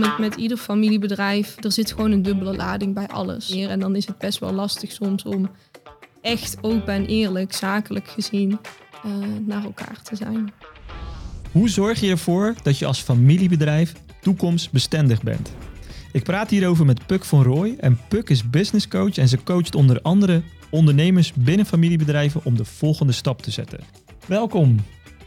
Met, 0.00 0.18
met 0.18 0.34
ieder 0.34 0.56
familiebedrijf, 0.56 1.64
er 1.64 1.72
zit 1.72 1.92
gewoon 1.92 2.10
een 2.10 2.22
dubbele 2.22 2.56
lading 2.56 2.94
bij 2.94 3.08
alles. 3.08 3.50
En 3.50 3.80
dan 3.80 3.96
is 3.96 4.06
het 4.06 4.18
best 4.18 4.38
wel 4.38 4.52
lastig 4.52 4.92
soms 4.92 5.22
om 5.22 5.50
echt 6.20 6.56
open 6.60 6.94
en 6.94 7.06
eerlijk, 7.06 7.52
zakelijk 7.52 8.08
gezien, 8.08 8.58
uh, 9.06 9.12
naar 9.46 9.64
elkaar 9.64 10.02
te 10.02 10.16
zijn. 10.16 10.52
Hoe 11.52 11.68
zorg 11.68 12.00
je 12.00 12.10
ervoor 12.10 12.54
dat 12.62 12.78
je 12.78 12.86
als 12.86 13.00
familiebedrijf 13.00 13.92
toekomstbestendig 14.20 15.22
bent? 15.22 15.52
Ik 16.12 16.22
praat 16.22 16.50
hierover 16.50 16.84
met 16.84 17.06
Puk 17.06 17.24
van 17.24 17.42
Rooij 17.42 17.76
en 17.78 17.98
Puk 18.08 18.30
is 18.30 18.50
business 18.50 18.88
coach 18.88 19.16
en 19.16 19.28
ze 19.28 19.42
coacht 19.42 19.74
onder 19.74 20.02
andere 20.02 20.42
ondernemers 20.70 21.32
binnen 21.32 21.66
familiebedrijven 21.66 22.40
om 22.44 22.56
de 22.56 22.64
volgende 22.64 23.12
stap 23.12 23.42
te 23.42 23.50
zetten. 23.50 23.80
Welkom. 24.26 24.76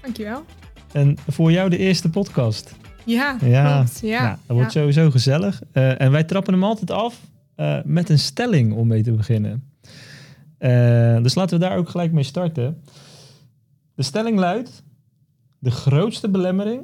Dankjewel. 0.02 0.45
En 0.91 1.18
voor 1.27 1.52
jou 1.52 1.70
de 1.70 1.77
eerste 1.77 2.09
podcast. 2.09 2.75
Ja, 3.07 3.37
ja. 3.41 3.75
klopt. 3.75 3.99
Ja, 3.99 4.23
nou, 4.23 4.37
dat 4.45 4.55
wordt 4.55 4.71
sowieso 4.71 5.11
gezellig. 5.11 5.61
Uh, 5.73 6.01
en 6.01 6.11
wij 6.11 6.23
trappen 6.23 6.53
hem 6.53 6.63
altijd 6.63 6.91
af 6.91 7.21
uh, 7.57 7.77
met 7.85 8.09
een 8.09 8.20
stelling 8.20 8.73
om 8.73 8.88
mee 8.88 9.03
te 9.03 9.11
beginnen. 9.11 9.63
Uh, 10.59 11.23
dus 11.23 11.35
laten 11.35 11.59
we 11.59 11.65
daar 11.65 11.77
ook 11.77 11.89
gelijk 11.89 12.12
mee 12.12 12.23
starten. 12.23 12.81
De 13.95 14.03
stelling 14.03 14.39
luidt: 14.39 14.84
de 15.59 15.71
grootste 15.71 16.29
belemmering 16.29 16.81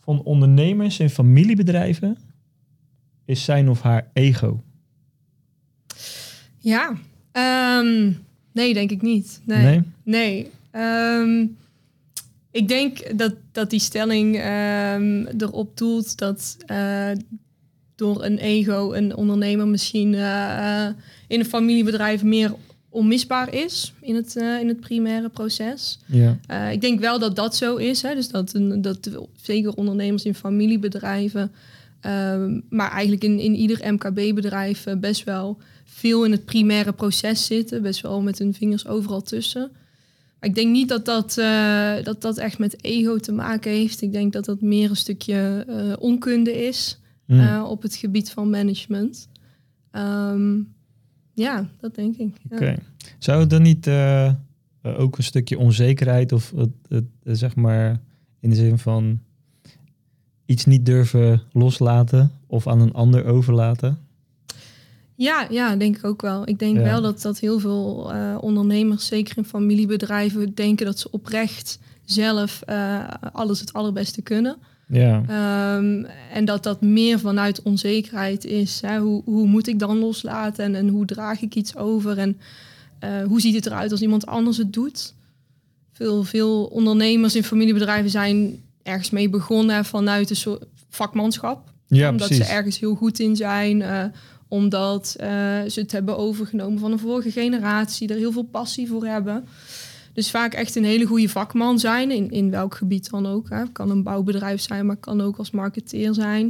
van 0.00 0.22
ondernemers 0.22 1.00
in 1.00 1.10
familiebedrijven 1.10 2.18
is 3.24 3.44
zijn 3.44 3.68
of 3.68 3.82
haar 3.82 4.10
ego. 4.12 4.62
Ja, 6.58 6.92
um, 7.80 8.18
nee, 8.52 8.74
denk 8.74 8.90
ik 8.90 9.02
niet. 9.02 9.40
Nee, 9.44 9.64
nee. 9.64 9.82
nee. 10.02 10.50
Um, 11.20 11.56
ik 12.54 12.68
denk 12.68 13.18
dat, 13.18 13.34
dat 13.52 13.70
die 13.70 13.80
stelling 13.80 14.36
um, 14.36 15.26
erop 15.26 15.76
doelt 15.76 16.18
dat 16.18 16.56
uh, 16.70 17.10
door 17.94 18.24
een 18.24 18.38
ego 18.38 18.92
een 18.92 19.16
ondernemer 19.16 19.68
misschien 19.68 20.12
uh, 20.12 20.86
in 21.28 21.40
een 21.40 21.46
familiebedrijf 21.46 22.22
meer 22.22 22.54
onmisbaar 22.88 23.54
is 23.54 23.92
in 24.00 24.14
het, 24.14 24.36
uh, 24.36 24.60
in 24.60 24.68
het 24.68 24.80
primaire 24.80 25.28
proces. 25.28 25.98
Ja. 26.06 26.70
ik 26.70 26.80
denk 26.80 27.00
wel 27.00 27.18
dat 27.18 27.36
dat 27.36 27.56
zo 27.56 27.76
is. 27.76 28.02
Hè, 28.02 28.14
dus 28.14 28.28
dat, 28.28 28.54
een, 28.54 28.82
dat 28.82 29.10
zeker 29.42 29.72
ondernemers 29.72 30.24
in 30.24 30.34
familiebedrijven, 30.34 31.52
ehm, 32.00 32.60
maar 32.68 32.90
eigenlijk 32.90 33.24
in, 33.24 33.38
in 33.38 33.54
ieder 33.54 33.92
MKB-bedrijf 33.92 34.86
best 34.98 35.24
wel 35.24 35.58
veel 35.84 36.24
in 36.24 36.30
het 36.30 36.44
primaire 36.44 36.92
proces 36.92 37.46
zitten. 37.46 37.82
Best 37.82 38.00
wel 38.00 38.22
met 38.22 38.38
hun 38.38 38.54
vingers 38.54 38.86
overal 38.86 39.22
tussen. 39.22 39.70
Ik 40.44 40.54
denk 40.54 40.70
niet 40.70 40.88
dat 40.88 41.04
dat, 41.04 41.36
uh, 41.38 42.02
dat 42.02 42.20
dat 42.20 42.38
echt 42.38 42.58
met 42.58 42.84
ego 42.84 43.16
te 43.16 43.32
maken 43.32 43.70
heeft. 43.70 44.02
Ik 44.02 44.12
denk 44.12 44.32
dat 44.32 44.44
dat 44.44 44.60
meer 44.60 44.90
een 44.90 44.96
stukje 44.96 45.66
uh, 45.68 45.92
onkunde 45.98 46.66
is 46.66 47.00
mm. 47.26 47.38
uh, 47.40 47.64
op 47.68 47.82
het 47.82 47.94
gebied 47.94 48.30
van 48.30 48.50
management. 48.50 49.28
Um, 49.92 50.74
ja, 51.32 51.68
dat 51.80 51.94
denk 51.94 52.16
ik. 52.16 52.36
Oké. 52.44 52.54
Okay. 52.54 52.78
Zou 53.18 53.40
het 53.40 53.50
dan 53.50 53.62
niet 53.62 53.88
ook 54.82 55.18
een 55.18 55.24
stukje 55.24 55.58
onzekerheid 55.58 56.32
of 56.32 56.52
het, 56.56 56.70
het, 56.88 57.38
zeg 57.38 57.56
maar 57.56 58.00
in 58.40 58.50
de 58.50 58.56
zin 58.56 58.78
van 58.78 59.20
iets 60.46 60.64
niet 60.64 60.86
durven 60.86 61.42
loslaten 61.52 62.32
of 62.46 62.66
aan 62.66 62.80
een 62.80 62.92
ander 62.92 63.24
overlaten? 63.24 63.98
Ja, 65.16 65.46
ja, 65.50 65.76
denk 65.76 65.96
ik 65.96 66.04
ook 66.04 66.22
wel. 66.22 66.48
Ik 66.48 66.58
denk 66.58 66.76
wel 66.76 67.02
dat, 67.02 67.22
dat 67.22 67.38
heel 67.38 67.58
veel 67.58 68.12
uh, 68.14 68.36
ondernemers, 68.40 69.06
zeker 69.06 69.36
in 69.36 69.44
familiebedrijven, 69.44 70.54
denken 70.54 70.86
dat 70.86 70.98
ze 70.98 71.10
oprecht 71.10 71.78
zelf 72.04 72.62
uh, 72.68 73.04
alles 73.32 73.60
het 73.60 73.72
allerbeste 73.72 74.22
kunnen. 74.22 74.56
Ja. 74.88 75.16
Um, 75.76 76.06
en 76.32 76.44
dat 76.44 76.62
dat 76.62 76.80
meer 76.80 77.18
vanuit 77.18 77.62
onzekerheid 77.62 78.44
is. 78.44 78.80
Hè? 78.80 78.98
Hoe, 78.98 79.22
hoe 79.24 79.46
moet 79.46 79.66
ik 79.66 79.78
dan 79.78 79.98
loslaten 79.98 80.64
en, 80.64 80.74
en 80.74 80.88
hoe 80.88 81.06
draag 81.06 81.42
ik 81.42 81.54
iets 81.54 81.76
over 81.76 82.18
en 82.18 82.38
uh, 83.04 83.22
hoe 83.26 83.40
ziet 83.40 83.54
het 83.54 83.66
eruit 83.66 83.90
als 83.90 84.02
iemand 84.02 84.26
anders 84.26 84.56
het 84.56 84.72
doet? 84.72 85.14
Veel, 85.92 86.24
veel 86.24 86.64
ondernemers 86.64 87.36
in 87.36 87.44
familiebedrijven 87.44 88.10
zijn 88.10 88.62
ergens 88.82 89.10
mee 89.10 89.28
begonnen 89.28 89.84
vanuit 89.84 90.30
een 90.30 90.36
soort 90.36 90.64
vakmanschap. 90.88 91.72
Ja, 91.86 92.10
omdat 92.10 92.26
precies. 92.26 92.46
ze 92.46 92.52
ergens 92.52 92.78
heel 92.80 92.94
goed 92.94 93.18
in 93.18 93.36
zijn 93.36 93.82
omdat 94.54 95.16
uh, 95.20 95.26
ze 95.68 95.80
het 95.80 95.92
hebben 95.92 96.16
overgenomen 96.16 96.78
van 96.78 96.92
een 96.92 96.98
vorige 96.98 97.30
generatie, 97.30 98.08
er 98.08 98.16
heel 98.16 98.32
veel 98.32 98.42
passie 98.42 98.88
voor 98.88 99.04
hebben. 99.04 99.44
Dus 100.12 100.30
vaak 100.30 100.54
echt 100.54 100.76
een 100.76 100.84
hele 100.84 101.04
goede 101.04 101.28
vakman 101.28 101.78
zijn, 101.78 102.10
in, 102.10 102.30
in 102.30 102.50
welk 102.50 102.74
gebied 102.74 103.10
dan 103.10 103.26
ook. 103.26 103.48
Hè. 103.48 103.62
kan 103.72 103.90
een 103.90 104.02
bouwbedrijf 104.02 104.60
zijn, 104.60 104.86
maar 104.86 104.96
kan 104.96 105.20
ook 105.20 105.36
als 105.36 105.50
marketeer 105.50 106.14
zijn. 106.14 106.44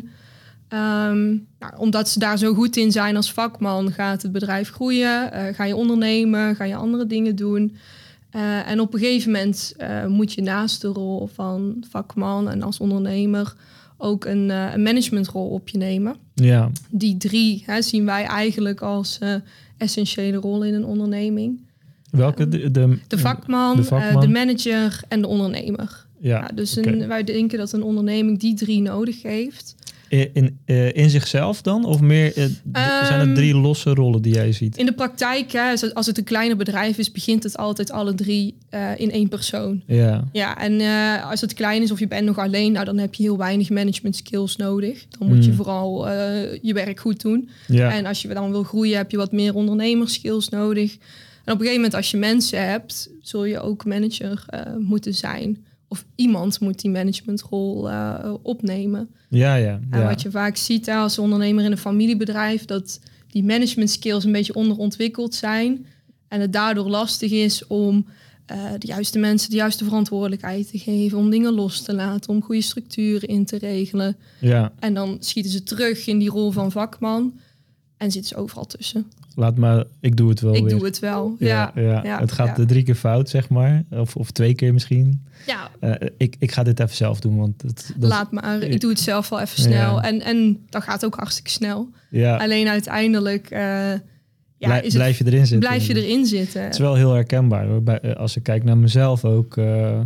Um, 0.68 1.46
nou, 1.58 1.76
omdat 1.76 2.08
ze 2.08 2.18
daar 2.18 2.38
zo 2.38 2.54
goed 2.54 2.76
in 2.76 2.92
zijn 2.92 3.16
als 3.16 3.32
vakman, 3.32 3.92
gaat 3.92 4.22
het 4.22 4.32
bedrijf 4.32 4.70
groeien. 4.70 5.30
Uh, 5.32 5.54
ga 5.54 5.64
je 5.64 5.76
ondernemen, 5.76 6.56
ga 6.56 6.64
je 6.64 6.76
andere 6.76 7.06
dingen 7.06 7.36
doen. 7.36 7.76
Uh, 8.36 8.68
en 8.68 8.80
op 8.80 8.94
een 8.94 9.00
gegeven 9.00 9.32
moment 9.32 9.76
moet 10.08 10.32
je 10.32 10.42
naast 10.42 10.80
de 10.80 10.88
rol 10.88 11.30
van 11.34 11.84
vakman 11.90 12.50
en 12.50 12.62
als 12.62 12.80
ondernemer 12.80 13.54
ook 13.96 14.24
een, 14.24 14.48
uh, 14.48 14.72
een 14.72 14.82
managementrol 14.82 15.48
op 15.48 15.68
je 15.68 15.78
nemen. 15.78 16.16
Ja. 16.34 16.70
Die 16.90 17.16
drie 17.16 17.62
hè, 17.66 17.82
zien 17.82 18.04
wij 18.04 18.24
eigenlijk 18.24 18.80
als 18.80 19.18
uh, 19.22 19.34
essentiële 19.76 20.36
rollen 20.36 20.68
in 20.68 20.74
een 20.74 20.84
onderneming. 20.84 21.60
Welke? 22.10 22.48
De, 22.48 22.70
de, 22.70 22.98
de 23.08 23.18
vakman, 23.18 23.76
de, 23.76 23.84
vakman. 23.84 24.14
Uh, 24.14 24.20
de 24.20 24.28
manager 24.28 25.00
en 25.08 25.20
de 25.20 25.26
ondernemer. 25.26 26.06
Ja, 26.18 26.38
ja 26.40 26.50
dus 26.54 26.78
okay. 26.78 26.92
een, 26.92 27.08
wij 27.08 27.24
denken 27.24 27.58
dat 27.58 27.72
een 27.72 27.82
onderneming 27.82 28.38
die 28.38 28.54
drie 28.54 28.80
nodig 28.80 29.22
heeft. 29.22 29.73
In, 30.14 30.58
uh, 30.66 30.92
in 30.92 31.10
zichzelf 31.10 31.62
dan? 31.62 31.84
Of 31.84 32.00
meer, 32.00 32.38
uh, 32.38 32.44
zijn 33.06 33.20
het 33.20 33.34
drie 33.34 33.54
losse 33.54 33.94
rollen 33.94 34.22
die 34.22 34.34
jij 34.34 34.52
ziet? 34.52 34.76
In 34.76 34.86
de 34.86 34.92
praktijk, 34.92 35.52
hè, 35.52 35.90
als 35.92 36.06
het 36.06 36.18
een 36.18 36.24
kleiner 36.24 36.56
bedrijf 36.56 36.98
is, 36.98 37.12
begint 37.12 37.42
het 37.42 37.56
altijd 37.56 37.90
alle 37.90 38.14
drie 38.14 38.56
uh, 38.70 38.90
in 38.96 39.10
één 39.10 39.28
persoon. 39.28 39.82
Ja. 39.86 40.24
Ja, 40.32 40.58
en 40.58 40.80
als 41.22 41.40
het 41.40 41.54
klein 41.54 41.82
is 41.82 41.90
of 41.90 41.98
je 41.98 42.08
bent 42.08 42.24
nog 42.24 42.38
alleen, 42.38 42.72
nou, 42.72 42.84
dan 42.84 42.98
heb 42.98 43.14
je 43.14 43.22
heel 43.22 43.38
weinig 43.38 43.70
management 43.70 44.16
skills 44.16 44.56
nodig. 44.56 45.06
Dan 45.18 45.28
moet 45.28 45.36
mm. 45.36 45.42
je 45.42 45.52
vooral 45.52 46.08
je 46.62 46.72
werk 46.74 47.00
goed 47.00 47.20
doen. 47.20 47.48
Ja. 47.66 47.92
En 47.92 48.06
als 48.06 48.22
je 48.22 48.28
dan 48.28 48.50
wil 48.50 48.62
groeien, 48.62 48.96
heb 48.96 49.10
je 49.10 49.16
wat 49.16 49.32
meer 49.32 49.54
ondernemerskills 49.54 50.48
nodig. 50.48 50.92
En 51.44 51.52
op 51.52 51.60
een 51.60 51.66
gegeven 51.66 51.74
moment, 51.74 51.94
als 51.94 52.10
je 52.10 52.16
mensen 52.16 52.68
hebt, 52.68 53.10
zul 53.20 53.44
je 53.44 53.60
ook 53.60 53.84
manager 53.84 54.44
moeten 54.78 55.14
zijn 55.14 55.64
of 55.94 56.04
iemand 56.14 56.60
moet 56.60 56.80
die 56.80 56.90
managementrol 56.90 57.90
uh, 57.90 58.34
opnemen. 58.42 59.08
Ja, 59.28 59.54
ja, 59.54 59.66
ja. 59.66 59.80
En 59.90 60.04
wat 60.04 60.22
je 60.22 60.30
vaak 60.30 60.56
ziet 60.56 60.88
als 60.88 61.18
ondernemer 61.18 61.64
in 61.64 61.70
een 61.70 61.78
familiebedrijf, 61.78 62.64
dat 62.64 63.00
die 63.28 63.44
management 63.44 63.90
skills 63.90 64.24
een 64.24 64.32
beetje 64.32 64.54
onderontwikkeld 64.54 65.34
zijn. 65.34 65.86
En 66.28 66.40
het 66.40 66.52
daardoor 66.52 66.88
lastig 66.88 67.30
is 67.30 67.66
om 67.66 68.06
uh, 68.52 68.56
de 68.78 68.86
juiste 68.86 69.18
mensen 69.18 69.50
de 69.50 69.56
juiste 69.56 69.84
verantwoordelijkheid 69.84 70.70
te 70.70 70.78
geven, 70.78 71.18
om 71.18 71.30
dingen 71.30 71.52
los 71.52 71.82
te 71.82 71.94
laten, 71.94 72.30
om 72.30 72.42
goede 72.42 72.60
structuren 72.60 73.28
in 73.28 73.44
te 73.44 73.58
regelen. 73.58 74.16
Ja. 74.40 74.72
En 74.78 74.94
dan 74.94 75.16
schieten 75.20 75.52
ze 75.52 75.62
terug 75.62 76.06
in 76.06 76.18
die 76.18 76.30
rol 76.30 76.50
van 76.50 76.72
vakman 76.72 77.38
en 77.96 78.10
zitten 78.10 78.28
ze 78.28 78.36
overal 78.36 78.66
tussen. 78.66 79.06
Laat 79.34 79.56
maar, 79.56 79.84
ik 80.00 80.16
doe 80.16 80.28
het 80.28 80.40
wel. 80.40 80.54
Ik 80.54 80.68
doe 80.68 80.84
het 80.84 80.98
wel. 80.98 81.36
Ja, 81.38 81.72
ja, 81.74 82.00
ja. 82.04 82.20
het 82.20 82.32
gaat 82.32 82.56
de 82.56 82.64
drie 82.64 82.82
keer 82.82 82.94
fout, 82.94 83.28
zeg 83.28 83.48
maar. 83.48 83.84
Of, 83.90 84.16
of 84.16 84.30
twee 84.30 84.54
keer 84.54 84.72
misschien. 84.72 85.26
Ja. 85.46 85.70
Uh, 85.80 86.08
ik, 86.16 86.36
ik 86.38 86.52
ga 86.52 86.62
dit 86.62 86.80
even 86.80 86.96
zelf 86.96 87.20
doen. 87.20 87.36
Want 87.36 87.62
het, 87.62 87.92
dat 87.96 88.10
Laat 88.10 88.30
maar, 88.30 88.62
ik 88.62 88.80
doe 88.80 88.90
het 88.90 89.00
zelf 89.00 89.28
wel 89.28 89.40
even 89.40 89.62
snel. 89.62 90.02
En, 90.02 90.20
en 90.20 90.58
dat 90.68 90.82
gaat 90.82 91.04
ook 91.04 91.14
hartstikke 91.14 91.50
snel. 91.50 91.88
Ja. 92.10 92.36
Alleen 92.36 92.68
uiteindelijk. 92.68 93.50
Uh, 93.50 93.58
ja, 93.58 94.00
Blij, 94.56 94.90
blijf 94.92 95.18
je 95.18 95.26
erin 95.26 95.46
zitten. 95.46 95.58
Blijf 95.58 95.86
je 95.86 96.04
erin 96.04 96.26
zitten. 96.26 96.62
Het 96.62 96.72
is 96.72 96.78
wel 96.78 96.94
heel 96.94 97.12
herkenbaar. 97.12 97.66
Hoor. 97.66 97.82
Bij, 97.82 98.00
eh, 98.00 98.16
als 98.16 98.36
ik 98.36 98.42
kijk 98.42 98.64
naar 98.64 98.78
mezelf 98.78 99.24
ook, 99.24 99.56
uh, 99.56 100.00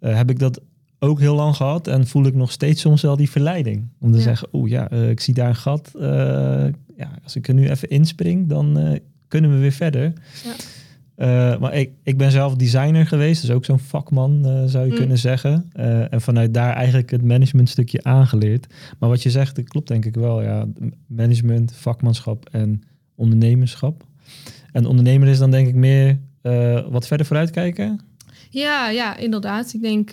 heb 0.00 0.30
ik 0.30 0.38
dat 0.38 0.60
ook 0.98 1.20
heel 1.20 1.34
lang 1.34 1.56
gehad. 1.56 1.86
En 1.86 2.06
voel 2.06 2.26
ik 2.26 2.34
nog 2.34 2.52
steeds 2.52 2.80
soms 2.80 3.02
wel 3.02 3.16
die 3.16 3.30
verleiding. 3.30 3.88
Om 4.00 4.12
te 4.12 4.20
zeggen, 4.20 4.48
oh 4.50 4.68
ja, 4.68 4.90
ik 4.90 5.20
zie 5.20 5.34
daar 5.34 5.48
een 5.48 5.56
gat 5.56 5.90
ja, 7.02 7.18
als 7.22 7.36
ik 7.36 7.48
er 7.48 7.54
nu 7.54 7.68
even 7.68 7.88
inspring, 7.88 8.48
dan 8.48 8.78
uh, 8.78 8.98
kunnen 9.28 9.52
we 9.52 9.58
weer 9.58 9.72
verder. 9.72 10.12
Ja. 10.44 10.54
Uh, 11.16 11.60
maar 11.60 11.74
ik, 11.74 11.90
ik 12.02 12.16
ben 12.16 12.30
zelf 12.30 12.54
designer 12.54 13.06
geweest, 13.06 13.40
dus 13.40 13.50
ook 13.50 13.64
zo'n 13.64 13.78
vakman 13.78 14.46
uh, 14.46 14.64
zou 14.66 14.84
je 14.84 14.90
mm. 14.90 14.96
kunnen 14.96 15.18
zeggen. 15.18 15.70
en 16.10 16.20
vanuit 16.20 16.54
daar 16.54 16.74
eigenlijk 16.74 17.10
het 17.10 17.22
managementstukje 17.22 18.02
aangeleerd. 18.02 18.66
Maar 18.98 19.08
wat 19.08 19.22
je 19.22 19.30
zegt, 19.30 19.56
dat 19.56 19.68
klopt 19.68 19.88
denk 19.88 20.04
ik 20.04 20.14
wel. 20.14 20.42
Ja, 20.42 20.66
management, 21.06 21.72
vakmanschap 21.74 22.48
en 22.48 22.82
ondernemerschap. 23.14 24.04
En 24.72 24.86
ondernemer 24.86 25.28
is 25.28 25.38
dan 25.38 25.50
denk 25.50 25.68
ik 25.68 25.74
meer 25.74 26.18
wat 26.90 27.06
verder 27.06 27.26
vooruit 27.26 27.50
kijken. 27.50 28.00
Ja, 28.50 28.90
ja, 28.90 29.16
inderdaad. 29.16 29.72
Ik 29.72 29.82
denk 29.82 30.12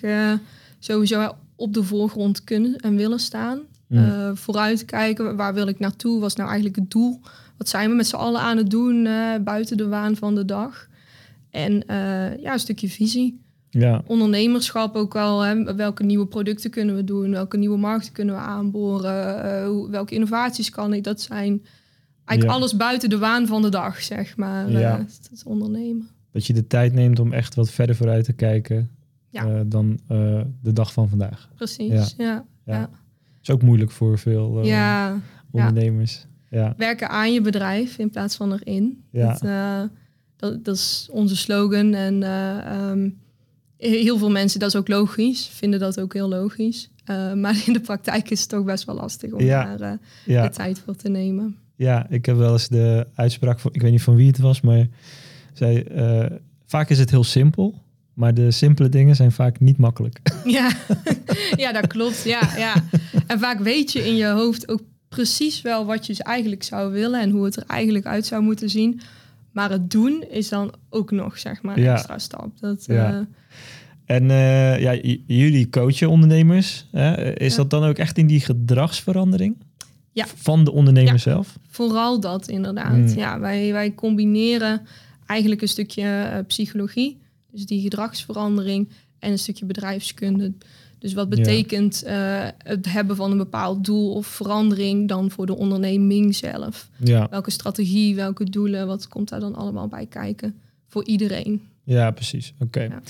sowieso 0.80 1.36
op 1.56 1.74
de 1.74 1.84
voorgrond 1.84 2.44
kunnen 2.44 2.76
en 2.76 2.96
willen 2.96 3.20
staan. 3.20 3.60
Mm. 3.90 3.98
Uh, 3.98 4.30
vooruitkijken, 4.34 5.36
waar 5.36 5.54
wil 5.54 5.68
ik 5.68 5.80
naartoe? 5.80 6.20
Was 6.20 6.36
nou 6.36 6.48
eigenlijk 6.48 6.80
het 6.80 6.92
doel? 6.92 7.20
Wat 7.58 7.70
zijn 7.70 7.90
we 7.90 7.96
met 7.96 8.08
z'n 8.08 8.16
allen 8.16 8.42
aan 8.42 8.58
het 8.58 8.70
doen 8.70 9.06
uh, 9.06 9.36
buiten 9.44 9.78
de 9.78 9.88
waan 9.88 10.16
van 10.16 10.36
de 10.36 10.46
dag? 10.46 10.88
En 11.50 11.74
uh, 11.74 12.38
ja, 12.42 12.54
een 12.54 12.60
stukje 12.60 12.90
visie. 12.90 13.42
Ja. 13.70 14.02
Ondernemerschap 14.06 14.96
ook 14.96 15.14
wel. 15.14 15.42
Hè, 15.42 15.76
welke 15.76 16.04
nieuwe 16.04 16.28
producten 16.28 16.70
kunnen 16.70 16.96
we 16.96 17.04
doen? 17.04 17.32
Welke 17.32 17.58
nieuwe 17.58 17.78
markten 17.78 18.14
kunnen 18.14 18.36
we 18.36 18.42
aanboren? 18.42 19.44
eh, 19.44 19.90
welke 19.90 20.14
innovaties 20.14 20.70
kan 20.70 20.94
ik? 20.94 21.04
Dat 21.04 21.22
zijn 21.22 21.62
eigenlijk 22.26 22.44
Ja. 22.44 22.64
alles 22.64 22.76
buiten 22.76 23.10
de 23.10 23.18
waan 23.18 23.48
van 23.48 23.62
de 23.62 23.70
dag, 23.70 24.02
zeg 24.02 24.38
maar. 24.38 24.72
Ja. 24.72 24.80
eh, 24.94 24.98
het, 24.98 25.28
het 25.32 25.44
ondernemen. 25.46 26.08
Dat 26.32 26.46
je 26.48 26.54
de 26.54 26.68
tijd 26.68 26.94
neemt 26.94 27.20
om 27.20 27.34
echt 27.34 27.56
wat 27.56 27.72
verder 27.72 27.96
vooruit 27.96 28.26
te 28.26 28.34
kijken 28.34 28.90
Ja. 29.30 29.46
eh, 29.46 29.60
dan 29.66 30.00
eh, 30.08 30.42
de 30.62 30.74
dag 30.74 30.94
van 30.94 31.10
vandaag. 31.10 31.50
Precies, 31.56 32.14
Ja. 32.18 32.46
ja. 32.66 32.90
Is 33.42 33.50
ook 33.50 33.62
moeilijk 33.62 33.92
voor 33.92 34.18
veel 34.18 34.60
eh, 34.62 34.68
ja. 34.68 35.20
ondernemers. 35.52 36.28
Ja. 36.50 36.74
werken 36.78 37.10
aan 37.10 37.34
je 37.34 37.42
bedrijf 37.42 37.98
in 37.98 38.10
plaats 38.10 38.36
van 38.36 38.54
erin. 38.54 39.04
Ja. 39.12 39.32
Dat, 39.32 39.42
eh, 39.44 39.82
dat, 40.36 40.66
dat 40.66 40.76
is 40.76 41.10
onze 41.12 41.36
slogan. 41.36 41.94
En 41.94 42.24
eh, 42.24 42.58
ehm, 42.58 43.10
heel 43.78 44.18
veel 44.18 44.32
mensen, 44.32 44.60
dat 44.60 44.70
is 44.70 44.76
ook 44.76 44.88
logisch, 44.88 45.48
vinden 45.48 45.80
dat 45.80 46.00
ook 46.00 46.14
heel 46.14 46.30
logisch. 46.30 46.90
Maar 47.36 47.64
in 47.66 47.74
de 47.74 47.80
praktijk 47.80 48.30
is 48.30 48.40
het 48.40 48.50
toch 48.50 48.64
best 48.64 48.86
wel 48.86 48.96
lastig 48.96 49.32
om 49.32 49.42
Ja. 49.42 49.78
daar 49.78 49.98
Ja. 50.26 50.48
de 50.48 50.56
tijd 50.56 50.80
voor 50.80 50.96
te 50.96 51.10
nemen. 51.10 51.58
ja, 51.76 52.10
ik 52.10 52.26
heb 52.26 52.38
wel 52.38 52.52
eens 52.52 52.68
de 52.68 53.08
uitspraak 53.14 53.60
van, 53.60 53.74
ik 53.74 53.82
weet 53.82 53.92
niet 53.92 54.02
van 54.02 54.16
wie 54.16 54.28
het 54.28 54.38
was, 54.38 54.62
maar 54.62 54.88
zei, 55.54 55.84
vaak 56.66 56.90
is 56.90 57.00
het 57.00 57.10
heel 57.10 57.24
simpel, 57.24 57.82
maar 58.20 58.34
de 58.34 58.52
simpele 58.52 58.90
dingen 58.90 59.16
zijn 59.16 59.32
vaak 59.32 59.60
niet 59.60 59.78
makkelijk. 59.78 60.20
Ja, 60.46 60.70
ja 61.56 61.72
dat 61.72 61.88
klopt. 61.88 62.24
Ja, 62.24 62.42
ja. 62.58 62.74
En 63.28 63.40
vaak 63.40 63.60
weet 63.60 63.92
je 63.92 64.06
in 64.08 64.16
je 64.16 64.26
hoofd 64.28 64.70
ook 64.70 64.82
precies 65.10 65.62
wel 65.62 65.86
wat 65.86 66.06
je 66.08 66.24
eigenlijk 66.24 66.64
zou 66.64 66.92
willen 66.92 67.22
en 67.22 67.30
hoe 67.30 67.46
het 67.46 67.56
er 67.56 67.64
eigenlijk 67.68 68.06
uit 68.06 68.26
zou 68.26 68.42
moeten 68.44 68.70
zien. 68.70 69.02
Maar 69.52 69.70
het 69.72 69.92
doen 69.92 70.24
is 70.30 70.50
dan 70.50 70.74
ook 70.90 71.12
nog, 71.12 71.38
zeg 71.40 71.62
maar, 71.62 71.78
een 71.78 71.84
Ja. 71.84 71.94
extra 71.94 72.18
stap. 72.20 72.60
Dat, 72.60 72.86
Ja. 72.88 73.10
eh, 73.12 74.16
En 74.16 74.32
eh, 74.32 74.80
ja, 74.82 74.96
jullie 75.28 75.70
coachen 75.70 76.10
ondernemers. 76.10 76.86
Hè? 76.92 77.34
Is 77.40 77.52
Ja. 77.52 77.58
dat 77.58 77.70
dan 77.70 77.84
ook 77.84 77.98
echt 77.98 78.18
in 78.18 78.28
die 78.28 78.40
gedragsverandering? 78.40 79.56
Ja. 80.12 80.26
Van 80.36 80.64
de 80.64 80.72
ondernemer 80.72 81.12
Ja. 81.14 81.18
zelf? 81.18 81.58
Vooral 81.70 82.20
dat 82.20 82.48
inderdaad. 82.48 82.94
Mm. 82.96 83.08
Ja, 83.08 83.40
wij, 83.40 83.72
wij 83.72 83.94
combineren 83.96 84.82
eigenlijk 85.26 85.62
een 85.62 85.68
stukje 85.68 86.02
eh, 86.04 86.46
psychologie, 86.48 87.18
dus 87.52 87.66
die 87.66 87.82
gedragsverandering, 87.82 88.90
en 89.20 89.32
een 89.32 89.40
stukje 89.40 89.66
bedrijfskunde. 89.66 90.52
Dus 91.00 91.14
wat 91.14 91.28
Ja. 91.30 91.36
betekent 91.36 92.04
eh, 92.04 92.48
het 92.58 92.92
hebben 92.92 93.16
van 93.16 93.32
een 93.32 93.38
bepaald 93.38 93.86
doel 93.86 94.14
of 94.14 94.28
verandering 94.28 95.08
dan 95.08 95.32
voor 95.32 95.46
de 95.46 95.56
onderneming 95.56 96.36
zelf? 96.36 96.90
Ja. 96.98 97.28
Welke 97.30 97.52
strategie, 97.52 98.16
welke 98.16 98.44
doelen, 98.50 98.88
wat 98.88 99.08
komt 99.08 99.30
daar 99.30 99.40
dan 99.40 99.56
allemaal 99.56 99.88
bij 99.88 100.06
kijken 100.06 100.56
voor 100.88 101.06
iedereen? 101.06 101.62
Ja, 101.84 102.12
precies. 102.12 102.54
Oké. 102.60 102.82
Ja. 102.82 103.02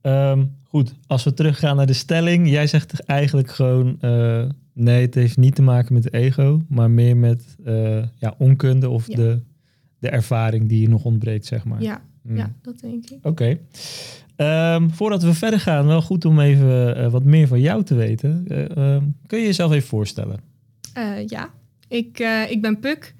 Ehm, 0.00 0.44
goed, 0.62 0.94
als 1.06 1.24
we 1.24 1.34
teruggaan 1.34 1.76
naar 1.76 1.86
de 1.86 1.92
stelling. 1.92 2.50
Jij 2.50 2.66
zegt 2.66 3.00
eigenlijk 3.04 3.50
gewoon... 3.50 3.96
eh, 4.00 4.44
nee, 4.72 5.00
het 5.02 5.14
heeft 5.14 5.36
niet 5.36 5.54
te 5.54 5.62
maken 5.62 5.94
met 5.94 6.12
ego... 6.12 6.62
maar 6.68 6.90
meer 6.90 7.16
met 7.16 7.56
eh, 7.64 8.02
ja, 8.18 8.34
onkunde 8.38 8.88
of 8.88 9.04
de, 9.06 9.40
de 9.98 10.08
ervaring 10.08 10.68
die 10.68 10.80
je 10.80 10.88
nog 10.88 11.04
ontbreekt, 11.04 11.46
zeg 11.46 11.64
maar. 11.64 11.82
Ja, 11.82 12.02
Mm. 12.22 12.36
ja, 12.36 12.52
dat 12.62 12.80
denk 12.80 13.10
ik. 13.10 13.18
Oké. 13.22 13.58
Ehm, 14.36 14.88
voordat 14.88 15.22
we 15.22 15.34
verder 15.34 15.60
gaan, 15.60 15.86
wel 15.86 16.02
goed 16.02 16.24
om 16.24 16.40
even 16.40 16.96
eh, 16.96 17.10
wat 17.10 17.24
meer 17.24 17.46
van 17.46 17.60
jou 17.60 17.84
te 17.84 17.94
weten. 17.94 18.44
Eh, 18.48 18.76
ehm, 18.76 19.04
kun 19.26 19.38
je 19.38 19.44
jezelf 19.44 19.72
even 19.72 19.88
voorstellen? 19.88 20.40
Eh, 20.92 21.26
ja, 21.26 21.50
ik, 21.88 22.18
ik 22.48 22.62
ben 22.62 22.78
Puk. 22.78 23.14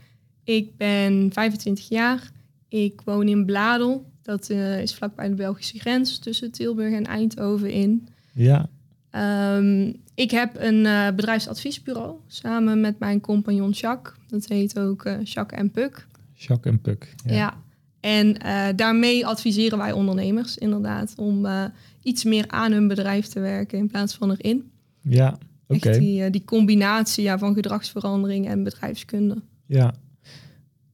Ik 0.44 0.76
ben 0.76 1.30
25 1.32 1.88
jaar. 1.88 2.30
Ik 2.68 3.00
woon 3.04 3.28
in 3.28 3.44
Bladel. 3.44 4.10
Dat 4.22 4.50
is 4.50 4.94
vlakbij 4.94 5.28
de 5.28 5.34
Belgische 5.34 5.78
grens 5.78 6.18
tussen 6.18 6.50
Tilburg 6.50 6.92
en 6.92 7.06
Eindhoven 7.06 7.70
in. 7.70 8.08
Ja, 8.32 8.68
Ehm, 9.10 9.92
ik 10.14 10.30
heb 10.30 10.56
een 10.58 10.82
bedrijfsadviesbureau 11.16 12.16
samen 12.26 12.80
met 12.80 12.98
mijn 12.98 13.20
compagnon 13.20 13.70
Jacques. 13.70 14.14
Dat 14.28 14.46
heet 14.46 14.78
ook 14.78 15.02
Jacques 15.22 15.60
en 15.60 15.70
Puk. 15.70 16.06
Jacques 16.34 16.72
en 16.72 16.80
Puk. 16.80 17.14
Ja. 17.26 17.62
En 18.00 18.38
eh, 18.38 18.68
daarmee 18.76 19.26
adviseren 19.26 19.78
wij 19.78 19.92
ondernemers 19.92 20.58
inderdaad 20.58 21.14
om 21.16 21.46
eh, 21.46 21.64
iets 22.02 22.24
meer 22.24 22.44
aan 22.48 22.72
hun 22.72 22.88
bedrijf 22.88 23.26
te 23.26 23.40
werken 23.40 23.78
in 23.78 23.88
plaats 23.88 24.14
van 24.14 24.30
erin. 24.30 24.70
Ja, 25.00 25.38
oké. 25.66 25.98
Die, 25.98 26.24
eh, 26.24 26.30
die 26.30 26.44
combinatie 26.44 27.22
ja, 27.24 27.38
van 27.38 27.54
gedragsverandering 27.54 28.48
en 28.48 28.62
bedrijfskunde. 28.64 29.42
Ja. 29.66 29.94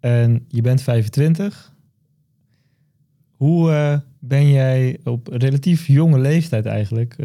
En 0.00 0.44
je 0.48 0.60
bent 0.60 0.82
25. 0.82 1.74
Hoe 3.30 4.02
ben 4.18 4.50
jij 4.50 4.98
op 5.04 5.28
relatief 5.28 5.86
jonge 5.86 6.18
leeftijd 6.18 6.66
eigenlijk 6.66 7.16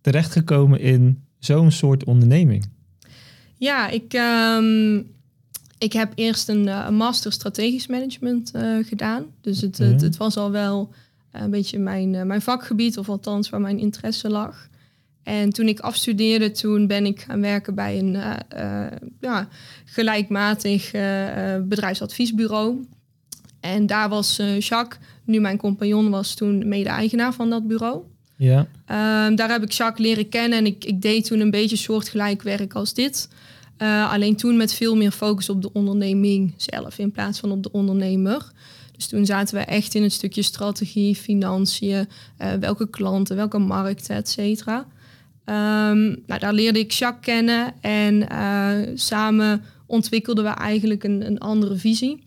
terechtgekomen 0.00 0.80
in 0.80 1.24
zo'n 1.38 1.70
soort 1.70 2.04
onderneming? 2.04 2.64
Ja, 3.56 3.88
ik, 3.88 4.12
ehm, 4.12 5.02
ik 5.84 5.92
heb 5.92 6.12
eerst 6.14 6.48
een, 6.48 6.68
eh, 6.68 6.88
master 6.88 7.32
strategisch 7.32 7.86
management 7.86 8.50
eh, 8.50 8.76
gedaan. 8.82 9.24
Dus 9.40 9.60
het, 9.60 9.78
het, 9.78 9.94
Mhm. 9.94 10.04
het 10.04 10.16
was 10.16 10.36
al 10.36 10.50
wel 10.50 10.92
een 11.32 11.50
beetje 11.50 11.78
mijn, 11.78 12.14
eh, 12.14 12.22
mijn 12.22 12.42
vakgebied, 12.42 12.98
of 12.98 13.08
althans 13.08 13.50
waar 13.50 13.60
mijn 13.60 13.78
interesse 13.78 14.28
lag. 14.30 14.68
En 15.22 15.50
toen 15.50 15.68
ik 15.68 15.80
afstudeerde, 15.80 16.50
toen 16.50 16.86
ben 16.86 17.06
ik 17.06 17.20
gaan 17.20 17.40
werken 17.40 17.74
bij 17.74 17.98
een 17.98 18.16
eh, 18.16 18.84
eh, 18.84 18.92
ja, 19.20 19.48
gelijkmatig 19.84 20.92
eh, 20.92 21.54
eh, 21.54 21.62
bedrijfsadviesbureau. 21.62 22.86
En 23.60 23.86
daar 23.86 24.08
was 24.08 24.38
eh, 24.38 24.60
Jacques, 24.60 25.00
nu 25.24 25.40
mijn 25.40 25.56
compagnon, 25.56 26.10
was 26.10 26.34
toen 26.34 26.68
mede-eigenaar 26.68 27.32
van 27.32 27.50
dat 27.50 27.66
bureau. 27.66 28.00
Ja, 28.36 28.66
Ehm, 28.86 29.34
daar 29.34 29.50
heb 29.50 29.62
ik 29.62 29.72
Jacques 29.72 30.06
leren 30.06 30.28
kennen 30.28 30.58
en 30.58 30.66
ik, 30.66 30.84
ik 30.84 31.02
deed 31.02 31.24
toen 31.26 31.40
een 31.40 31.50
beetje 31.50 31.76
soortgelijk 31.76 32.42
werk 32.42 32.74
als 32.74 32.94
dit. 32.94 33.28
Eh, 33.76 34.12
alleen 34.12 34.36
toen 34.36 34.56
met 34.56 34.74
veel 34.74 34.96
meer 34.96 35.10
focus 35.10 35.48
op 35.48 35.62
de 35.62 35.72
onderneming 35.72 36.54
zelf 36.56 36.98
in 36.98 37.10
plaats 37.10 37.38
van 37.38 37.50
op 37.50 37.62
de 37.62 37.72
ondernemer. 37.72 38.52
Dus 38.92 39.06
toen 39.06 39.26
zaten 39.26 39.54
we 39.54 39.60
echt 39.60 39.94
in 39.94 40.02
het 40.02 40.12
stukje 40.12 40.42
strategie, 40.42 41.16
financiën, 41.16 42.08
eh, 42.36 42.52
welke 42.52 42.90
klanten, 42.90 43.36
welke 43.36 43.58
markten, 43.58 44.16
et 44.16 44.28
cetera. 44.28 44.86
Ehm, 45.44 46.02
nou, 46.26 46.40
daar 46.40 46.52
leerde 46.52 46.78
ik 46.78 46.90
Jacques 46.90 47.24
kennen 47.24 47.74
en 47.80 48.28
eh, 48.28 48.92
samen 48.94 49.62
ontwikkelden 49.86 50.44
we 50.44 50.50
eigenlijk 50.50 51.04
een, 51.04 51.26
een 51.26 51.38
andere 51.38 51.76
visie 51.76 52.22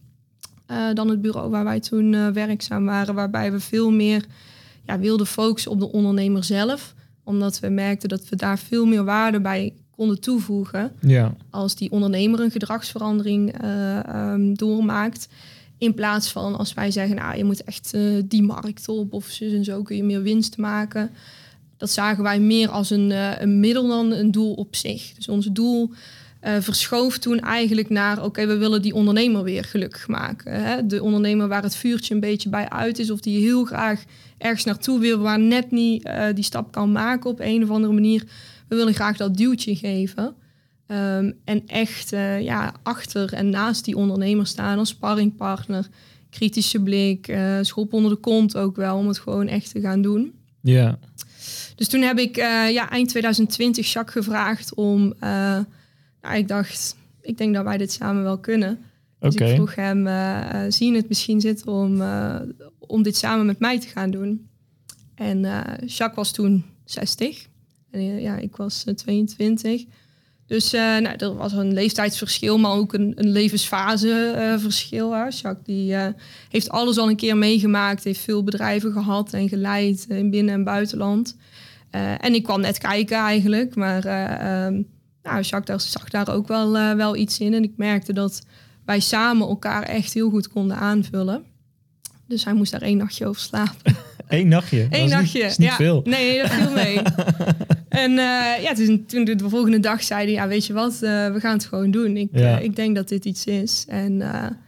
dan 0.93 1.09
het 1.09 1.21
bureau 1.21 1.49
waar 1.49 1.63
wij 1.63 1.79
toen 1.79 2.33
werkzaam 2.33 2.85
waren, 2.85 3.15
waarbij 3.15 3.51
we 3.51 3.59
veel 3.59 3.91
meer 3.91 4.25
ja, 4.85 4.99
wilden 4.99 5.27
focussen 5.27 5.71
op 5.71 5.79
de 5.79 5.91
ondernemer 5.91 6.43
zelf, 6.43 6.93
omdat 7.23 7.59
we 7.59 7.69
merkten 7.69 8.09
dat 8.09 8.29
we 8.29 8.35
daar 8.35 8.59
veel 8.59 8.85
meer 8.85 9.03
waarde 9.03 9.41
bij 9.41 9.73
konden 9.97 10.19
toevoegen 10.19 10.91
ja, 11.01 11.33
als 11.49 11.75
die 11.75 11.91
ondernemer 11.91 12.39
een 12.39 12.51
gedragsverandering 12.51 13.61
eh, 13.61 14.05
ehm, 14.05 14.53
doormaakt. 14.53 15.27
In 15.77 15.93
plaats 15.93 16.31
van 16.31 16.57
als 16.57 16.73
wij 16.73 16.91
zeggen, 16.91 17.15
nou, 17.15 17.37
je 17.37 17.43
moet 17.43 17.63
echt 17.63 17.93
eh, 17.93 18.01
die 18.25 18.43
markt 18.43 18.89
op 18.89 19.13
of 19.13 19.25
zo 19.25 19.45
en 19.45 19.63
zo 19.63 19.81
kun 19.81 19.95
je 19.95 20.03
meer 20.03 20.21
winst 20.21 20.57
maken. 20.57 21.09
Dat 21.77 21.91
zagen 21.91 22.23
wij 22.23 22.39
meer 22.39 22.69
als 22.69 22.89
een, 22.89 23.11
eh, 23.11 23.41
een 23.41 23.59
middel 23.59 23.87
dan 23.87 24.11
een 24.11 24.31
doel 24.31 24.53
op 24.53 24.75
zich. 24.75 25.13
Dus 25.13 25.27
ons 25.27 25.45
doel 25.45 25.91
verschoof 26.59 27.17
toen 27.17 27.39
eigenlijk 27.39 27.89
naar, 27.89 28.23
oké, 28.23 28.45
we 28.45 28.57
willen 28.57 28.81
die 28.81 28.93
ondernemer 28.93 29.43
weer 29.43 29.63
gelukkig 29.63 30.07
maken. 30.07 30.63
Hè? 30.63 30.85
De 30.85 31.03
ondernemer 31.03 31.47
waar 31.47 31.63
het 31.63 31.75
vuurtje 31.75 32.13
een 32.13 32.19
beetje 32.19 32.49
bij 32.49 32.69
uit 32.69 32.99
is 32.99 33.11
of 33.11 33.19
die 33.19 33.41
heel 33.41 33.65
graag 33.65 34.03
ergens 34.37 34.63
naartoe 34.63 34.99
wil, 34.99 35.19
waar 35.19 35.39
net 35.39 35.71
niet 35.71 36.09
die 36.33 36.43
stap 36.43 36.71
kan 36.71 36.91
maken 36.91 37.29
op 37.29 37.39
een 37.39 37.63
of 37.63 37.69
andere 37.69 37.93
manier. 37.93 38.23
We 38.67 38.75
willen 38.75 38.93
graag 38.93 39.17
dat 39.17 39.37
duwtje 39.37 39.75
geven. 39.75 40.35
Ehm, 40.87 41.31
en 41.43 41.63
echt 41.65 42.13
eh, 42.13 42.41
ja, 42.41 42.73
achter 42.83 43.33
en 43.33 43.49
naast 43.49 43.85
die 43.85 43.95
ondernemer 43.95 44.47
staan 44.47 44.77
als 44.77 44.89
sparringpartner. 44.89 45.87
Kritische 46.29 46.79
blik, 46.79 47.27
eh 47.27 47.57
schop 47.61 47.93
onder 47.93 48.11
de 48.11 48.17
kont 48.17 48.57
ook 48.57 48.75
wel, 48.75 48.97
om 48.97 49.07
het 49.07 49.19
gewoon 49.19 49.47
echt 49.47 49.71
te 49.71 49.79
gaan 49.79 50.01
doen. 50.01 50.33
ja, 50.61 50.99
Dus 51.75 51.87
toen 51.87 52.01
heb 52.01 52.19
ik 52.19 52.37
eh, 52.37 52.71
ja, 52.71 52.89
eind 52.89 53.09
2020 53.09 53.91
Jacques 53.91 54.25
gevraagd 54.25 54.73
om... 54.73 55.13
nou, 56.21 56.35
ik 56.35 56.47
dacht, 56.47 56.95
ik 57.21 57.37
denk 57.37 57.53
dat 57.53 57.63
wij 57.63 57.77
dit 57.77 57.91
samen 57.91 58.23
wel 58.23 58.37
kunnen. 58.39 58.79
Dus 59.19 59.35
ik 59.35 59.47
vroeg 59.47 59.75
hem, 59.75 60.07
zie 60.71 60.91
je 60.91 60.97
het 60.97 61.07
misschien 61.07 61.41
zitten 61.41 61.71
om, 61.71 62.01
om 62.79 63.03
dit 63.03 63.17
samen 63.17 63.45
met 63.45 63.59
mij 63.59 63.79
te 63.79 63.87
gaan 63.87 64.11
doen? 64.11 64.47
En 65.15 65.41
Jacques 65.85 66.15
was 66.15 66.31
toen 66.31 66.65
60. 66.85 67.47
En 67.91 67.99
eh, 67.99 68.21
ja, 68.21 68.37
ik 68.37 68.55
was 68.55 68.83
eh, 68.85 68.93
22. 68.93 69.85
Dus 70.45 70.73
eh, 70.73 70.81
nou, 70.81 71.15
er 71.17 71.35
was 71.35 71.53
een 71.53 71.73
leeftijdsverschil, 71.73 72.57
maar 72.57 72.71
ook 72.71 72.93
een, 72.93 73.11
een 73.15 73.29
levensfaseverschil. 73.31 75.11
hè. 75.13 75.23
Jacques 75.23 75.63
die, 75.63 75.93
eh, 75.95 76.07
heeft 76.49 76.69
alles 76.69 76.97
al 76.97 77.09
een 77.09 77.15
keer 77.15 77.37
meegemaakt, 77.37 78.03
heeft 78.03 78.19
veel 78.19 78.43
bedrijven 78.43 78.91
gehad 78.91 79.33
en 79.33 79.49
geleid 79.49 80.05
eh, 80.09 80.17
in 80.17 80.29
binnen- 80.29 80.53
en 80.53 80.63
buitenland. 80.63 81.35
Eh, 81.89 82.23
en 82.23 82.33
ik 82.33 82.43
kwam 82.43 82.61
net 82.61 82.77
kijken 82.77 83.17
eigenlijk, 83.17 83.75
maar 83.75 84.05
eh, 84.05 84.65
ehm, 84.65 84.81
nou, 85.23 85.41
Jacques 85.41 85.65
daar, 85.65 85.81
zag 85.81 86.09
daar 86.09 86.29
ook 86.35 86.47
wel, 86.47 86.77
eh, 86.77 86.93
wel 86.93 87.15
iets 87.15 87.39
in. 87.39 87.53
En 87.53 87.63
ik 87.63 87.73
merkte 87.77 88.13
dat 88.13 88.41
wij 88.85 88.99
samen 88.99 89.47
elkaar 89.47 89.83
echt 89.83 90.13
heel 90.13 90.29
goed 90.29 90.47
konden 90.49 90.77
aanvullen. 90.77 91.43
Dus 92.27 92.43
hij 92.43 92.53
moest 92.53 92.71
daar 92.71 92.81
één 92.81 92.97
nachtje 92.97 93.25
over 93.27 93.41
slapen. 93.41 93.95
Eén 94.27 94.47
nachtje. 94.47 94.87
Eén 94.89 95.09
nachtje. 95.09 95.39
Niet, 95.39 95.49
is 95.51 95.57
niet 95.57 95.67
ja. 95.67 95.75
veel. 95.75 96.01
Nee, 96.03 96.41
dat 96.41 96.51
viel 96.51 96.71
mee. 96.71 96.99
en 98.03 98.11
uh, 98.11 98.61
ja, 98.61 98.73
toen, 98.73 99.05
toen 99.05 99.25
de 99.25 99.49
volgende 99.49 99.79
dag 99.79 100.03
zei 100.03 100.23
hij, 100.23 100.31
ja, 100.31 100.47
weet 100.47 100.65
je 100.65 100.73
wat, 100.73 100.93
uh, 100.93 100.99
we 101.31 101.39
gaan 101.39 101.53
het 101.53 101.65
gewoon 101.65 101.91
doen. 101.91 102.17
Ik, 102.17 102.29
ja. 102.31 102.57
uh, 102.57 102.63
ik 102.63 102.75
denk 102.75 102.95
dat 102.95 103.07
dit 103.07 103.25
iets 103.25 103.45
is. 103.45 103.85
En, 103.87 104.17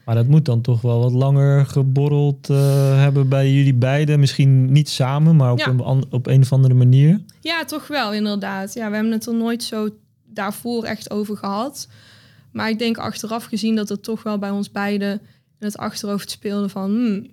maar 0.06 0.16
dat 0.16 0.28
moet 0.28 0.46
dan 0.46 0.62
toch 0.62 0.82
wel 0.82 1.00
wat 1.00 1.12
langer 1.12 1.66
geborreld 1.66 2.48
hebben 2.48 3.30
bij 3.30 3.52
jullie 3.52 3.74
beiden. 3.74 4.20
Misschien 4.20 4.72
niet 4.72 4.90
samen, 4.90 5.36
maar 5.36 5.52
op, 5.52 5.60
ja. 5.60 5.68
een, 5.68 6.04
op 6.10 6.28
een 6.28 6.42
of 6.42 6.54
andere 6.54 6.74
manier. 6.74 7.22
Ja, 7.42 7.66
toch 7.66 7.88
wel, 7.88 8.14
inderdaad. 8.14 8.74
Ja, 8.74 8.90
we 8.90 8.96
hebben 8.96 9.14
het 9.14 9.26
er 9.26 9.36
nooit 9.36 9.64
zo 9.64 9.90
daarvoor 10.26 10.84
echt 10.84 11.12
over 11.12 11.38
gehad. 11.38 11.88
Maar 12.52 12.70
ik 12.70 12.80
denk 12.80 12.98
achteraf 12.98 13.44
gezien 13.44 13.76
dat 13.76 13.90
het 13.90 14.04
toch 14.04 14.24
wel 14.24 14.38
bij 14.38 14.50
ons 14.50 14.72
beiden 14.72 15.12
in 15.60 15.66
het 15.66 15.78
achterhoofd 15.78 16.30
speelde 16.30 16.70
van... 16.70 16.90
Hmm, 16.90 17.28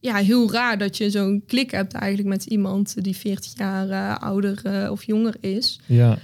ja, 0.00 0.16
heel 0.16 0.52
raar 0.52 0.78
dat 0.78 0.96
je 0.96 1.10
zo'n 1.10 1.42
klik 1.46 1.70
hebt 1.70 1.92
eigenlijk 1.92 2.28
met 2.28 2.44
iemand 2.44 3.04
die 3.04 3.16
40 3.16 3.58
jaar 3.58 3.88
uh, 3.88 4.16
ouder 4.16 4.62
uh, 4.66 4.90
of 4.90 5.04
jonger 5.04 5.34
is. 5.40 5.80
Ja. 5.86 6.18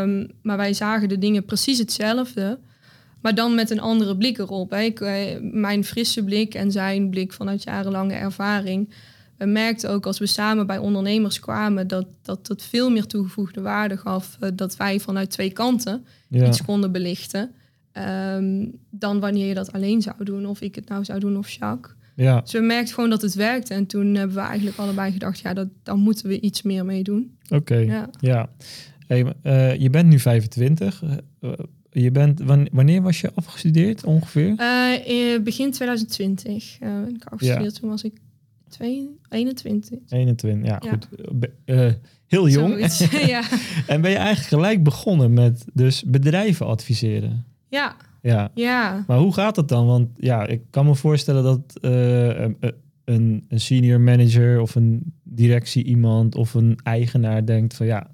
Um, 0.00 0.30
maar 0.42 0.56
wij 0.56 0.72
zagen 0.72 1.08
de 1.08 1.18
dingen 1.18 1.44
precies 1.44 1.78
hetzelfde, 1.78 2.58
maar 3.20 3.34
dan 3.34 3.54
met 3.54 3.70
een 3.70 3.80
andere 3.80 4.16
blik 4.16 4.38
erop. 4.38 4.70
Hè. 4.70 4.80
Ik, 4.80 5.00
uh, 5.00 5.10
mijn 5.40 5.84
frisse 5.84 6.24
blik 6.24 6.54
en 6.54 6.72
zijn 6.72 7.10
blik 7.10 7.32
vanuit 7.32 7.62
jarenlange 7.62 8.14
ervaring. 8.14 8.94
We 9.38 9.46
merkten 9.46 9.90
ook 9.90 10.06
als 10.06 10.18
we 10.18 10.26
samen 10.26 10.66
bij 10.66 10.78
ondernemers 10.78 11.40
kwamen 11.40 11.86
dat 11.86 12.06
dat 12.22 12.62
veel 12.68 12.90
meer 12.90 13.06
toegevoegde 13.06 13.60
waarde 13.60 13.96
gaf 13.96 14.38
dat 14.54 14.76
wij 14.76 15.00
vanuit 15.00 15.30
twee 15.30 15.50
kanten 15.52 16.06
ja. 16.28 16.46
iets 16.46 16.64
konden 16.64 16.92
belichten. 16.92 17.50
Um, 18.36 18.72
dan 18.90 19.20
wanneer 19.20 19.46
je 19.46 19.54
dat 19.54 19.72
alleen 19.72 20.02
zou 20.02 20.24
doen, 20.24 20.46
of 20.46 20.60
ik 20.60 20.74
het 20.74 20.88
nou 20.88 21.04
zou 21.04 21.20
doen 21.20 21.36
of 21.36 21.48
Jacques. 21.50 21.94
Ja. 22.14 22.40
Dus 22.40 22.52
we 22.52 22.60
merkten 22.60 22.94
gewoon 22.94 23.10
dat 23.10 23.22
het 23.22 23.34
werkte. 23.34 23.74
En 23.74 23.86
toen 23.86 24.14
hebben 24.14 24.36
we 24.36 24.42
eigenlijk 24.42 24.76
allebei 24.76 25.12
gedacht, 25.12 25.38
ja, 25.38 25.54
dat, 25.54 25.68
daar 25.82 25.96
moeten 25.96 26.28
we 26.28 26.40
iets 26.40 26.62
meer 26.62 26.84
mee 26.84 27.02
doen. 27.02 27.36
Oké, 27.44 27.54
okay. 27.54 27.84
ja. 27.84 28.10
ja. 28.20 28.48
Hey, 29.06 29.34
uh, 29.42 29.74
je 29.76 29.90
bent 29.90 30.08
nu 30.08 30.18
25. 30.18 31.02
Uh, 31.40 31.52
je 31.90 32.10
bent, 32.10 32.40
wanneer 32.72 33.02
was 33.02 33.20
je 33.20 33.30
afgestudeerd 33.34 34.04
ongeveer? 34.04 34.48
Uh, 34.48 35.42
begin 35.42 35.70
2020 35.70 36.76
ben 36.80 37.14
ik 37.14 37.24
afgestudeerd. 37.24 37.74
Ja. 37.74 37.80
Toen 37.80 37.90
was 37.90 38.02
ik 38.02 38.12
2, 38.68 39.08
21. 39.28 39.98
21, 40.08 40.68
ja, 40.68 40.80
ja. 40.84 40.90
goed. 40.90 41.08
heel 42.26 42.48
jong. 42.48 42.86
Ja. 43.26 43.42
en 43.86 44.00
ben 44.00 44.10
je 44.10 44.16
eigenlijk 44.16 44.48
gelijk 44.48 44.82
begonnen 44.82 45.32
met 45.32 45.64
dus 45.72 46.02
bedrijven 46.02 46.66
adviseren? 46.66 47.44
Ja, 47.74 47.96
ja. 48.22 48.50
ja. 48.54 49.04
Maar 49.06 49.18
hoe 49.18 49.32
gaat 49.32 49.56
het 49.56 49.68
dan? 49.68 49.86
Want 49.86 50.08
ja, 50.16 50.46
ik 50.46 50.62
kan 50.70 50.86
me 50.86 50.94
voorstellen 50.94 51.42
dat 51.42 51.78
uh, 51.80 52.28
een, 53.04 53.44
een 53.48 53.60
senior 53.60 54.00
manager 54.00 54.60
of 54.60 54.74
een 54.74 55.12
directie 55.22 55.84
iemand 55.84 56.34
of 56.34 56.54
een 56.54 56.78
eigenaar 56.82 57.46
denkt 57.46 57.74
van 57.74 57.86
ja, 57.86 58.06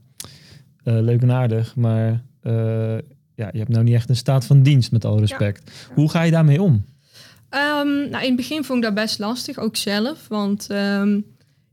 uh, 0.85 1.01
leuk 1.01 1.23
en 1.23 1.33
aardig, 1.33 1.77
maar 1.77 2.25
uh, 2.43 2.99
ja, 3.35 3.49
je 3.53 3.59
hebt 3.59 3.69
nou 3.69 3.85
niet 3.85 3.95
echt 3.95 4.09
een 4.09 4.17
staat 4.17 4.47
van 4.47 4.63
dienst 4.63 4.93
met 4.93 5.05
al 5.05 5.19
respect. 5.19 5.71
Ja. 5.89 5.95
Hoe 5.95 6.11
ga 6.11 6.23
je 6.23 6.31
daarmee 6.31 6.63
om? 6.63 6.73
Um, 6.73 8.11
nou, 8.11 8.23
in 8.23 8.27
het 8.27 8.37
begin 8.37 8.65
vond 8.65 8.79
ik 8.79 8.85
dat 8.85 8.95
best 8.95 9.19
lastig, 9.19 9.59
ook 9.59 9.77
zelf. 9.77 10.29
Want 10.29 10.67
um, 10.71 11.25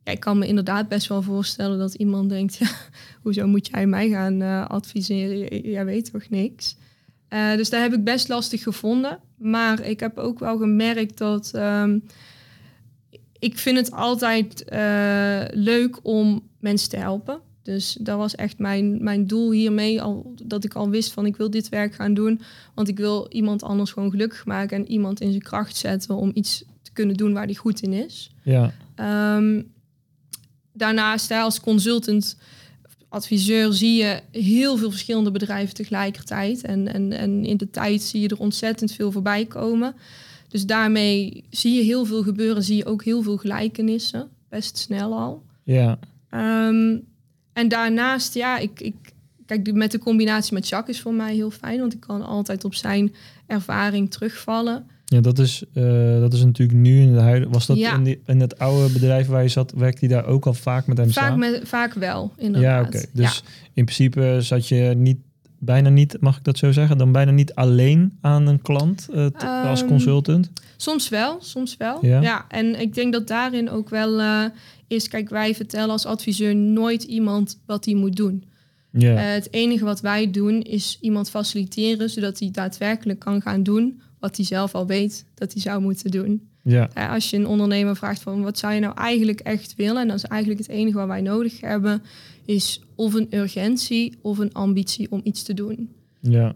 ja, 0.04 0.12
ik 0.12 0.20
kan 0.20 0.38
me 0.38 0.48
inderdaad 0.48 0.88
best 0.88 1.08
wel 1.08 1.22
voorstellen 1.22 1.78
dat 1.78 1.94
iemand 1.94 2.30
denkt, 2.30 2.58
ja, 2.62 2.70
hoezo 3.22 3.48
moet 3.48 3.68
jij 3.68 3.86
mij 3.86 4.10
gaan 4.10 4.68
adviseren? 4.68 5.62
Jij 5.72 5.86
weet 5.86 6.12
toch 6.12 6.30
niks? 6.30 6.76
Uh, 7.30 7.56
dus 7.56 7.70
daar 7.70 7.82
heb 7.82 7.94
ik 7.94 8.04
best 8.04 8.28
lastig 8.28 8.64
gevonden. 8.64 9.20
Maar 9.38 9.82
ik 9.82 10.00
heb 10.00 10.18
ook 10.18 10.40
wel 10.40 10.58
gemerkt 10.58 11.18
dat 11.18 11.52
um, 11.56 12.04
ik 13.40 13.58
vind 13.58 13.78
het 13.78 13.92
altijd 13.92 14.66
uh, 14.74 15.42
leuk 15.52 16.00
om 16.02 16.44
mensen 16.60 16.90
te 16.90 16.98
helpen. 16.98 17.40
Dus 17.64 17.98
dat 18.00 18.18
was 18.18 18.36
echt 18.36 18.60
mijn, 18.60 19.04
mijn 19.04 19.28
doel 19.28 19.52
hiermee. 19.52 20.02
Al, 20.02 20.34
dat 20.44 20.64
ik 20.64 20.74
al 20.74 20.90
wist 20.90 21.12
van 21.12 21.26
ik 21.26 21.36
wil 21.36 21.50
dit 21.50 21.70
werk 21.70 21.94
gaan 21.94 22.14
doen. 22.14 22.42
Want 22.74 22.88
ik 22.88 22.98
wil 22.98 23.28
iemand 23.30 23.64
anders 23.64 23.92
gewoon 23.92 24.12
gelukkig 24.12 24.46
maken. 24.46 24.78
En 24.78 24.92
iemand 24.92 25.22
in 25.22 25.30
zijn 25.30 25.44
kracht 25.44 25.76
zetten 25.76 26.16
om 26.16 26.32
iets 26.34 26.64
te 26.82 26.92
kunnen 26.92 27.16
doen 27.16 27.34
waar 27.34 27.46
hij 27.46 27.56
goed 27.56 27.82
in 27.82 27.94
is. 27.94 28.32
Ja. 28.44 28.74
Um, 29.36 29.72
daarnaast 30.74 31.32
als 31.32 31.60
consultant 31.60 32.38
adviseur 33.18 33.74
zie 33.74 33.96
je 34.04 34.22
heel 34.32 34.78
veel 34.78 34.90
verschillende 34.90 35.32
bedrijven 35.32 35.76
tegelijkertijd. 35.76 36.62
En, 36.62 36.94
en, 36.94 37.12
en 37.12 37.46
in 37.46 37.58
de 37.58 37.70
tijd 37.70 38.02
zie 38.02 38.22
je 38.22 38.28
er 38.28 38.40
ontzettend 38.40 38.92
veel 38.92 39.12
voorbij 39.12 39.46
komen. 39.46 39.96
Dus 40.48 40.66
daarmee 40.66 41.44
zie 41.50 41.74
je 41.74 41.84
heel 41.84 42.06
veel 42.06 42.24
gebeuren, 42.24 42.64
zie 42.64 42.76
je 42.76 42.86
ook 42.86 43.04
heel 43.04 43.22
veel 43.22 43.38
gelijkenissen, 43.38 44.30
best 44.50 44.78
snel 44.78 45.14
al. 45.14 45.44
Ja. 45.64 46.00
Um, 46.32 47.06
en 47.54 47.68
daarnaast, 47.68 48.34
ja, 48.34 48.58
ik, 48.58 48.80
ik, 48.82 48.96
kijk, 49.46 49.74
met 49.74 49.92
de 49.92 50.00
combinatie 50.00 50.54
met 50.54 50.68
Jacques 50.68 50.96
is 50.96 51.02
voor 51.02 51.14
mij 51.14 51.34
heel 51.36 51.52
fijn, 51.52 51.80
want 51.80 51.94
ik 51.94 52.00
kan 52.00 52.26
altijd 52.26 52.64
op 52.64 52.76
zijn 52.76 53.14
ervaring 53.48 54.12
terugvallen. 54.12 54.88
Ja, 55.10 55.22
dat 55.22 55.40
is, 55.40 55.64
uh, 55.74 56.20
dat 56.20 56.34
is 56.34 56.44
natuurlijk 56.44 56.78
nu 56.78 57.02
in 57.02 57.14
de 57.14 57.20
huidige. 57.20 57.52
Was 57.52 57.66
dat 57.66 57.78
ja. 57.78 57.96
in, 57.96 58.04
die, 58.04 58.22
in 58.26 58.40
het 58.40 58.60
oude 58.60 58.94
bedrijf 58.94 59.28
waar 59.28 59.44
je 59.44 59.50
zat, 59.50 59.74
werkte 59.76 60.06
hij 60.06 60.16
daar 60.16 60.26
ook 60.26 60.46
al 60.46 60.54
vaak 60.54 60.88
met 60.88 60.98
hem 60.98 61.12
vaak 61.12 61.24
samen? 61.24 61.52
Met, 61.52 61.62
vaak 61.68 61.94
wel, 61.94 62.34
inderdaad. 62.38 62.72
Ja, 62.72 62.80
oké. 62.80 62.98
Okay. 62.98 63.10
Dus 63.14 63.36
ja. 63.36 63.50
in 63.74 63.84
principe 63.84 64.38
zat 64.40 64.68
je 64.68 64.94
niet, 64.98 65.18
bijna 65.60 65.90
niet, 65.90 66.18
mag 66.20 66.38
ik 66.38 66.44
dat 66.44 66.58
zo 66.58 66.72
zeggen, 66.72 66.98
dan 66.98 67.12
bijna 67.12 67.32
niet 67.32 67.54
alleen 67.54 68.18
aan 68.22 68.48
een 68.48 68.62
klant 68.62 69.08
uh, 69.10 69.26
t, 69.26 69.44
um, 69.44 69.50
als 69.50 69.86
consultant? 69.86 70.52
Soms 70.78 71.10
wel, 71.10 71.38
soms 71.42 71.78
wel. 71.78 72.06
Ja. 72.06 72.22
ja. 72.22 72.46
En 72.50 72.80
ik 72.80 72.94
denk 72.94 73.14
dat 73.14 73.28
daarin 73.28 73.70
ook 73.70 73.90
wel 73.90 74.20
uh, 74.20 74.44
is, 74.88 75.08
kijk, 75.08 75.30
wij 75.30 75.56
vertellen 75.56 75.90
als 75.90 76.06
adviseur 76.06 76.56
nooit 76.56 77.04
iemand 77.04 77.60
wat 77.66 77.86
hij 77.86 77.96
moet 77.96 78.16
doen. 78.16 78.44
Ja. 78.92 79.12
Het 79.12 79.48
enige 79.54 79.86
wat 79.86 80.02
wij 80.02 80.32
doen 80.32 80.62
is 80.62 80.98
iemand 81.02 81.30
faciliteren, 81.30 82.10
zodat 82.10 82.40
hij 82.40 82.50
daadwerkelijk 82.52 83.20
kan 83.20 83.42
gaan 83.42 83.64
doen 83.64 84.02
wat 84.28 84.38
hij 84.38 84.46
zelf 84.46 84.76
al 84.76 84.86
weet 84.86 85.26
dat 85.34 85.54
hij 85.54 85.62
zou 85.62 85.82
moeten 85.82 86.12
doen. 86.12 86.48
Ja. 86.64 86.90
Uh, 86.98 87.12
als 87.12 87.30
je 87.30 87.38
een 87.38 87.48
ondernemer 87.48 87.96
vraagt 87.96 88.22
van 88.22 88.42
wat 88.42 88.58
zou 88.58 88.74
je 88.74 88.80
nou 88.80 88.96
eigenlijk 88.96 89.40
echt 89.40 89.76
willen, 89.76 90.02
en 90.02 90.08
dat 90.08 90.18
is 90.18 90.24
eigenlijk 90.24 90.62
het 90.62 90.70
enige 90.70 90.98
wat 90.98 91.08
wij 91.08 91.22
nodig 91.22 91.62
hebben, 91.62 92.04
is 92.46 92.82
of 92.96 93.14
een 93.14 93.28
urgentie 93.30 94.18
of 94.22 94.38
een 94.38 94.54
ambitie 94.54 95.12
om 95.12 95.22
iets 95.24 95.44
te 95.44 95.54
doen. 95.54 95.90
Ja. 96.20 96.56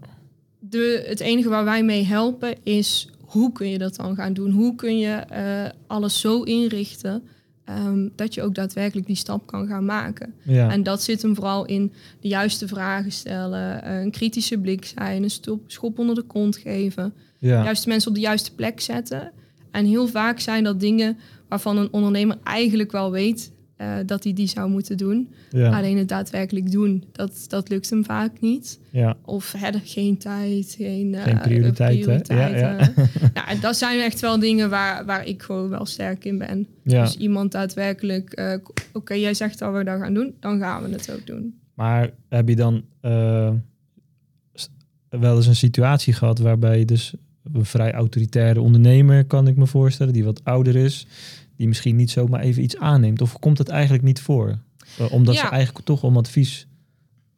De, 0.60 1.04
het 1.08 1.20
enige 1.20 1.50
waar 1.50 1.63
wij 1.63 1.84
mee 1.84 2.04
helpen 2.04 2.56
is 2.63 3.10
hoe 3.20 3.51
kun 3.51 3.70
je 3.70 3.78
dat 3.78 3.96
dan 3.96 4.16
gaan 4.16 4.34
doen? 4.34 4.51
Hoe 4.51 4.75
kun 4.75 4.98
je 4.98 5.24
uh, 5.32 5.80
alles 5.88 6.20
zo 6.20 6.42
inrichten 6.42 7.24
um, 7.70 8.12
dat 8.16 8.34
je 8.34 8.42
ook 8.42 8.56
daadwerkelijk 8.56 9.08
die 9.08 9.16
stap 9.16 9.48
kan 9.48 9.68
gaan 9.68 9.86
maken? 9.86 10.34
Ja. 10.44 10.72
En 10.72 10.84
dat 10.84 11.04
zit 11.04 11.22
hem 11.22 11.36
vooral 11.36 11.66
in 11.66 11.94
de 12.20 12.28
juiste 12.28 12.68
vragen 12.68 13.12
stellen, 13.12 13.84
uh, 13.84 14.01
een 14.01 14.12
kritische 14.12 14.58
blik 14.58 14.86
zijn, 14.86 15.24
een 15.24 15.30
stop, 15.30 15.62
schop 15.68 16.00
onder 16.00 16.16
de 16.16 16.22
kont 16.22 16.58
geven. 16.58 17.13
Ja. 17.41 17.63
Juiste 17.63 17.88
mensen 17.88 18.10
op 18.10 18.15
de 18.15 18.21
juiste 18.21 18.55
plek 18.55 18.79
zetten. 18.79 19.31
En 19.71 19.86
heel 19.86 20.07
vaak 20.07 20.39
zijn 20.39 20.63
dat 20.63 20.79
dingen 20.79 21.17
waarvan 21.48 21.77
een 21.77 21.93
ondernemer 21.93 22.38
eigenlijk 22.43 22.91
wel 22.91 23.12
weet 23.12 23.51
uh, 23.77 23.95
dat 24.05 24.24
hij 24.24 24.33
die 24.33 24.48
zou 24.48 24.69
moeten 24.69 24.98
doen. 24.98 25.29
Ja. 25.50 25.77
Alleen 25.77 25.98
het 25.98 26.07
daadwerkelijk 26.07 26.71
doen, 26.71 27.03
dat, 27.12 27.45
dat 27.48 27.69
lukt 27.69 27.89
hem 27.89 28.05
vaak 28.05 28.39
niet. 28.39 28.79
Ja. 28.89 29.17
Of 29.25 29.51
hè, 29.51 29.69
geen 29.83 30.17
tijd, 30.17 30.75
geen, 30.77 31.13
uh, 31.13 31.24
geen 31.24 31.39
prioriteit. 31.39 32.00
prioriteiten. 32.00 32.36
Ja, 32.36 32.91
ja. 33.33 33.43
en 33.53 33.60
dat 33.60 33.77
zijn 33.77 34.00
echt 34.00 34.19
wel 34.19 34.39
dingen 34.39 34.69
waar, 34.69 35.05
waar 35.05 35.25
ik 35.25 35.41
gewoon 35.41 35.69
wel 35.69 35.86
sterk 35.86 36.25
in 36.25 36.38
ben. 36.38 36.67
Dus 36.83 37.17
iemand 37.17 37.51
daadwerkelijk, 37.51 38.39
uh, 38.39 38.53
oké, 38.53 38.71
okay, 38.93 39.19
jij 39.19 39.33
zegt 39.33 39.60
dat 39.60 39.74
we 39.74 39.83
dat 39.83 40.00
gaan 40.00 40.13
doen, 40.13 40.33
dan 40.39 40.60
gaan 40.60 40.83
we 40.83 40.89
het 40.89 41.12
ook 41.12 41.27
doen. 41.27 41.60
Maar 41.74 42.10
heb 42.29 42.50
je 42.50 42.55
dan 42.55 42.83
wel 45.19 45.36
eens 45.36 45.48
een 45.48 45.55
situatie 45.55 46.13
gehad 46.13 46.39
waarbij 46.39 46.79
je 46.79 46.86
dus 46.86 47.13
een 47.53 47.65
vrij 47.65 47.91
autoritaire 47.93 48.62
ondernemer, 48.62 49.25
kan 49.25 49.48
ik 49.48 49.55
me 49.55 49.67
voorstellen, 49.67 50.13
die 50.13 50.24
wat 50.24 50.43
ouder 50.43 50.75
is, 50.75 51.07
die 51.55 51.67
misschien 51.67 51.95
niet 51.95 52.12
zomaar 52.12 52.39
even 52.41 52.63
iets 52.63 52.77
aanneemt? 52.77 53.21
Of 53.21 53.39
komt 53.39 53.57
het 53.57 53.69
eigenlijk 53.69 54.03
niet 54.03 54.21
voor? 54.21 54.60
Uh, 55.01 55.12
omdat 55.12 55.36
Ja. 55.36 55.41
ze 55.41 55.48
eigenlijk 55.50 55.86
toch 55.86 56.03
om 56.03 56.17
advies 56.17 56.67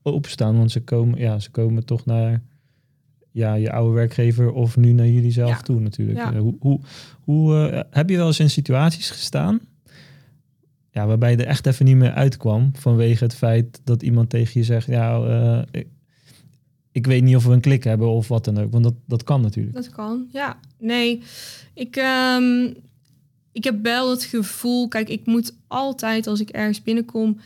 opstaan, 0.02 0.58
want 0.58 0.72
ze 0.72 0.82
komen, 0.82 1.20
ja, 1.20 1.40
ze 1.40 1.52
komen 1.52 1.86
toch 1.86 2.06
naar 2.06 2.42
ja, 3.32 3.54
je 3.54 3.72
oude 3.72 3.94
werkgever 3.94 4.52
of 4.52 4.78
nu 4.78 4.92
naar 4.92 5.08
jullie 5.08 5.32
zelf 5.32 5.50
Ja. 5.50 5.62
toe 5.62 5.80
natuurlijk. 5.80 6.18
Ja. 6.18 6.34
Uh, 6.34 6.40
hoe 6.40 6.56
hoe, 6.60 6.80
hoe 7.24 7.68
eh, 7.70 7.82
heb 7.90 8.10
je 8.10 8.18
wel 8.18 8.28
eens 8.28 8.40
in 8.40 8.50
situaties 8.50 9.10
gestaan 9.10 9.60
ja, 10.92 11.06
waarbij 11.08 11.32
je 11.32 11.38
er 11.38 11.46
echt 11.48 11.66
even 11.66 11.86
niet 11.86 11.96
meer 11.96 12.12
uitkwam 12.12 12.72
vanwege 12.74 13.24
het 13.24 13.36
feit 13.36 13.82
dat 13.84 14.04
iemand 14.04 14.30
tegen 14.30 14.60
je 14.60 14.66
zegt, 14.66 14.88
ja, 14.88 15.18
eh, 15.24 15.62
ik, 15.72 15.88
ik 16.94 17.06
weet 17.06 17.24
niet 17.24 17.36
of 17.36 17.46
we 17.46 17.54
een 17.54 17.62
klik 17.62 17.84
hebben 17.84 18.08
of 18.10 18.28
wat 18.28 18.46
dan 18.46 18.58
ook, 18.60 18.72
want 18.72 18.84
dat, 18.84 18.94
dat 19.08 19.24
kan 19.24 19.42
natuurlijk. 19.42 19.76
Dat 19.76 19.90
kan, 19.90 20.28
ja. 20.32 20.60
Nee, 20.80 21.22
ik, 21.74 21.96
ehm, 21.96 22.72
ik 23.52 23.64
heb 23.64 23.84
wel 23.84 24.10
het 24.10 24.24
gevoel, 24.24 24.88
kijk, 24.88 25.10
ik 25.10 25.26
moet 25.26 25.54
altijd 25.68 26.28
als 26.28 26.40
ik 26.40 26.50
ergens 26.50 26.82
binnenkom 26.84 27.38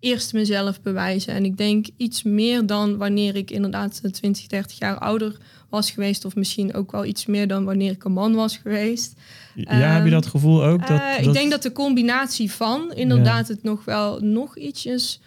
eerst 0.00 0.32
mezelf 0.32 0.80
bewijzen. 0.82 1.34
En 1.34 1.44
ik 1.44 1.56
denk 1.56 1.86
iets 1.96 2.22
meer 2.22 2.66
dan 2.66 2.96
wanneer 2.96 3.36
ik 3.36 3.50
inderdaad 3.50 4.02
20, 4.12 4.46
30 4.46 4.78
jaar 4.78 4.98
ouder 4.98 5.36
was 5.68 5.90
geweest. 5.90 6.24
Of 6.24 6.34
misschien 6.36 6.74
ook 6.74 6.92
wel 6.92 7.04
iets 7.04 7.26
meer 7.26 7.46
dan 7.48 7.64
wanneer 7.64 7.90
ik 7.90 8.04
een 8.04 8.12
man 8.12 8.34
was 8.34 8.56
geweest. 8.56 9.14
Ja, 9.54 9.62
heb 9.72 9.96
je 9.96 10.00
Ehm, 10.00 10.10
dat 10.10 10.26
gevoel 10.26 10.64
ook? 10.64 10.80
Dat, 10.88 11.00
Eh, 11.00 11.16
dat- 11.16 11.26
Ik 11.26 11.32
denk 11.32 11.50
dat 11.50 11.62
de 11.62 11.72
combinatie 11.72 12.50
van 12.52 12.92
inderdaad 12.94 13.48
het 13.48 13.62
nog 13.62 13.84
wel 13.84 14.20
nog 14.20 14.56
ietsjes 14.58 15.20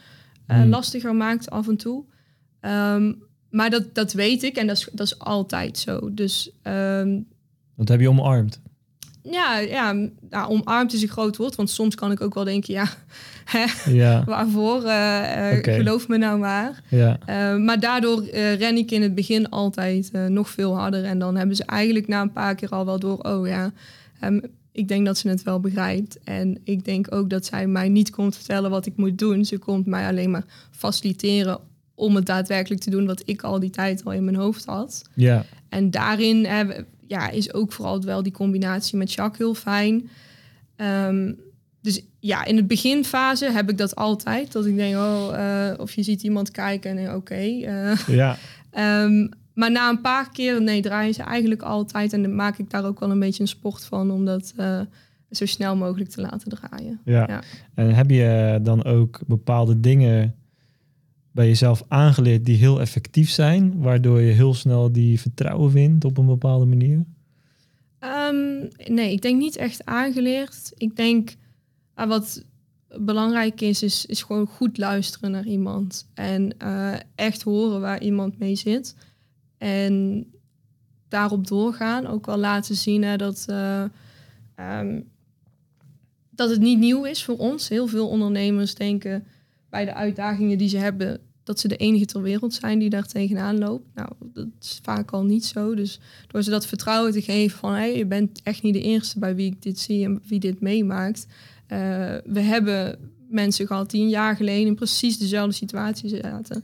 eh, 0.47 0.57
Hmm. 0.57 0.69
lastiger 0.69 1.15
maakt 1.15 1.49
af 1.49 1.67
en 1.67 1.77
toe. 1.77 2.03
Ehm, 2.65 3.13
maar 3.49 3.69
dat, 3.69 3.83
dat 3.93 4.13
weet 4.13 4.43
ik 4.43 4.55
en 4.57 4.67
dat 4.67 4.77
is, 4.77 4.89
dat 4.91 5.05
is 5.05 5.19
altijd 5.19 5.77
zo. 5.77 6.13
Dus 6.13 6.51
ehm, 6.61 7.19
dat 7.75 7.87
heb 7.87 7.99
je 7.99 8.09
omarmd. 8.09 8.61
ja, 9.21 9.59
ja 9.59 10.09
nou, 10.29 10.49
omarmd 10.49 10.93
is 10.93 11.01
een 11.01 11.07
groot 11.07 11.37
woord. 11.37 11.55
Want 11.55 11.69
soms 11.69 11.95
kan 11.95 12.11
ik 12.11 12.21
ook 12.21 12.33
wel 12.33 12.43
denken, 12.43 12.73
ja, 12.73 12.87
hè, 13.55 13.91
Ja, 13.91 14.23
waarvoor? 14.23 14.83
Eh, 14.83 15.51
eh. 15.51 15.63
Geloof 15.63 16.07
me 16.07 16.17
nou 16.17 16.39
maar. 16.39 16.83
ja, 16.89 17.19
Eh, 17.25 17.57
maar 17.57 17.79
daardoor 17.79 18.23
eh, 18.23 18.55
ren 18.55 18.77
ik 18.77 18.91
in 18.91 19.01
het 19.01 19.15
begin 19.15 19.49
altijd 19.49 20.11
nog 20.27 20.49
veel 20.49 20.77
harder. 20.77 21.03
En 21.03 21.19
dan 21.19 21.35
hebben 21.35 21.55
ze 21.55 21.63
eigenlijk 21.65 22.07
na 22.07 22.21
een 22.21 22.33
paar 22.33 22.55
keer 22.55 22.69
al 22.69 22.85
wel 22.85 22.99
door, 22.99 23.17
oh 23.17 23.47
ja, 23.47 23.71
ehm, 24.19 24.39
ik 24.71 24.87
denk 24.87 25.05
dat 25.05 25.17
ze 25.17 25.29
het 25.29 25.43
wel 25.43 25.59
begrijpt. 25.59 26.19
En 26.23 26.57
ik 26.63 26.85
denk 26.85 27.13
ook 27.13 27.29
dat 27.29 27.45
zij 27.45 27.67
mij 27.67 27.89
niet 27.89 28.09
komt 28.09 28.35
vertellen 28.35 28.69
wat 28.69 28.85
ik 28.85 28.93
moet 28.95 29.17
doen. 29.17 29.45
Ze 29.45 29.57
komt 29.57 29.85
mij 29.85 30.07
alleen 30.07 30.31
maar 30.31 30.45
faciliteren 30.71 31.59
om 31.95 32.15
het 32.15 32.25
daadwerkelijk 32.25 32.81
te 32.81 32.89
doen 32.89 33.05
wat 33.05 33.21
ik 33.25 33.41
al 33.41 33.59
die 33.59 33.69
tijd 33.69 34.05
al 34.05 34.11
in 34.11 34.23
mijn 34.23 34.35
hoofd 34.35 34.65
had. 34.65 35.09
ja, 35.13 35.45
En 35.69 35.91
daarin 35.91 36.45
eh, 36.45 36.59
ja, 37.07 37.29
is 37.29 37.53
ook 37.53 37.71
vooral 37.71 38.01
wel 38.01 38.23
die 38.23 38.31
combinatie 38.31 38.97
met 38.97 39.13
Jacques 39.13 39.37
heel 39.37 39.53
fijn. 39.53 40.09
Ehm, 40.75 41.31
dus 41.81 42.01
ja, 42.19 42.45
in 42.45 42.55
de 42.55 42.63
beginfase 42.63 43.51
heb 43.51 43.69
ik 43.69 43.77
dat 43.77 43.95
altijd. 43.95 44.51
Dat 44.51 44.65
ik 44.65 44.75
denk, 44.75 44.95
oh, 44.95 45.29
eh, 45.33 45.79
of 45.79 45.93
je 45.93 46.03
ziet 46.03 46.23
iemand 46.23 46.51
kijken 46.51 46.89
en 46.89 46.95
denk, 46.95 47.15
oké. 47.15 47.33
eh, 47.35 47.97
ja, 48.07 48.37
Ehm, 48.71 49.27
maar 49.53 49.71
na 49.71 49.89
een 49.89 50.01
paar 50.01 50.31
keer, 50.31 50.61
nee, 50.61 50.81
draaien 50.81 51.13
ze 51.13 51.23
eigenlijk 51.23 51.61
altijd. 51.61 52.13
En 52.13 52.21
dan 52.21 52.35
maak 52.35 52.57
ik 52.57 52.69
daar 52.69 52.85
ook 52.85 52.99
wel 52.99 53.11
een 53.11 53.19
beetje 53.19 53.41
een 53.41 53.47
sport 53.47 53.85
van, 53.85 54.11
om 54.11 54.25
dat 54.25 54.53
eh, 54.57 54.79
zo 55.31 55.45
snel 55.45 55.75
mogelijk 55.75 56.09
te 56.09 56.21
laten 56.21 56.49
draaien. 56.49 56.99
ja. 57.05 57.25
Ja. 57.27 57.41
En 57.75 57.93
heb 57.95 58.09
je 58.09 58.59
dan 58.61 58.83
ook 58.83 59.19
bepaalde 59.27 59.79
dingen 59.79 60.35
bij 61.35 61.47
jezelf 61.47 61.83
aangeleerd 61.87 62.45
die 62.45 62.57
heel 62.57 62.81
effectief 62.81 63.29
zijn, 63.29 63.81
waardoor 63.81 64.21
je 64.21 64.31
heel 64.31 64.53
snel 64.53 64.91
die 64.91 65.19
vertrouwen 65.19 65.71
vindt 65.71 66.05
op 66.05 66.17
een 66.17 66.25
bepaalde 66.25 66.65
manier? 66.65 67.05
Ehm, 67.99 68.67
nee, 68.93 69.11
ik 69.11 69.21
denk 69.21 69.39
niet 69.39 69.55
echt 69.55 69.85
aangeleerd. 69.85 70.71
Ik 70.77 70.95
denk, 70.95 71.35
ah, 71.93 72.07
wat 72.07 72.45
belangrijk 72.97 73.61
is, 73.61 74.05
is, 74.05 74.23
gewoon 74.23 74.47
goed 74.47 74.77
luisteren 74.77 75.31
naar 75.31 75.45
iemand. 75.45 76.09
En 76.13 76.57
eh, 76.57 76.93
echt 77.15 77.41
horen 77.41 77.81
waar 77.81 78.01
iemand 78.01 78.39
mee 78.39 78.55
zit. 78.55 78.95
En 79.57 80.25
daarop 81.07 81.47
doorgaan. 81.47 82.07
Ook 82.07 82.25
wel 82.25 82.37
laten 82.37 82.75
zien 82.75 83.17
dat, 83.17 83.45
eh, 83.47 83.83
ehm, 84.55 85.01
dat 86.29 86.49
het 86.49 86.59
niet 86.59 86.79
nieuw 86.79 87.03
is 87.03 87.23
voor 87.23 87.37
ons. 87.37 87.69
Heel 87.69 87.87
veel 87.87 88.07
ondernemers 88.07 88.75
denken 88.75 89.25
bij 89.75 89.85
de 89.85 89.93
uitdagingen 89.93 90.57
die 90.57 90.69
ze 90.69 90.77
hebben... 90.77 91.19
dat 91.43 91.59
ze 91.59 91.67
de 91.67 91.77
enige 91.77 92.05
ter 92.05 92.21
wereld 92.21 92.53
zijn 92.53 92.79
die 92.79 92.89
daar 92.89 93.07
tegenaan 93.07 93.57
loopt. 93.57 93.85
Nou, 93.95 94.09
dat 94.33 94.47
is 94.61 94.79
vaak 94.83 95.11
al 95.11 95.23
niet 95.23 95.45
zo. 95.45 95.75
Dus 95.75 95.99
door 96.27 96.43
ze 96.43 96.49
dat 96.49 96.67
vertrouwen 96.67 97.11
te 97.11 97.21
geven 97.21 97.57
van... 97.57 97.73
Hey, 97.73 97.97
je 97.97 98.05
bent 98.05 98.41
echt 98.43 98.63
niet 98.63 98.73
de 98.73 98.81
eerste 98.81 99.19
bij 99.19 99.35
wie 99.35 99.51
ik 99.51 99.61
dit 99.61 99.79
zie 99.79 100.05
en 100.05 100.21
wie 100.27 100.39
dit 100.39 100.61
meemaakt. 100.61 101.27
Eh, 101.67 101.77
we 102.25 102.39
hebben 102.39 102.99
mensen 103.29 103.67
gehad 103.67 103.91
die 103.91 104.01
een 104.01 104.09
jaar 104.09 104.35
geleden... 104.35 104.67
in 104.67 104.75
precies 104.75 105.17
dezelfde 105.17 105.55
situatie 105.55 106.09
zaten. 106.09 106.63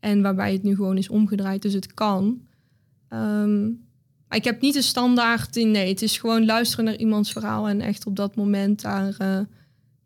En 0.00 0.22
waarbij 0.22 0.52
het 0.52 0.62
nu 0.62 0.74
gewoon 0.74 0.96
is 0.96 1.08
omgedraaid. 1.08 1.62
Dus 1.62 1.72
het 1.72 1.94
kan. 1.94 2.40
Ehm, 3.08 3.66
ik 4.30 4.44
heb 4.44 4.60
niet 4.60 4.76
een 4.76 4.82
standaard 4.82 5.56
in. 5.56 5.70
Nee, 5.70 5.88
het 5.88 6.02
is 6.02 6.18
gewoon 6.18 6.44
luisteren 6.44 6.84
naar 6.84 6.96
iemands 6.96 7.32
verhaal 7.32 7.68
en 7.68 7.80
echt 7.80 8.06
op 8.06 8.16
dat 8.16 8.36
moment 8.36 8.80
daar, 8.82 9.14
eh, 9.18 9.40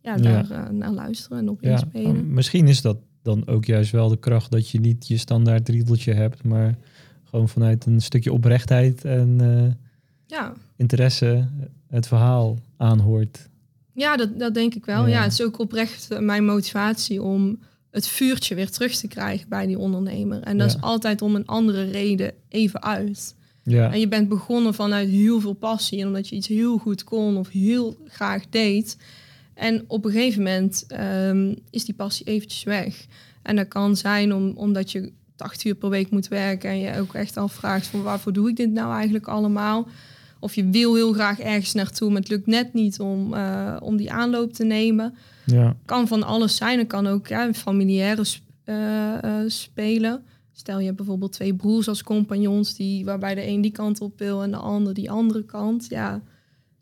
ja, 0.05 0.17
daar 0.17 0.51
eh, 0.51 0.69
naar 0.71 0.91
luisteren 0.91 1.39
en 1.39 1.49
op 1.49 1.59
Ja, 1.63 1.71
inspelen. 1.71 2.33
misschien 2.35 2.69
is 2.69 2.81
dat 2.83 2.97
dan 3.23 3.47
ook 3.47 3.65
juist 3.65 3.91
wel 3.91 4.09
de 4.09 4.19
kracht 4.19 4.51
dat 4.51 4.69
je 4.71 4.81
niet 4.81 5.09
je 5.09 5.17
standaard 5.17 5.69
riedeltje 5.69 6.13
hebt, 6.13 6.45
maar 6.45 6.75
gewoon 7.25 7.49
vanuit 7.49 7.87
een 7.87 8.01
stukje 8.01 8.33
oprechtheid 8.33 9.05
en 9.05 9.37
eh, 9.41 9.73
Ja, 10.27 10.53
interesse 10.77 11.49
het 11.89 12.07
verhaal 12.09 12.59
aanhoort. 12.77 13.49
ja 13.93 14.17
dat, 14.17 14.39
dat 14.39 14.55
denk 14.55 14.75
ik 14.75 14.85
wel. 14.85 15.03
Ja. 15.07 15.09
Ja. 15.09 15.23
het 15.23 15.33
is 15.33 15.43
ook 15.43 15.59
oprecht 15.59 16.11
eh, 16.11 16.19
mijn 16.19 16.45
motivatie 16.45 17.23
om 17.23 17.59
het 17.91 18.07
vuurtje 18.09 18.55
weer 18.55 18.71
terug 18.71 18.97
te 18.97 19.09
krijgen 19.09 19.49
bij 19.49 19.67
die 19.67 19.79
ondernemer. 19.79 20.41
En 20.43 20.59
dat 20.59 20.71
Ja. 20.71 20.77
is 20.77 20.83
altijd 20.83 21.23
om 21.23 21.35
een 21.35 21.47
andere 21.47 21.85
reden 21.91 22.33
even 22.49 22.83
uit. 22.83 23.35
Ja, 23.63 23.93
En 23.93 24.01
je 24.01 24.09
bent 24.09 24.29
begonnen 24.29 24.75
vanuit 24.75 25.09
heel 25.09 25.41
veel 25.41 25.53
passie 25.53 26.01
en 26.01 26.07
omdat 26.07 26.29
je 26.29 26.37
iets 26.37 26.49
heel 26.49 26.79
goed 26.79 27.05
kon 27.05 27.37
of 27.37 27.49
heel 27.49 27.97
graag 28.07 28.45
deed. 28.51 28.97
En 29.55 29.85
op 29.87 30.05
een 30.05 30.11
gegeven 30.11 30.43
moment 30.43 30.85
ehm, 30.89 31.55
is 31.71 31.85
die 31.85 31.95
passie 31.95 32.27
eventjes 32.27 32.63
weg. 32.65 33.07
En 33.43 33.57
dat 33.57 33.69
kan 33.69 33.97
zijn 33.97 34.35
om, 34.35 34.53
omdat 34.57 34.93
je 34.93 35.13
80 35.37 35.65
uur 35.65 35.75
per 35.75 35.89
week 35.91 36.11
moet 36.11 36.29
werken 36.29 36.71
en 36.71 36.79
je 36.79 36.99
ook 36.99 37.15
echt 37.15 37.37
afvraagt 37.37 37.87
van 37.87 38.03
waarvoor 38.03 38.33
doe 38.33 38.49
ik 38.49 38.57
dit 38.57 38.71
nou 38.73 38.95
eigenlijk 38.95 39.27
allemaal? 39.27 39.89
Of 40.41 40.55
je 40.55 40.69
wil 40.71 40.95
heel 40.95 41.13
graag 41.13 41.41
ergens 41.41 41.73
naartoe, 41.73 42.09
maar 42.11 42.21
het 42.21 42.29
lukt 42.31 42.47
net 42.47 42.73
niet 42.75 43.01
om, 43.01 43.35
eh, 43.35 43.77
om 43.81 43.97
die 43.97 44.13
aanloop 44.13 44.53
te 44.53 44.65
nemen. 44.65 45.15
ja, 45.45 45.77
Kan 45.85 46.09
van 46.09 46.23
alles 46.23 46.57
zijn. 46.57 46.79
Het 46.79 46.89
kan 46.89 47.07
ook 47.07 47.27
ja, 47.27 47.53
familiaire 47.55 48.25
sp- 48.25 48.43
eh, 48.65 49.23
eh, 49.25 49.45
spelen. 49.51 50.23
Stel 50.53 50.79
je 50.79 50.85
hebt 50.85 50.97
bijvoorbeeld 50.97 51.33
twee 51.33 51.55
broers 51.55 51.89
als 51.89 52.03
compagnons, 52.03 52.75
die, 52.77 53.05
waarbij 53.05 53.35
de 53.35 53.47
een 53.47 53.61
die 53.61 53.71
kant 53.73 54.01
op 54.01 54.19
wil 54.19 54.43
en 54.43 54.51
de 54.51 54.57
ander 54.57 54.95
die 54.95 55.11
andere 55.11 55.45
kant. 55.45 55.87
Ja, 55.89 56.23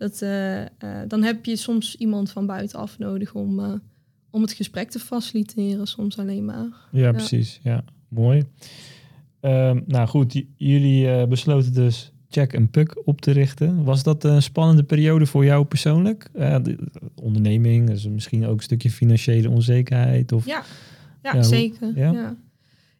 dat, 0.02 0.22
eh, 0.22 0.60
eh, 0.62 0.68
dan 1.08 1.22
heb 1.22 1.44
je 1.44 1.56
soms 1.56 1.96
iemand 1.96 2.30
van 2.30 2.46
buitenaf 2.46 2.98
nodig 2.98 3.34
om, 3.34 3.60
eh, 3.60 3.72
om 4.30 4.42
het 4.42 4.52
gesprek 4.52 4.90
te 4.90 4.98
faciliteren, 4.98 5.86
soms 5.86 6.18
alleen 6.18 6.44
maar. 6.44 6.66
ja, 6.90 7.10
precies. 7.12 7.60
Ja, 7.62 7.84
mooi. 8.08 8.42
Ehm, 9.40 9.80
nou 9.86 10.08
goed, 10.08 10.42
jullie 10.56 11.26
besloten 11.26 11.74
dus 11.74 12.12
Check 12.28 12.52
en 12.52 12.70
Puck 12.70 13.00
op 13.04 13.20
te 13.20 13.30
richten. 13.30 13.84
Was 13.84 14.02
dat 14.02 14.24
een 14.24 14.42
spannende 14.42 14.82
periode 14.82 15.26
voor 15.26 15.44
jou 15.44 15.64
persoonlijk? 15.64 16.28
De, 16.32 16.60
de 16.62 16.78
onderneming, 17.14 17.86
dus 17.86 18.08
misschien 18.08 18.46
ook 18.46 18.56
een 18.56 18.62
stukje 18.62 18.90
financiële 18.90 19.50
onzekerheid? 19.50 20.32
Of... 20.32 20.46
Ja, 20.46 20.62
ja, 21.22 21.30
Ja, 21.30 21.32
hoe- 21.34 21.44
zeker. 21.44 21.92
ja? 21.94 22.10
Ja? 22.12 22.36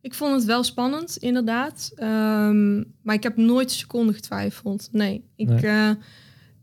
Ik 0.00 0.14
vond 0.14 0.34
het 0.34 0.44
wel 0.44 0.62
spannend, 0.64 1.16
inderdaad. 1.16 1.92
Ehm, 1.94 2.76
maar 3.02 3.14
ik 3.14 3.22
heb 3.22 3.36
nooit 3.36 3.70
een 3.70 3.76
seconde 3.76 4.12
getwijfeld. 4.12 4.88
Nee, 4.92 5.24
ik, 5.36 5.48
Nee. 5.48 5.94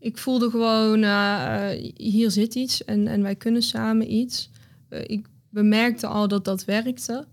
Ik 0.00 0.18
voelde 0.18 0.50
gewoon, 0.50 1.02
eh, 1.02 1.72
eh, 1.72 1.92
hier 1.96 2.30
zit 2.30 2.54
iets 2.54 2.84
en, 2.84 3.06
en 3.06 3.22
wij 3.22 3.34
kunnen 3.34 3.62
samen 3.62 4.12
iets. 4.12 4.50
Eh, 4.88 5.00
ik 5.06 5.26
bemerkte 5.48 6.06
al 6.06 6.28
dat 6.28 6.44
dat 6.44 6.64
werkte. 6.64 7.26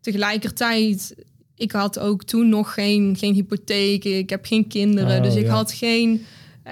Tegelijkertijd, 0.00 1.14
ik 1.54 1.72
had 1.72 1.98
ook 1.98 2.24
toen 2.24 2.48
nog 2.48 2.74
geen, 2.74 3.16
geen 3.16 3.34
hypotheek. 3.34 4.04
Ik 4.04 4.30
heb 4.30 4.44
geen 4.44 4.66
kinderen, 4.66 5.16
Oh, 5.16 5.22
dus 5.22 5.34
ik 5.34 5.44
ja. 5.44 5.52
had 5.52 5.72
geen... 5.72 6.24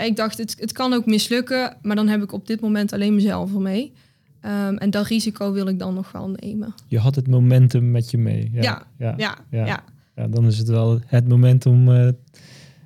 Ik 0.07 0.17
dacht, 0.17 0.39
het, 0.39 0.57
het 0.59 0.73
kan 0.73 0.93
ook 0.93 1.07
mislukken, 1.07 1.77
maar 1.83 1.97
dan 1.97 2.09
heb 2.09 2.23
ik 2.23 2.33
op 2.33 2.47
dit 2.47 2.61
moment 2.61 2.93
alleen 2.93 3.15
mezelf 3.15 3.55
ermee. 3.55 3.93
Ehm, 4.41 4.77
en 4.77 4.91
dat 4.91 5.07
risico 5.07 5.53
wil 5.53 5.69
ik 5.69 5.79
dan 5.79 5.95
nog 5.95 6.13
wel 6.13 6.35
nemen. 6.41 6.75
Je 6.89 6.99
had 6.99 7.15
het 7.15 7.29
momentum 7.29 7.91
met 7.91 8.11
je 8.11 8.19
mee. 8.19 8.51
Ja, 8.53 8.63
Ja, 8.63 8.87
ja, 8.99 9.15
Ja, 9.17 9.39
ja. 9.51 9.67
ja. 9.67 9.85
Ja, 10.17 10.29
dan 10.29 10.47
is 10.47 10.59
het 10.59 10.69
wel 10.69 11.01
het 11.07 11.29
moment 11.29 11.67
om... 11.67 11.89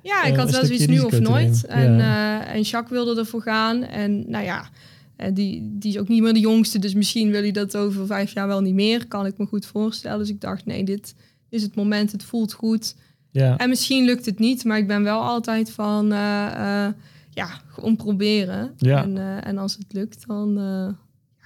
Ja, 0.09 0.23
Eh, 0.23 0.29
ik 0.29 0.35
had 0.35 0.45
een 0.45 0.51
wel 0.51 0.65
zoiets 0.65 0.83
stukje 0.83 0.99
nu 1.01 1.05
of 1.07 1.19
nooit. 1.19 1.65
En, 1.65 1.99
eh, 1.99 2.53
en 2.55 2.61
Jacques 2.61 2.91
wilde 3.03 3.19
ervoor 3.19 3.41
gaan. 3.41 3.83
En 3.83 4.29
nou 4.29 4.43
ja, 4.45 4.69
eh, 5.15 5.33
die, 5.33 5.69
die 5.79 5.91
is 5.91 5.97
ook 5.99 6.07
niet 6.07 6.21
meer 6.21 6.33
de 6.33 6.39
jongste. 6.39 6.79
Dus 6.79 6.93
misschien 6.93 7.31
wil 7.31 7.41
hij 7.41 7.51
dat 7.51 7.77
over 7.77 8.05
vijf 8.05 8.31
jaar 8.33 8.47
wel 8.47 8.61
niet 8.61 8.73
meer. 8.73 9.07
Kan 9.07 9.25
ik 9.25 9.37
me 9.37 9.45
goed 9.45 9.65
voorstellen. 9.65 10.19
Dus 10.19 10.29
ik 10.29 10.41
dacht, 10.41 10.65
nee, 10.65 10.83
dit 10.83 11.15
is 11.49 11.61
het 11.61 11.75
moment. 11.75 12.11
Het 12.11 12.23
voelt 12.23 12.53
goed. 12.53 12.95
ja, 13.31 13.57
En 13.57 13.69
misschien 13.69 14.05
lukt 14.05 14.25
het 14.25 14.39
niet. 14.39 14.63
Maar 14.63 14.77
ik 14.77 14.87
ben 14.87 15.03
wel 15.03 15.21
altijd 15.21 15.71
van, 15.71 16.11
eh, 16.11 16.85
eh, 16.85 16.93
ja, 17.29 17.45
gewoon 17.67 17.95
proberen. 17.95 18.73
Ja. 18.77 19.03
En, 19.03 19.17
eh, 19.17 19.47
en 19.47 19.57
als 19.57 19.73
het 19.77 19.93
lukt, 19.93 20.27
dan 20.27 20.53
ja, 20.57 20.95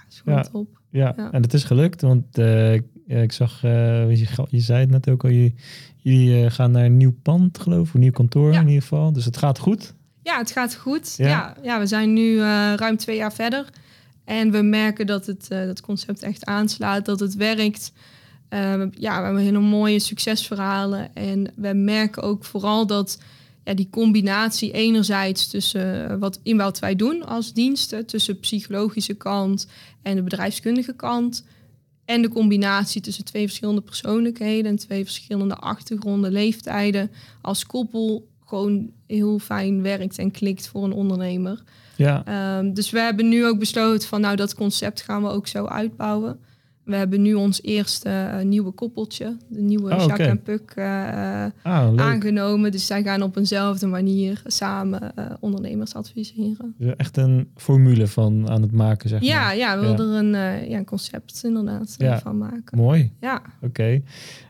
is 0.10 0.20
gewoon 0.24 0.38
Ja. 0.38 0.44
top. 0.52 0.80
ja. 0.90 1.14
ja. 1.18 1.32
en 1.32 1.42
het 1.42 1.54
is 1.54 1.64
gelukt. 1.64 2.02
Want 2.02 2.38
eh, 2.38 2.74
ik 3.08 3.32
zag, 3.32 3.64
eh, 3.64 4.10
je, 4.16 4.28
je 4.50 4.60
zei 4.60 4.80
het 4.80 4.90
net 4.90 5.10
ook 5.10 5.24
al, 5.24 5.30
je, 5.30 5.54
jullie 6.04 6.46
eh, 6.46 6.52
gaan 6.52 6.72
naar 6.72 6.86
een 6.86 6.98
nieuw 6.98 7.16
pand, 7.22 7.60
geloof 7.60 7.88
ik. 7.88 7.94
Een 7.94 8.00
nieuw 8.00 8.12
kantoor 8.12 8.52
Ja. 8.54 8.60
in 8.60 8.68
ieder 8.68 8.82
geval. 8.82 9.14
Dus 9.14 9.26
het 9.26 9.38
gaat 9.38 9.60
goed. 9.60 9.94
Ja, 10.24 10.38
het 10.38 10.52
gaat 10.52 10.76
goed. 10.76 11.14
Ja. 11.18 11.28
Ja, 11.28 11.56
ja, 11.64 11.80
we 11.80 11.86
zijn 11.86 12.14
nu 12.14 12.40
eh, 12.40 12.74
ruim 12.76 12.98
twee 12.98 13.18
jaar 13.18 13.34
verder. 13.34 13.70
En 14.26 14.52
we 14.52 14.62
merken 14.62 15.06
dat 15.06 15.26
het 15.26 15.48
eh, 15.50 15.66
dat 15.66 15.82
concept 15.82 16.24
echt 16.24 16.46
aanslaat, 16.46 17.06
dat 17.06 17.20
het 17.20 17.36
werkt. 17.36 17.92
Eh, 18.50 18.60
ja, 18.92 19.18
we 19.20 19.24
hebben 19.26 19.38
hele 19.44 19.60
mooie 19.60 20.00
succesverhalen. 20.00 21.16
En 21.16 21.52
we 21.56 21.74
merken 21.74 22.24
ook 22.24 22.44
vooral 22.46 22.88
dat 22.88 23.20
ja, 23.64 23.74
die 23.74 23.88
combinatie 23.90 24.72
enerzijds 24.72 25.48
tussen 25.48 26.20
wat, 26.20 26.40
in 26.44 26.58
wat 26.58 26.80
wij 26.80 26.96
doen 26.96 27.26
als 27.26 27.54
diensten, 27.54 28.06
tussen 28.06 28.40
psychologische 28.40 29.14
kant 29.14 29.68
en 30.02 30.16
de 30.16 30.24
bedrijfskundige 30.24 30.94
kant, 30.96 31.46
en 32.06 32.22
de 32.22 32.30
combinatie 32.30 33.02
tussen 33.02 33.26
twee 33.26 33.46
verschillende 33.46 33.82
persoonlijkheden 33.82 34.72
en 34.72 34.78
twee 34.78 35.04
verschillende 35.04 35.56
achtergronden, 35.56 36.32
leeftijden 36.32 37.12
als 37.42 37.66
koppel 37.66 38.28
gewoon 38.46 38.92
heel 39.08 39.40
fijn 39.40 39.82
werkt 39.82 40.18
en 40.18 40.32
klikt 40.32 40.68
voor 40.68 40.84
een 40.84 40.94
ondernemer. 40.94 41.64
Ja. 41.96 42.26
Ehm, 42.26 42.74
dus 42.74 42.90
we 42.90 43.00
hebben 43.00 43.30
nu 43.30 43.46
ook 43.46 43.60
besloten 43.60 44.08
van 44.08 44.22
nou 44.22 44.36
dat 44.36 44.56
concept 44.56 45.02
gaan 45.02 45.24
we 45.24 45.30
ook 45.30 45.48
zo 45.48 45.66
uitbouwen. 45.66 46.40
We 46.84 46.96
hebben 46.96 47.22
nu 47.22 47.34
ons 47.34 47.62
eerste 47.62 48.10
uh, 48.10 48.42
nieuwe 48.46 48.72
koppeltje, 48.72 49.38
de 49.48 49.62
nieuwe 49.62 49.96
Oh, 49.96 50.20
en 50.20 50.42
Puk, 50.42 50.74
uh, 50.78 50.86
Ah, 51.64 51.96
aangenomen. 51.96 52.72
Dus 52.72 52.86
zij 52.86 53.04
gaan 53.04 53.22
op 53.22 53.38
eenzelfde 53.38 53.88
manier 53.88 54.42
samen 54.46 55.12
uh, 55.20 55.26
ondernemers 55.40 55.94
adviseren. 55.94 56.76
Dus 56.78 56.94
echt 56.98 57.18
een 57.18 57.48
formule 57.56 58.08
van 58.08 58.50
aan 58.50 58.62
het 58.62 58.72
maken, 58.72 59.10
zeg 59.10 59.22
Ja, 59.22 59.44
maar. 59.44 59.58
ja, 59.58 59.76
we 59.80 59.86
wilden 59.86 60.10
er 60.14 60.20
een, 60.20 60.62
uh, 60.62 60.70
ja, 60.70 60.78
een 60.78 60.86
concept 60.86 61.42
inderdaad 61.44 61.96
Ja. 61.98 62.20
van 62.20 62.38
maken. 62.38 62.78
Mooi. 62.78 63.12
Ja, 63.22 63.42
Oké. 63.62 64.02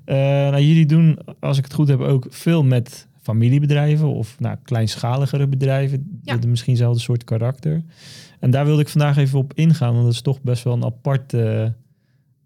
Eh, 0.06 0.16
nou, 0.16 0.62
jullie 0.62 0.86
doen, 0.86 1.18
als 1.40 1.58
ik 1.58 1.64
het 1.64 1.74
goed 1.74 1.88
heb, 1.88 2.00
ook 2.00 2.26
veel 2.30 2.64
met 2.64 3.08
familiebedrijven 3.22 4.08
of 4.08 4.40
nou, 4.40 4.58
kleinschaligere 4.64 5.48
bedrijven. 5.48 6.20
Ja. 6.24 6.34
Met 6.34 6.48
misschien 6.48 6.76
zelfde 6.76 7.00
soort 7.02 7.24
karakter. 7.24 7.84
En 8.40 8.52
daar 8.52 8.66
wilde 8.66 8.82
ik 8.82 8.90
vandaag 8.90 9.18
even 9.18 9.40
op 9.40 9.54
ingaan, 9.56 9.94
want 9.94 10.04
dat 10.06 10.14
is 10.14 10.22
toch 10.22 10.42
best 10.42 10.64
wel 10.64 10.74
een 10.74 10.84
aparte, 10.86 11.74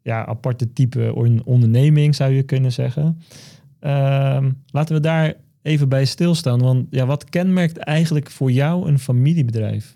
ja, 0.08 0.26
aparte 0.26 0.74
type 0.74 1.12
on- 1.16 1.42
onderneming, 1.46 2.16
zou 2.16 2.32
je 2.32 2.44
kunnen 2.44 2.72
zeggen. 2.72 3.20
Ehm, 3.80 4.52
laten 4.72 4.96
we 4.96 5.02
daar 5.02 5.34
even 5.62 5.90
bij 5.90 6.06
stilstaan, 6.06 6.60
want 6.62 6.88
ja, 6.90 7.06
wat 7.06 7.30
kenmerkt 7.30 7.78
eigenlijk 7.78 8.30
voor 8.30 8.52
jou 8.52 8.88
een 8.88 9.00
familiebedrijf? 9.00 9.96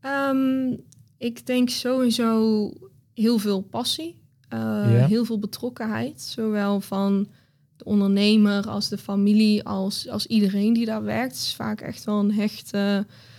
Ehm, 0.00 0.72
ik 1.16 1.46
denk 1.46 1.68
sowieso 1.68 2.70
heel 3.14 3.38
veel 3.38 3.60
passie, 3.60 4.16
uh, 4.54 4.58
Ja. 4.98 5.06
heel 5.06 5.24
veel 5.24 5.38
betrokkenheid, 5.38 6.20
zowel 6.20 6.80
van 6.80 7.28
de 7.78 7.84
ondernemer 7.84 8.68
als 8.68 8.88
de 8.88 8.98
familie, 8.98 9.64
als, 9.64 10.08
als 10.08 10.26
iedereen 10.26 10.72
die 10.72 10.86
daar 10.86 11.04
werkt. 11.04 11.32
Het 11.34 11.42
is 11.42 11.54
vaak 11.54 11.80
echt 11.80 12.04
wel 12.04 12.18
een 12.18 12.32
hecht, 12.32 12.70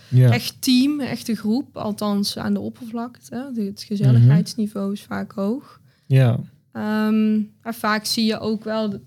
Ja. 0.08 0.30
echt 0.32 0.54
team, 0.62 1.00
echte 1.00 1.34
groep, 1.34 1.76
althans 1.76 2.38
aan 2.38 2.52
de 2.54 2.60
oppervlakte. 2.60 3.50
Het 3.54 3.82
gezelligheidsniveau 3.88 4.92
is 4.92 5.02
vaak 5.02 5.32
hoog. 5.32 5.80
Ja. 6.06 6.38
Um, 6.72 7.50
maar 7.62 7.74
vaak 7.74 8.04
zie 8.04 8.24
je 8.24 8.38
ook 8.38 8.64
wel, 8.64 9.00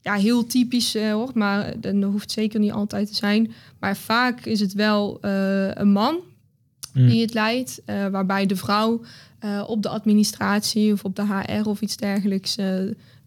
ja, 0.00 0.14
heel 0.14 0.46
typisch 0.46 0.96
uh, 0.96 1.12
hoor, 1.12 1.30
maar 1.34 1.80
dat 1.80 2.02
hoeft 2.02 2.30
zeker 2.30 2.60
niet 2.60 2.72
altijd 2.72 3.06
te 3.08 3.14
zijn. 3.14 3.52
Maar 3.80 3.96
vaak 3.96 4.44
is 4.44 4.60
het 4.60 4.72
wel 4.72 5.18
uh, 5.24 5.70
een 5.74 5.92
man 5.92 6.20
Mm. 6.94 7.08
die 7.08 7.20
het 7.20 7.34
leidt, 7.34 7.80
uh, 7.86 8.06
waarbij 8.06 8.46
de 8.46 8.56
vrouw 8.56 9.00
uh, 9.44 9.64
op 9.66 9.82
de 9.82 9.88
administratie 9.88 10.92
of 10.92 11.04
op 11.04 11.16
de 11.16 11.26
HR 11.26 11.68
of 11.68 11.80
iets 11.80 11.96
dergelijks 11.96 12.56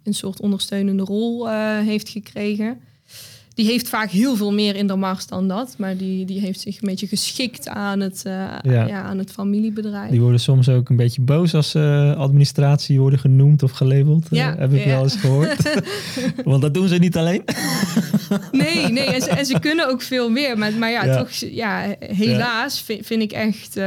een 0.03 0.13
soort 0.13 0.41
ondersteunende 0.41 1.03
rol 1.03 1.47
uh, 1.47 1.79
heeft 1.79 2.09
gekregen. 2.09 2.79
Die 3.53 3.65
heeft 3.65 3.89
vaak 3.89 4.09
heel 4.09 4.35
veel 4.35 4.53
meer 4.53 4.75
in 4.75 4.87
de 4.87 4.95
mars 4.95 5.27
dan 5.27 5.47
dat, 5.47 5.75
maar 5.77 5.97
die, 5.97 6.25
die 6.25 6.39
heeft 6.39 6.59
zich 6.59 6.81
een 6.81 6.87
beetje 6.87 7.07
geschikt 7.07 7.67
aan 7.67 7.99
het, 7.99 8.23
uh, 8.27 8.33
ja. 8.61 8.87
Ja, 8.87 9.01
aan 9.01 9.17
het 9.17 9.31
familiebedrijf. 9.31 10.09
Die 10.09 10.21
worden 10.21 10.39
soms 10.39 10.69
ook 10.69 10.89
een 10.89 10.95
beetje 10.95 11.21
boos 11.21 11.53
als 11.53 11.75
uh, 11.75 12.15
administratie 12.15 12.99
worden 12.99 13.19
genoemd 13.19 13.63
of 13.63 13.71
gelabeld. 13.71 14.27
Ja, 14.29 14.55
heb 14.57 14.73
ik 14.73 14.85
wel 14.85 15.03
eens 15.03 15.15
gehoord. 15.15 15.83
Want 16.43 16.61
dat 16.61 16.73
doen 16.73 16.87
ze 16.87 16.95
niet 16.95 17.17
alleen. 17.17 17.43
nee, 18.51 18.87
nee 18.87 19.05
en, 19.05 19.21
ze, 19.21 19.29
en 19.29 19.45
ze 19.45 19.59
kunnen 19.59 19.89
ook 19.89 20.01
veel 20.01 20.29
meer. 20.29 20.57
Maar, 20.57 20.73
maar 20.73 20.91
ja, 20.91 21.17
toch, 21.17 21.31
ja, 21.31 21.95
helaas 21.99 22.81
vind, 22.81 23.05
vind 23.05 23.21
ik 23.21 23.31
echt, 23.31 23.79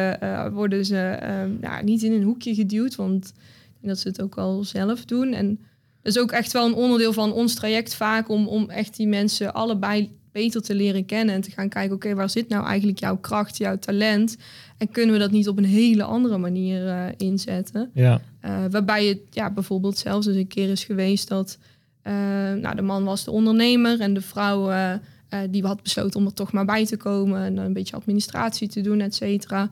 worden 0.52 0.85
ze 0.85 1.18
nou, 1.61 1.85
niet 1.85 2.02
in 2.02 2.12
een 2.12 2.22
hoekje 2.22 2.55
geduwd. 2.55 2.94
Want 2.94 3.24
ik 3.26 3.33
denk 3.81 3.94
dat 3.94 3.98
ze 3.98 4.09
het 4.09 4.22
ook 4.22 4.35
wel 4.35 4.64
zelf 4.64 5.05
doen. 5.05 5.33
En 5.33 5.59
is 6.07 6.19
ook 6.19 6.33
echt 6.33 6.53
wel 6.53 6.66
een 6.66 6.75
onderdeel 6.75 7.12
van 7.12 7.33
ons 7.33 7.55
traject 7.55 7.95
vaak 7.95 8.29
om, 8.29 8.49
om 8.49 8.71
echt 8.71 8.97
die 8.97 9.07
mensen 9.07 9.55
allebei 9.55 10.19
beter 10.33 10.62
te 10.62 10.75
leren 10.75 11.07
kennen 11.07 11.35
en 11.35 11.40
te 11.40 11.51
gaan 11.51 11.69
kijken, 11.69 11.95
oké, 11.95 12.14
waar 12.14 12.31
zit 12.31 12.49
nou 12.49 12.66
eigenlijk 12.66 12.99
jouw 12.99 13.16
kracht, 13.16 13.57
jouw 13.57 13.79
talent? 13.79 14.37
En 14.79 14.90
kunnen 14.90 15.12
we 15.12 15.21
dat 15.21 15.31
niet 15.31 15.49
op 15.49 15.59
een 15.59 15.64
hele 15.64 16.03
andere 16.03 16.38
manier 16.38 16.85
uh, 16.87 17.05
inzetten? 17.16 17.90
Ja. 17.95 18.21
Uh, 18.45 18.64
waarbij 18.71 19.07
het 19.07 19.19
ja, 19.31 19.51
bijvoorbeeld 19.51 19.99
zelfs 19.99 20.27
eens 20.27 20.37
een 20.37 20.47
keer 20.47 20.69
is 20.69 20.85
geweest 20.85 21.29
dat 21.29 21.59
uh, 22.07 22.12
nou, 22.53 22.77
de 22.77 22.83
man 22.83 23.05
was 23.05 23.25
de 23.25 23.31
ondernemer 23.31 24.01
en 24.01 24.14
de 24.14 24.21
vrouw 24.21 24.73
die 25.51 25.66
had 25.66 25.83
besloten 25.83 26.21
om 26.21 26.27
er 26.27 26.35
toch 26.35 26.53
maar 26.53 26.64
bij 26.64 26.87
te 26.87 26.97
komen 26.97 27.45
en 27.45 27.57
een 27.57 27.73
beetje 27.73 27.97
administratie 27.97 28.69
te 28.69 28.81
doen, 28.81 29.01
et 29.01 29.14
cetera. 29.14 29.71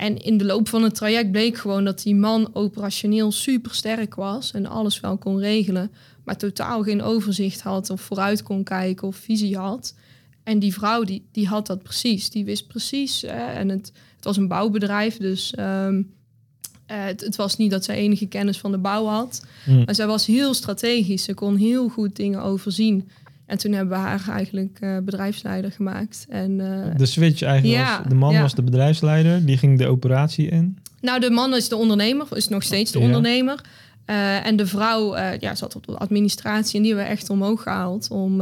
En 0.00 0.16
in 0.16 0.38
de 0.38 0.44
loop 0.44 0.68
van 0.68 0.82
het 0.82 0.94
traject 0.94 1.30
bleek 1.30 1.56
gewoon 1.56 1.84
dat 1.84 2.02
die 2.02 2.14
man 2.14 2.50
operationeel 2.52 3.32
super 3.32 3.74
sterk 3.74 4.14
was 4.14 4.50
en 4.50 4.66
alles 4.66 5.00
wel 5.00 5.18
kon 5.18 5.38
regelen, 5.38 5.90
maar 6.24 6.36
totaal 6.36 6.82
geen 6.82 7.02
overzicht 7.02 7.60
had 7.60 7.90
of 7.90 8.00
vooruit 8.00 8.42
kon 8.42 8.64
kijken 8.64 9.08
of 9.08 9.16
visie 9.16 9.56
had. 9.56 9.94
En 10.42 10.58
die 10.58 10.72
vrouw 10.72 11.04
die, 11.04 11.24
die 11.32 11.46
had 11.46 11.66
dat 11.66 11.82
precies, 11.82 12.30
die 12.30 12.44
wist 12.44 12.66
precies. 12.66 13.20
Hè, 13.20 13.52
en 13.52 13.68
het, 13.68 13.92
het 14.16 14.24
was 14.24 14.36
een 14.36 14.48
bouwbedrijf, 14.48 15.16
dus 15.16 15.54
um, 15.58 15.96
uh, 15.96 17.04
het, 17.04 17.20
het, 17.20 17.36
was 17.36 17.56
niet 17.56 17.70
dat 17.70 17.84
zij 17.84 17.96
enige 17.96 18.26
kennis 18.26 18.58
van 18.58 18.70
de 18.70 18.78
bouw 18.78 19.04
had. 19.04 19.46
Mm. 19.66 19.82
Maar 19.84 19.94
zij 19.94 20.06
was 20.06 20.26
heel 20.26 20.54
strategisch, 20.54 21.24
ze 21.24 21.34
kon 21.34 21.56
heel 21.56 21.88
goed 21.88 22.16
dingen 22.16 22.42
overzien. 22.42 23.08
En 23.50 23.58
toen 23.58 23.72
hebben 23.72 23.98
we 23.98 24.04
haar 24.04 24.28
eigenlijk 24.28 24.78
uh, 24.80 24.98
bedrijfsleider 24.98 25.72
gemaakt. 25.72 26.26
En, 26.28 26.50
uh, 26.50 26.96
de 26.96 27.06
switch 27.06 27.42
eigenlijk 27.42 27.82
ja, 27.82 27.98
was, 27.98 28.08
de 28.08 28.14
man 28.14 28.32
ja. 28.32 28.40
was 28.40 28.54
de 28.54 28.62
bedrijfsleider, 28.62 29.44
die 29.44 29.56
ging 29.56 29.78
de 29.78 29.86
operatie 29.86 30.48
in. 30.48 30.78
Nou, 31.00 31.20
de 31.20 31.30
man 31.30 31.54
is 31.54 31.68
de 31.68 31.76
ondernemer, 31.76 32.26
is 32.36 32.48
nog 32.48 32.62
steeds 32.62 32.92
de 32.92 32.98
Ja. 32.98 33.04
ondernemer. 33.04 33.60
Uh, 34.06 34.46
en 34.46 34.56
de 34.56 34.66
vrouw 34.66 35.16
ja, 35.16 35.54
zat 35.54 35.76
op 35.76 35.86
de 35.86 35.96
administratie 35.96 36.76
en 36.76 36.82
die 36.82 36.94
hebben 36.94 37.10
we 37.10 37.16
echt 37.18 37.30
omhoog 37.30 37.62
gehaald. 37.62 38.10
Om 38.10 38.38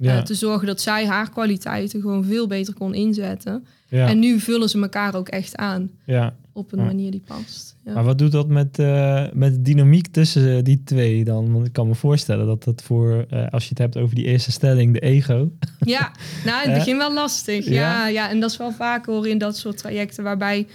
te 0.00 0.34
zorgen 0.34 0.66
dat 0.66 0.80
zij 0.80 1.06
haar 1.06 1.30
kwaliteiten 1.30 2.00
gewoon 2.00 2.24
veel 2.24 2.46
beter 2.46 2.74
kon 2.74 2.94
inzetten. 2.94 3.66
En 3.88 4.18
nu 4.18 4.40
vullen 4.40 4.68
ze 4.68 4.80
elkaar 4.80 5.14
ook 5.14 5.28
echt 5.28 5.56
aan 5.56 5.90
ja. 6.04 6.34
Op 6.52 6.72
een 6.72 6.78
Ja. 6.78 6.84
manier 6.84 7.10
die 7.10 7.22
past. 7.26 7.76
Ja. 7.84 7.92
Maar 7.92 8.04
wat 8.04 8.18
doet 8.18 8.32
dat 8.32 8.48
met, 8.48 8.78
eh, 8.78 9.24
met 9.32 9.52
de 9.54 9.62
dynamiek 9.62 10.06
tussen 10.06 10.56
eh, 10.56 10.62
die 10.62 10.82
twee 10.84 11.24
dan? 11.24 11.52
Want 11.52 11.66
ik 11.66 11.72
kan 11.72 11.86
me 11.88 11.94
voorstellen 11.94 12.46
dat 12.46 12.64
dat 12.64 12.82
voor, 12.82 13.26
eh, 13.30 13.48
als 13.50 13.62
je 13.62 13.68
het 13.68 13.78
hebt 13.78 13.96
over 13.96 14.14
die 14.14 14.24
eerste 14.24 14.52
stelling, 14.52 14.92
de 14.92 15.00
ego. 15.00 15.50
Ja, 15.84 16.12
nou, 16.44 16.62
in 16.64 16.68
het 16.70 16.78
begin 16.78 16.96
wel 16.98 17.12
lastig. 17.14 17.64
Ja? 17.64 17.72
Ja, 17.72 18.08
ja, 18.08 18.30
en 18.30 18.40
dat 18.40 18.50
is 18.50 18.56
wel 18.56 18.72
vaak 18.72 19.06
hoor 19.06 19.28
in 19.28 19.38
dat 19.38 19.56
soort 19.56 19.76
trajecten 19.78 20.24
waarbij 20.24 20.66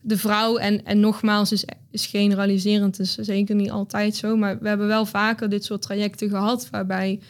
de 0.00 0.18
vrouw, 0.18 0.56
en, 0.56 0.84
en 0.84 1.00
nogmaals, 1.00 1.52
is, 1.52 1.64
is 1.90 2.06
generaliserend, 2.06 2.98
is 3.00 3.14
zeker 3.14 3.54
niet 3.54 3.70
altijd 3.70 4.16
zo, 4.16 4.36
maar 4.36 4.58
we 4.60 4.68
hebben 4.68 4.86
wel 4.86 5.06
vaker 5.06 5.48
dit 5.48 5.64
soort 5.64 5.82
trajecten 5.82 6.28
gehad 6.28 6.68
waarbij 6.70 7.20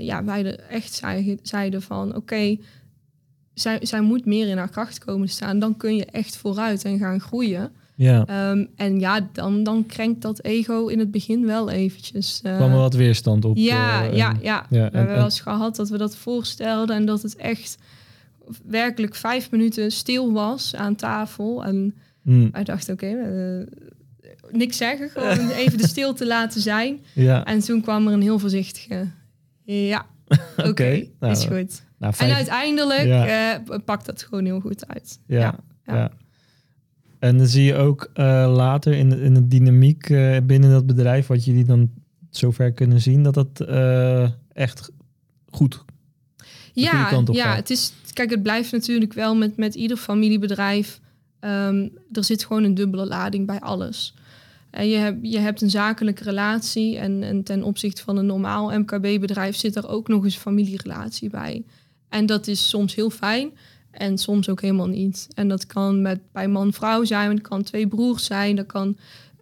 ja, 0.00 0.24
wij 0.24 0.44
er 0.44 0.58
echt 0.60 0.92
zei- 0.92 1.38
zeiden 1.42 1.82
van 1.82 2.16
oké, 2.16 2.56
zij, 3.54 3.78
zij 3.82 4.00
moet 4.00 4.24
meer 4.24 4.48
in 4.48 4.56
haar 4.56 4.70
kracht 4.70 4.98
komen 5.04 5.26
te 5.26 5.32
staan, 5.32 5.58
dan 5.58 5.76
kun 5.76 5.96
je 5.96 6.04
echt 6.04 6.36
vooruit 6.36 6.84
en 6.84 6.98
gaan 6.98 7.20
groeien. 7.20 7.70
Ja, 7.94 8.26
Ehm, 8.26 8.64
en 8.76 9.00
ja, 9.00 9.28
dan, 9.32 9.62
dan 9.62 9.86
krenkt 9.86 10.22
dat 10.22 10.42
ego 10.44 10.86
in 10.86 10.98
het 10.98 11.10
begin 11.10 11.46
wel 11.46 11.70
eventjes. 11.70 12.40
eh, 12.42 12.56
kwam 12.56 12.70
er 12.70 12.76
wat 12.76 12.94
weerstand 12.94 13.44
op. 13.44 13.56
ja, 13.56 14.04
eh, 14.10 14.16
ja, 14.16 14.34
ja. 14.40 14.40
ja, 14.42 14.66
We 14.70 14.76
en- 14.76 14.82
hebben 14.82 15.00
en- 15.08 15.14
wel 15.16 15.24
eens 15.24 15.40
gehad 15.40 15.76
dat 15.76 15.88
we 15.88 15.98
dat 15.98 16.16
voorstelden 16.16 16.96
en 16.96 17.04
dat 17.06 17.22
het 17.22 17.36
echt 17.36 17.78
werkelijk 18.66 19.14
vijf 19.14 19.50
minuten 19.50 19.90
stil 19.92 20.32
was 20.32 20.74
aan 20.74 20.94
tafel. 20.94 21.64
En 21.64 21.94
Mm, 22.22 22.48
wij 22.52 22.64
dachten, 22.64 22.92
oké, 22.94 23.06
eh, 23.06 23.66
niks 24.50 24.76
zeggen, 24.76 25.10
gewoon 25.10 25.50
even 25.62 25.78
de 25.78 25.86
stilte 25.88 26.26
laten 26.26 26.60
zijn. 26.60 26.98
ja, 27.14 27.44
En 27.44 27.58
toen 27.60 27.80
kwam 27.82 28.06
er 28.06 28.12
een 28.12 28.22
heel 28.22 28.38
voorzichtige, 28.38 29.06
ja, 29.64 30.06
oké, 30.56 31.06
nou, 31.20 31.32
is 31.32 31.44
goed. 31.44 31.82
nou, 31.98 32.14
En 32.18 32.34
uiteindelijk 32.34 33.04
Ja. 33.04 33.54
eh, 33.58 33.78
pakt 33.84 34.06
dat 34.06 34.22
gewoon 34.22 34.44
heel 34.44 34.60
goed 34.60 34.86
uit. 34.86 35.20
Ja, 35.26 35.58
ja. 35.84 36.10
En 37.18 37.38
dan 37.38 37.46
zie 37.46 37.64
je 37.64 37.74
ook 37.74 38.10
eh, 38.14 38.24
later 38.56 38.92
in 38.92 39.08
de, 39.10 39.20
in 39.20 39.34
de 39.34 39.46
dynamiek 39.48 40.10
eh, 40.10 40.36
binnen 40.42 40.70
dat 40.70 40.86
bedrijf, 40.86 41.26
wat 41.26 41.44
jullie 41.44 41.64
dan 41.64 41.90
zover 42.30 42.72
kunnen 42.72 43.00
zien, 43.00 43.22
dat 43.22 43.34
dat 43.34 43.60
echt 44.52 44.90
goed 45.50 45.84
Ja, 46.72 47.04
kant 47.08 47.28
op 47.28 47.34
ja 47.34 47.44
gaat. 47.44 47.56
het 47.56 47.70
is, 47.70 47.92
kijk, 48.12 48.30
het 48.30 48.42
blijft 48.42 48.72
natuurlijk 48.72 49.12
wel 49.12 49.36
met, 49.36 49.56
met 49.56 49.74
ieder 49.74 49.96
familiebedrijf. 49.96 51.00
ehm, 51.40 51.88
er 52.12 52.24
zit 52.24 52.44
gewoon 52.44 52.64
een 52.64 52.74
dubbele 52.74 53.06
lading 53.06 53.46
bij 53.46 53.60
alles. 53.60 54.14
En 54.72 54.88
je, 54.88 54.96
hebt 54.96 55.18
je 55.22 55.38
hebt 55.38 55.62
een 55.62 55.70
zakelijke 55.70 56.24
relatie 56.24 56.98
en, 56.98 57.22
en 57.22 57.42
ten 57.42 57.62
opzichte 57.62 58.02
van 58.02 58.16
een 58.16 58.26
normaal 58.26 58.78
MKB-bedrijf 58.78 59.56
zit 59.56 59.76
er 59.76 59.88
ook 59.88 60.08
nog 60.08 60.24
eens 60.24 60.36
familierelatie 60.36 61.30
bij. 61.30 61.64
En 62.08 62.26
dat 62.26 62.46
is 62.46 62.68
soms 62.68 62.94
heel 62.94 63.10
fijn 63.10 63.50
en 63.90 64.18
soms 64.18 64.48
ook 64.48 64.60
helemaal 64.60 64.88
niet. 64.88 65.28
En 65.34 65.48
dat 65.48 65.66
kan 65.66 66.02
met, 66.02 66.20
bij 66.32 66.48
man-vrouw 66.48 67.04
zijn, 67.04 67.30
dat 67.30 67.48
kan 67.48 67.62
twee 67.62 67.86
broers 67.86 68.24
zijn, 68.24 68.56
dat 68.56 68.66
kan 68.66 68.96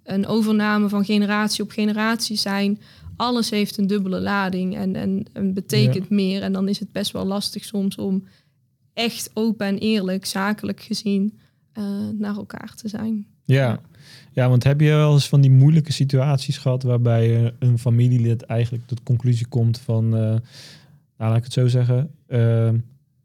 een 0.04 0.26
overname 0.26 0.88
van 0.88 1.04
generatie 1.04 1.64
op 1.64 1.70
generatie 1.70 2.36
zijn. 2.36 2.80
Alles 3.16 3.50
heeft 3.50 3.76
een 3.76 3.86
dubbele 3.86 4.20
lading 4.20 4.76
en, 4.76 4.96
en, 4.96 5.24
en 5.32 5.54
betekent 5.54 6.08
meer. 6.10 6.42
En 6.42 6.52
dan 6.52 6.68
is 6.68 6.78
het 6.78 6.92
best 6.92 7.12
wel 7.12 7.24
lastig 7.24 7.64
soms 7.64 7.96
om 7.96 8.24
echt 8.92 9.30
open 9.34 9.66
en 9.66 9.78
eerlijk, 9.78 10.26
zakelijk 10.26 10.80
gezien, 10.80 11.38
eh, 11.72 11.84
naar 12.18 12.36
elkaar 12.36 12.74
te 12.74 12.88
zijn. 12.88 13.26
Ja. 13.44 13.80
Ja, 14.30 14.48
want 14.48 14.64
heb 14.64 14.80
je 14.80 14.88
wel 14.88 15.12
eens 15.12 15.28
van 15.28 15.40
die 15.40 15.50
moeilijke 15.50 15.92
situaties 15.92 16.58
gehad 16.58 16.82
waarbij 16.82 17.52
een 17.58 17.78
familielid 17.78 18.42
eigenlijk 18.42 18.86
tot 18.86 19.02
conclusie 19.02 19.46
komt 19.46 19.78
van, 19.78 20.04
uh, 20.04 20.20
nou 20.20 20.40
laat 21.16 21.36
ik 21.36 21.44
het 21.44 21.52
zo 21.52 21.66
zeggen, 21.66 22.10
uh, 22.28 22.70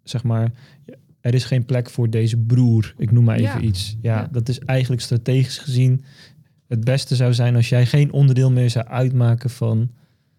zeg 0.03 0.23
maar, 0.23 0.51
er 1.21 1.33
is 1.33 1.45
geen 1.45 1.65
plek 1.65 1.89
voor 1.89 2.09
deze 2.09 2.37
broer. 2.37 2.93
Ik 2.97 3.11
noem 3.11 3.23
maar 3.23 3.37
even 3.37 3.65
iets. 3.65 3.97
Ja, 4.01 4.27
dat 4.31 4.49
is 4.49 4.59
eigenlijk 4.59 5.01
strategisch 5.01 5.57
gezien 5.57 6.03
het 6.67 6.83
beste 6.83 7.15
zou 7.15 7.33
zijn 7.33 7.55
als 7.55 7.69
jij 7.69 7.85
geen 7.85 8.11
onderdeel 8.11 8.51
meer 8.51 8.69
zou 8.69 8.85
uitmaken 8.85 9.49
van 9.49 9.89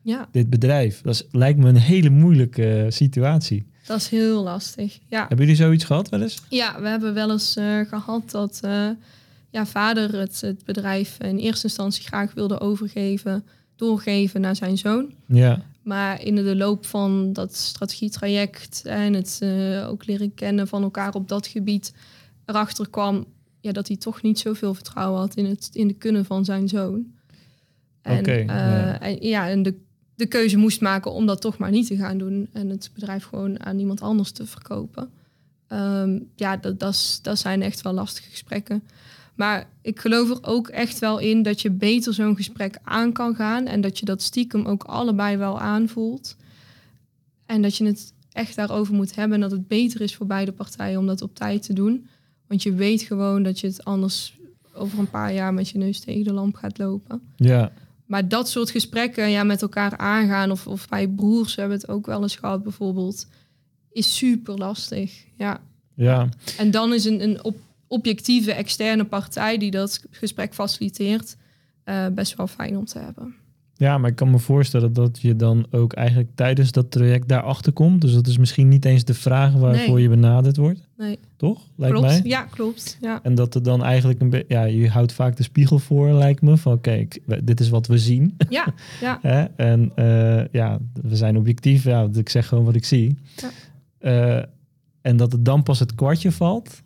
ja. 0.02 0.29
dit 0.31 0.50
bedrijf. 0.50 1.00
Dat 1.00 1.26
lijkt 1.31 1.59
me 1.59 1.68
een 1.68 1.76
hele 1.76 2.11
moeilijke 2.11 2.85
uh, 2.85 2.90
situatie. 2.90 3.66
Dat 3.87 3.96
is 3.96 4.09
heel 4.09 4.42
lastig. 4.42 4.98
Ja. 5.07 5.18
Hebben 5.18 5.38
jullie 5.38 5.62
zoiets 5.62 5.85
gehad 5.85 6.09
wel 6.09 6.22
eens? 6.22 6.42
Ja, 6.48 6.81
we 6.81 6.88
hebben 6.88 7.14
wel 7.14 7.31
eens 7.31 7.57
uh, 7.57 7.81
gehad 7.88 8.31
dat 8.31 8.61
uh, 8.64 8.90
ja, 9.57 9.66
vader 9.66 10.19
het, 10.19 10.40
het 10.40 10.64
bedrijf 10.64 11.19
in 11.19 11.37
eerste 11.37 11.66
instantie 11.66 12.05
graag 12.05 12.35
wilde 12.35 12.61
overgeven, 12.61 13.45
doorgeven 13.77 14.40
naar 14.40 14.57
zijn 14.57 14.79
zoon. 14.79 15.14
Ja. 15.27 15.62
Maar 15.83 16.23
in 16.23 16.35
de 16.35 16.57
loop 16.57 16.87
van 16.87 17.33
dat 17.33 17.55
strategietraject 17.55 18.83
en 18.85 19.14
het 19.14 19.38
uh, 19.42 19.88
ook 19.88 20.07
leren 20.07 20.35
kennen 20.35 20.69
van 20.69 20.83
elkaar 20.83 21.14
op 21.14 21.29
dat 21.29 21.47
gebied 21.47 21.95
erachter 22.45 22.90
kwam 22.90 23.27
ja, 23.61 23.73
dat 23.73 23.88
hij 23.88 23.97
toch 23.97 24.23
niet 24.23 24.38
zoveel 24.38 24.75
vertrouwen 24.75 25.21
had 25.21 25.35
in 25.35 25.45
het 25.45 25.71
in 25.73 25.88
de 25.88 25.95
kunnen 25.95 26.25
van 26.25 26.45
zijn 26.45 26.69
zoon. 26.69 27.07
En, 28.03 28.19
okay, 28.19 28.45
ja. 28.45 29.01
en 29.01 29.16
ja, 29.21 29.49
en 29.49 29.62
de 29.62 29.75
de 30.16 30.27
keuze 30.27 30.57
moest 30.57 30.81
maken 30.81 31.12
om 31.12 31.27
dat 31.27 31.40
toch 31.40 31.59
maar 31.59 31.71
niet 31.71 31.87
te 31.87 31.97
gaan 31.97 32.19
doen 32.19 32.49
en 32.53 32.69
het 32.69 32.90
bedrijf 32.95 33.25
gewoon 33.25 33.64
aan 33.64 33.79
iemand 33.79 34.01
anders 34.01 34.31
te 34.31 34.47
verkopen. 34.47 35.11
Ehm, 35.66 36.19
ja, 36.35 36.57
dat, 36.57 36.81
dat, 36.81 37.19
dat 37.23 37.38
zijn 37.38 37.62
echt 37.62 37.83
wel 37.83 37.92
lastige 37.92 38.31
gesprekken. 38.31 38.83
Maar 39.37 39.68
ik 39.83 40.01
geloof 40.01 40.31
er 40.31 40.38
ook 40.42 40.68
echt 40.68 40.99
wel 40.99 41.18
in 41.18 41.42
dat 41.42 41.62
je 41.62 41.70
beter 41.70 42.14
zo'n 42.14 42.37
gesprek 42.37 42.79
aan 42.83 43.12
kan 43.12 43.35
gaan 43.35 43.66
en 43.66 43.81
dat 43.81 43.99
je 43.99 44.05
dat 44.05 44.22
stiekem 44.22 44.66
ook 44.66 44.85
allebei 44.85 45.37
wel 45.37 45.61
aanvoelt. 45.61 46.37
En 47.46 47.62
dat 47.62 47.77
je 47.77 47.85
het 47.85 48.12
echt 48.33 48.57
daarover 48.57 48.94
moet 48.94 49.14
hebben 49.14 49.35
en 49.35 49.40
dat 49.40 49.51
het 49.51 49.68
beter 49.68 50.01
is 50.01 50.14
voor 50.14 50.27
beide 50.27 50.53
partijen 50.53 50.99
om 50.99 51.07
dat 51.07 51.22
op 51.22 51.35
tijd 51.35 51.62
te 51.62 51.72
doen. 51.72 52.07
Want 52.46 52.62
je 52.62 52.75
weet 52.75 53.03
gewoon 53.03 53.42
dat 53.42 53.61
je 53.61 53.66
het 53.66 53.85
anders 53.85 54.38
over 54.75 54.99
een 54.99 55.11
paar 55.11 55.33
jaar 55.33 55.55
met 55.55 55.68
je 55.68 55.79
neus 55.79 56.01
tegen 56.01 56.25
de 56.25 56.33
lamp 56.33 56.55
gaat 56.55 56.79
lopen. 56.79 57.22
Ja. 57.37 57.72
Maar 58.07 58.29
dat 58.29 58.49
soort 58.49 58.70
gesprekken 58.70 59.31
ja, 59.31 59.42
met 59.44 59.62
elkaar 59.62 59.96
aangaan, 59.96 60.51
of, 60.51 60.66
of 60.66 60.88
bij 60.88 61.09
broers 61.09 61.57
hebben 61.57 61.77
het 61.77 61.88
ook 61.88 62.07
wel 62.07 62.22
eens 62.22 62.37
gehad 62.37 62.62
bijvoorbeeld, 62.62 63.27
is 63.92 64.16
super 64.16 64.59
lastig. 64.59 65.25
Ja. 65.37 65.61
ja. 65.94 66.29
En 66.59 66.70
dan 66.70 66.94
is 66.94 67.05
een, 67.05 67.22
een 67.22 67.40
objectieve 67.88 68.53
externe 68.53 69.05
partij 69.05 69.59
die 69.59 69.70
dat 69.70 70.03
gesprek 70.11 70.55
faciliteert, 70.55 71.37
uh, 71.85 72.07
best 72.14 72.37
wel 72.37 72.46
fijn 72.46 72.77
om 72.77 72.85
te 72.85 72.99
hebben. 72.99 73.35
Ja, 73.79 73.99
maar 73.99 74.11
ik 74.11 74.16
kan 74.16 74.31
me 74.31 74.38
voorstellen 74.38 74.92
dat 74.92 75.20
je 75.20 75.37
dan 75.37 75.66
ook 75.70 75.92
eigenlijk 75.92 76.29
tijdens 76.35 76.72
dat 76.72 76.90
traject 76.90 77.29
daarachter 77.29 77.72
komt. 77.72 78.01
Dus 78.01 78.12
dat 78.12 78.27
is 78.27 78.38
misschien 78.38 78.68
niet 78.68 78.85
eens 78.85 79.05
de 79.05 79.14
vraag 79.14 79.53
waarvoor 79.53 80.01
je 80.01 80.09
benaderd 80.09 80.57
wordt. 80.57 80.88
Nee. 80.96 81.18
Toch? 81.37 81.62
Lijkt 81.77 81.96
klopt. 81.96 82.11
mij. 82.11 82.20
Ja, 82.25 82.42
klopt. 82.42 82.99
Ja. 83.01 83.20
En 83.22 83.35
dat 83.35 83.55
er 83.55 83.62
dan 83.62 83.85
eigenlijk 83.85 84.20
een 84.20 84.31
beetje, 84.31 84.55
ja, 84.55 84.64
je 84.64 84.88
houdt 84.88 85.12
vaak 85.12 85.37
de 85.37 85.42
spiegel 85.42 85.79
voor, 85.79 86.12
lijkt 86.12 86.42
me. 86.42 86.57
Van 86.57 86.81
kijk, 86.81 87.20
dit 87.42 87.61
is 87.61 87.68
wat 87.68 87.87
we 87.87 87.99
zien. 87.99 88.37
Ja, 88.49 88.66
ja. 89.01 89.51
en 89.57 89.92
uh, 89.96 90.46
ja, 90.49 90.79
we 91.03 91.16
zijn 91.16 91.37
objectief. 91.37 91.85
Ja, 91.85 92.09
ik 92.12 92.29
zeg 92.29 92.46
gewoon 92.46 92.64
wat 92.64 92.75
ik 92.75 92.85
zie. 92.85 93.18
Ja. 93.37 93.51
Uh, 94.01 94.44
en 95.01 95.16
dat 95.16 95.33
het 95.33 95.44
dan 95.44 95.62
pas 95.62 95.79
het 95.79 95.94
kwartje 95.94 96.33
valt. 96.33 96.83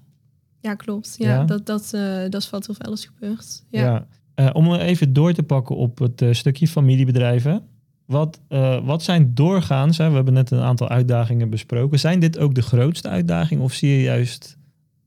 Ja, 0.60 0.74
klopt. 0.74 1.14
Ja, 1.18 1.28
ja. 1.28 1.44
Dat, 1.44 1.66
dat, 1.66 1.92
uh, 1.94 2.20
dat 2.28 2.42
is 2.42 2.50
wat 2.50 2.66
er 2.66 2.74
wel 2.78 2.90
eens 2.90 3.06
gebeurt. 3.06 3.64
Ja. 3.70 3.80
ja. 3.80 4.06
Uh, 4.44 4.50
om 4.52 4.74
even 4.74 5.12
door 5.12 5.32
te 5.32 5.42
pakken 5.42 5.76
op 5.76 5.98
het 5.98 6.22
uh, 6.22 6.32
stukje 6.32 6.68
familiebedrijven. 6.68 7.62
Wat, 8.06 8.40
wat 8.84 9.02
zijn 9.02 9.34
doorgaans, 9.34 9.98
hè, 9.98 10.08
we 10.08 10.14
hebben 10.14 10.34
net 10.34 10.50
een 10.50 10.60
aantal 10.60 10.88
uitdagingen 10.88 11.50
besproken. 11.50 11.98
Zijn 11.98 12.20
dit 12.20 12.38
ook 12.38 12.54
de 12.54 12.62
grootste 12.62 13.08
uitdagingen 13.08 13.64
of 13.64 13.72
zie 13.72 13.90
je 13.90 14.02
juist 14.02 14.58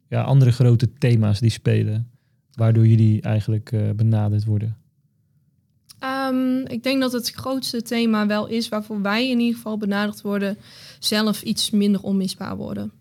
ja, 0.07 0.21
andere 0.21 0.51
grote 0.51 0.93
thema's 0.93 1.39
die 1.39 1.49
spelen, 1.49 2.11
waardoor 2.53 2.87
jullie 2.87 3.21
eigenlijk 3.21 3.95
benaderd 3.95 4.45
worden? 4.45 4.77
Um, 6.29 6.65
ik 6.67 6.83
denk 6.83 7.01
dat 7.01 7.11
het 7.11 7.31
grootste 7.31 7.81
thema 7.81 8.27
wel 8.27 8.47
is 8.47 8.69
waarvoor 8.69 9.01
wij 9.01 9.29
in 9.29 9.39
ieder 9.39 9.55
geval 9.55 9.77
benaderd 9.77 10.21
worden, 10.21 10.57
zelf 10.99 11.41
iets 11.41 11.69
minder 11.69 12.01
onmisbaar 12.01 12.57
worden. 12.57 12.91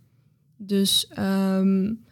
Dus 0.57 1.11
um, 1.19 2.05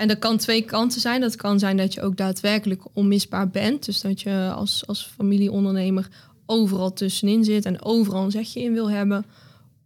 en 0.00 0.08
dat 0.08 0.18
kan 0.18 0.38
twee 0.38 0.62
kanten 0.62 1.00
zijn. 1.00 1.20
Dat 1.20 1.36
kan 1.36 1.58
zijn 1.58 1.76
dat 1.76 1.94
je 1.94 2.02
ook 2.02 2.16
daadwerkelijk 2.16 2.82
onmisbaar 2.92 3.48
bent. 3.48 3.84
Dus 3.84 4.00
dat 4.00 4.20
je 4.20 4.52
als, 4.54 4.86
als 4.86 5.10
familieondernemer 5.16 6.08
overal 6.46 6.92
tussenin 6.92 7.44
zit 7.44 7.64
en 7.64 7.82
overal 7.82 8.24
een 8.24 8.30
zegje 8.30 8.60
in 8.60 8.72
wil 8.72 8.90
hebben. 8.90 9.24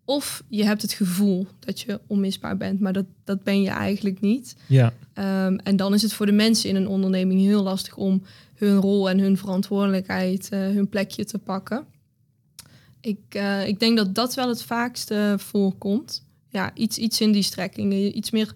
Of 0.05 0.43
je 0.49 0.65
hebt 0.65 0.83
het 0.83 0.93
gevoel 0.93 1.47
dat 1.59 1.81
je 1.81 2.01
onmisbaar 2.07 2.57
bent, 2.57 2.81
maar 2.81 2.93
dat, 2.93 3.05
dat 3.25 3.43
ben 3.43 3.63
je 3.63 3.71
eigenlijk 3.71 4.21
niet. 4.21 4.57
Ja. 4.67 4.93
Um, 5.47 5.59
en 5.59 5.77
dan 5.77 5.95
is 5.95 6.03
het 6.03 6.13
voor 6.13 6.27
de 6.27 6.33
mensen 6.33 6.69
in 6.69 6.77
een 6.77 6.89
onderneming 6.89 7.41
heel 7.41 7.63
lastig 7.63 7.97
om 7.97 8.23
hun 8.55 8.77
rol 8.77 9.11
en 9.11 9.19
hun 9.19 9.37
verantwoordelijkheid, 9.37 10.49
uh, 10.53 10.59
hun 10.59 10.89
plekje 10.89 11.25
te 11.25 11.39
pakken. 11.39 11.85
Ik, 13.01 13.19
uh, 13.37 13.67
ik 13.67 13.81
denk 13.81 13.97
dat 13.97 14.15
dat 14.15 14.35
wel 14.35 14.49
het 14.49 14.63
vaakste 14.63 15.35
voorkomt. 15.39 16.25
Ja, 16.49 16.71
iets, 16.75 16.99
iets 16.99 17.21
in 17.21 17.33
die 17.33 17.43
strekkingen. 17.43 18.17
Iets 18.17 18.31
meer 18.31 18.53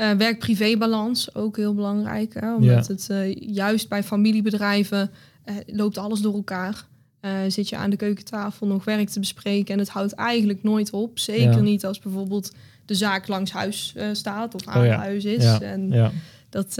uh, 0.00 0.10
werk-privé-balans, 0.10 1.34
ook 1.34 1.56
heel 1.56 1.74
belangrijk. 1.74 2.34
Hè? 2.34 2.54
Omdat 2.54 2.86
het 2.86 3.08
uh, 3.10 3.34
juist 3.34 3.88
bij 3.88 4.02
familiebedrijven 4.02 5.10
uh, 5.44 5.54
loopt 5.66 5.98
alles 5.98 6.20
door 6.20 6.34
elkaar. 6.34 6.86
zit 7.48 7.68
je 7.68 7.76
aan 7.76 7.90
de 7.90 7.96
keukentafel 7.96 8.66
nog 8.66 8.84
werk 8.84 9.08
te 9.08 9.20
bespreken 9.20 9.74
en 9.74 9.78
het 9.78 9.88
houdt 9.88 10.12
eigenlijk 10.12 10.62
nooit 10.62 10.90
op. 10.90 11.18
Zeker 11.18 11.50
ja. 11.50 11.60
niet 11.60 11.84
als 11.84 11.98
bijvoorbeeld 11.98 12.54
de 12.84 12.94
zaak 12.94 13.28
langs 13.28 13.52
huis 13.52 13.94
staat 14.12 14.54
of 14.54 14.66
aan 14.66 14.80
oh, 14.80 14.86
ja. 14.86 14.96
huis 14.96 15.24
is. 15.24 15.58
En, 15.58 16.12
dat, 16.48 16.78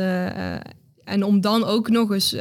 en 1.05 1.25
om 1.25 1.41
dan 1.41 1.65
ook 1.65 1.89
nog 1.89 2.13
eens 2.13 2.37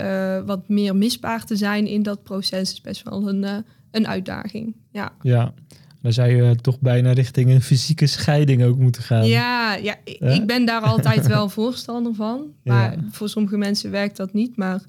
wat 0.45 0.69
meer 0.69 0.95
misbaar 0.95 1.45
te 1.45 1.55
zijn 1.55 1.87
in 1.87 2.03
dat 2.03 2.23
proces 2.23 2.71
is 2.71 2.81
best 2.81 3.03
wel 3.03 3.29
een, 3.29 3.65
een 3.91 4.07
uitdaging. 4.07 4.75
Ja. 4.91 5.11
ja, 5.21 5.53
dan 6.01 6.13
zou 6.13 6.29
je 6.29 6.55
toch 6.55 6.79
bijna 6.79 7.12
richting 7.12 7.49
een 7.49 7.62
fysieke 7.62 8.07
scheiding 8.07 8.63
ook 8.63 8.77
moeten 8.77 9.01
gaan. 9.01 9.27
Ja, 9.27 9.75
ja 9.75 9.95
ik 10.19 10.43
ben 10.45 10.65
daar 10.65 10.81
altijd 10.81 11.27
wel 11.27 11.49
voorstander 11.59 12.13
van. 12.13 12.41
Maar 12.63 12.91
ja. 12.91 12.99
voor 13.12 13.29
sommige 13.29 13.57
mensen 13.57 13.91
werkt 13.91 14.17
dat 14.17 14.33
niet. 14.33 14.57
Maar 14.57 14.81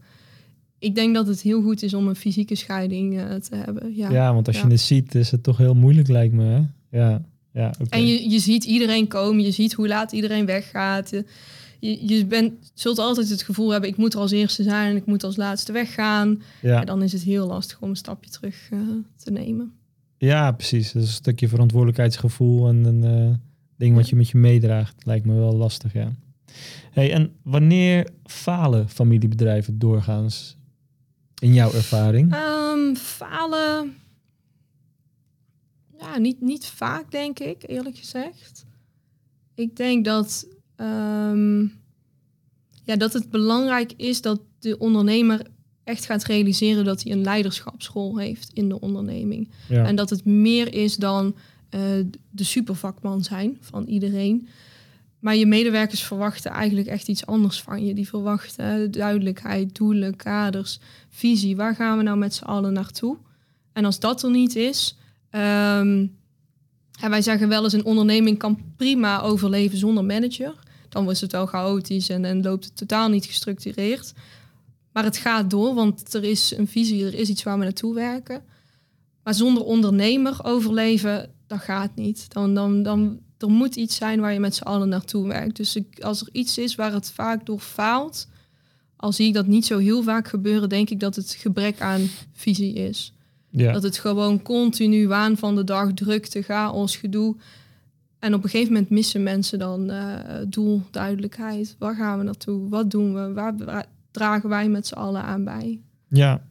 ik 0.78 0.94
denk 0.94 1.14
dat 1.14 1.26
het 1.26 1.40
heel 1.40 1.62
goed 1.62 1.82
is 1.82 1.94
om 1.94 2.08
een 2.08 2.16
fysieke 2.16 2.54
scheiding 2.54 3.14
uh, 3.14 3.34
te 3.34 3.56
hebben. 3.56 3.96
Ja, 3.96 4.10
ja 4.10 4.34
want 4.34 4.46
als 4.46 4.60
je 4.60 4.66
het 4.66 4.80
ziet, 4.80 5.14
is 5.14 5.30
het 5.30 5.42
toch 5.42 5.56
heel 5.56 5.74
moeilijk, 5.74 6.08
lijkt 6.08 6.34
me. 6.34 6.44
Hè? 6.44 6.62
Ja, 6.98 7.22
ja, 7.52 7.72
okay. 7.80 8.00
En 8.00 8.06
je, 8.06 8.30
je 8.30 8.38
ziet 8.38 8.64
iedereen 8.64 9.08
komen, 9.08 9.44
je 9.44 9.50
ziet 9.50 9.72
hoe 9.72 9.88
laat 9.88 10.12
iedereen 10.12 10.46
weggaat. 10.46 11.10
Je, 11.78 12.06
je 12.08 12.26
bent, 12.26 12.52
zult 12.74 12.98
altijd 12.98 13.28
het 13.28 13.42
gevoel 13.42 13.70
hebben, 13.70 13.90
ik 13.90 13.96
moet 13.96 14.14
er 14.14 14.20
als 14.20 14.30
eerste 14.30 14.62
zijn 14.62 14.90
en 14.90 14.96
ik 14.96 15.06
moet 15.06 15.24
als 15.24 15.36
laatste 15.36 15.72
weggaan. 15.72 16.42
Ja. 16.62 16.80
En 16.80 16.86
dan 16.86 17.02
is 17.02 17.12
het 17.12 17.22
heel 17.22 17.46
lastig 17.46 17.80
om 17.80 17.90
een 17.90 17.96
stapje 17.96 18.30
terug 18.30 18.70
uh, 18.72 18.80
te 19.16 19.30
nemen. 19.30 19.72
Ja, 20.20 20.52
precies. 20.52 20.92
Dat 20.92 21.02
is 21.02 21.08
een 21.08 21.14
stukje 21.14 21.48
verantwoordelijkheidsgevoel 21.48 22.68
en 22.68 22.84
een 22.84 23.28
uh, 23.28 23.34
ding 23.76 23.96
wat 23.96 24.08
je 24.08 24.16
met 24.16 24.28
je 24.28 24.38
meedraagt. 24.38 25.06
Lijkt 25.06 25.26
me 25.26 25.34
wel 25.34 25.56
lastig, 25.56 25.92
ja. 25.92 26.12
Hey, 26.90 27.12
en 27.12 27.32
wanneer 27.42 28.10
falen 28.24 28.88
familiebedrijven 28.88 29.78
doorgaans 29.78 30.56
in 31.38 31.54
jouw 31.54 31.72
ervaring? 31.72 32.34
Um, 32.34 32.96
falen, 32.96 33.94
ja, 35.98 36.18
niet, 36.18 36.40
niet 36.40 36.66
vaak 36.66 37.10
denk 37.10 37.38
ik, 37.38 37.62
eerlijk 37.66 37.96
gezegd. 37.96 38.66
Ik 39.54 39.76
denk 39.76 40.04
dat, 40.04 40.46
um, 40.76 41.72
ja, 42.82 42.96
dat 42.96 43.12
het 43.12 43.30
belangrijk 43.30 43.92
is 43.96 44.20
dat 44.20 44.40
de 44.58 44.78
ondernemer 44.78 45.46
echt 45.90 46.04
gaat 46.04 46.24
realiseren 46.24 46.84
dat 46.84 47.02
hij 47.02 47.12
een 47.12 47.22
leiderschapsrol 47.22 48.18
heeft 48.18 48.50
in 48.52 48.68
de 48.68 48.80
onderneming. 48.80 49.50
Ja. 49.68 49.84
En 49.84 49.96
dat 49.96 50.10
het 50.10 50.24
meer 50.24 50.74
is 50.74 50.96
dan 50.96 51.34
uh, 51.70 51.80
de 52.30 52.44
supervakman 52.44 53.24
zijn 53.24 53.58
van 53.60 53.84
iedereen. 53.84 54.48
Maar 55.18 55.36
je 55.36 55.46
medewerkers 55.46 56.02
verwachten 56.02 56.50
eigenlijk 56.50 56.88
echt 56.88 57.08
iets 57.08 57.26
anders 57.26 57.62
van 57.62 57.86
je. 57.86 57.94
Die 57.94 58.08
verwachten 58.08 58.90
duidelijkheid, 58.90 59.74
doelen, 59.74 60.16
kaders, 60.16 60.78
visie. 61.08 61.56
Waar 61.56 61.74
gaan 61.74 61.96
we 61.96 62.02
nou 62.02 62.18
met 62.18 62.34
z'n 62.34 62.44
allen 62.44 62.72
naartoe? 62.72 63.16
En 63.72 63.84
als 63.84 64.00
dat 64.00 64.22
er 64.22 64.30
niet 64.30 64.56
is, 64.56 64.96
um, 65.30 66.18
en 67.00 67.10
wij 67.10 67.22
zeggen 67.22 67.48
wel 67.48 67.64
eens 67.64 67.72
een 67.72 67.84
onderneming 67.84 68.38
kan 68.38 68.58
prima 68.76 69.20
overleven 69.20 69.78
zonder 69.78 70.04
manager. 70.04 70.54
Dan 70.88 71.10
is 71.10 71.20
het 71.20 71.32
wel 71.32 71.46
chaotisch 71.46 72.08
en, 72.08 72.24
en 72.24 72.42
loopt 72.42 72.64
het 72.64 72.76
totaal 72.76 73.08
niet 73.08 73.26
gestructureerd. 73.26 74.12
Maar 74.92 75.04
het 75.04 75.16
gaat 75.16 75.50
door, 75.50 75.74
want 75.74 76.14
er 76.14 76.24
is 76.24 76.56
een 76.56 76.68
visie, 76.68 77.06
er 77.06 77.14
is 77.14 77.28
iets 77.28 77.42
waar 77.42 77.58
we 77.58 77.64
naartoe 77.64 77.94
werken. 77.94 78.42
Maar 79.22 79.34
zonder 79.34 79.64
ondernemer 79.64 80.44
overleven, 80.44 81.30
dat 81.46 81.58
gaat 81.58 81.94
niet. 81.94 82.32
Dan, 82.32 82.54
dan, 82.54 82.82
dan, 82.82 83.20
er 83.38 83.50
moet 83.50 83.76
iets 83.76 83.96
zijn 83.96 84.20
waar 84.20 84.32
je 84.32 84.40
met 84.40 84.54
z'n 84.54 84.62
allen 84.62 84.88
naartoe 84.88 85.28
werkt. 85.28 85.56
Dus 85.56 85.76
ik, 85.76 86.00
als 86.00 86.20
er 86.20 86.28
iets 86.32 86.58
is 86.58 86.74
waar 86.74 86.92
het 86.92 87.10
vaak 87.10 87.46
door 87.46 87.60
faalt, 87.60 88.28
al 88.96 89.12
zie 89.12 89.26
ik 89.26 89.34
dat 89.34 89.46
niet 89.46 89.66
zo 89.66 89.78
heel 89.78 90.02
vaak 90.02 90.28
gebeuren, 90.28 90.68
denk 90.68 90.90
ik 90.90 91.00
dat 91.00 91.16
het 91.16 91.30
gebrek 91.30 91.80
aan 91.80 92.00
visie 92.32 92.72
is. 92.72 93.12
Ja. 93.50 93.72
Dat 93.72 93.82
het 93.82 93.98
gewoon 93.98 94.42
continu 94.42 95.08
waan 95.08 95.36
van 95.36 95.54
de 95.54 95.64
dag, 95.64 95.92
drukte, 95.94 96.42
chaos, 96.42 96.96
gedoe. 96.96 97.36
En 98.18 98.34
op 98.34 98.44
een 98.44 98.50
gegeven 98.50 98.72
moment 98.72 98.90
missen 98.90 99.22
mensen 99.22 99.58
dan 99.58 99.90
uh, 99.90 100.14
doel, 100.48 100.82
duidelijkheid. 100.90 101.76
Waar 101.78 101.94
gaan 101.94 102.18
we 102.18 102.24
naartoe? 102.24 102.68
Wat 102.68 102.90
doen 102.90 103.14
we? 103.14 103.32
Waar, 103.32 103.86
dragen 104.10 104.48
wij 104.48 104.68
met 104.68 104.86
z'n 104.86 104.94
allen 104.94 105.22
aan 105.22 105.44
bij? 105.44 105.80
Ja, 106.08 106.42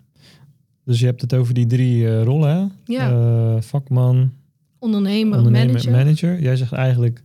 dus 0.84 1.00
je 1.00 1.06
hebt 1.06 1.22
het 1.22 1.34
over 1.34 1.54
die 1.54 1.66
drie 1.66 2.04
uh, 2.04 2.24
rollen, 2.24 2.50
hè? 2.50 2.94
Ja. 2.94 3.12
Uh, 3.12 3.62
vakman, 3.62 4.34
ondernemer, 4.80 5.38
ondernemer 5.38 5.72
manager. 5.72 5.92
manager. 5.92 6.42
Jij 6.42 6.56
zegt 6.56 6.72
eigenlijk, 6.72 7.24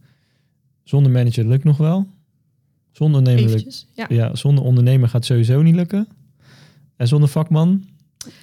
zonder 0.83 1.12
manager 1.12 1.47
lukt 1.47 1.64
nog 1.64 1.77
wel. 1.77 2.07
Zonder 2.90 3.18
ondernemer, 3.18 3.64
ja. 3.94 4.07
ja. 4.09 4.35
zonder 4.35 4.64
ondernemer 4.64 5.09
gaat 5.09 5.25
sowieso 5.25 5.62
niet 5.62 5.75
lukken. 5.75 6.09
En 6.97 7.09
zonder 7.09 7.29
vakman? 7.29 7.85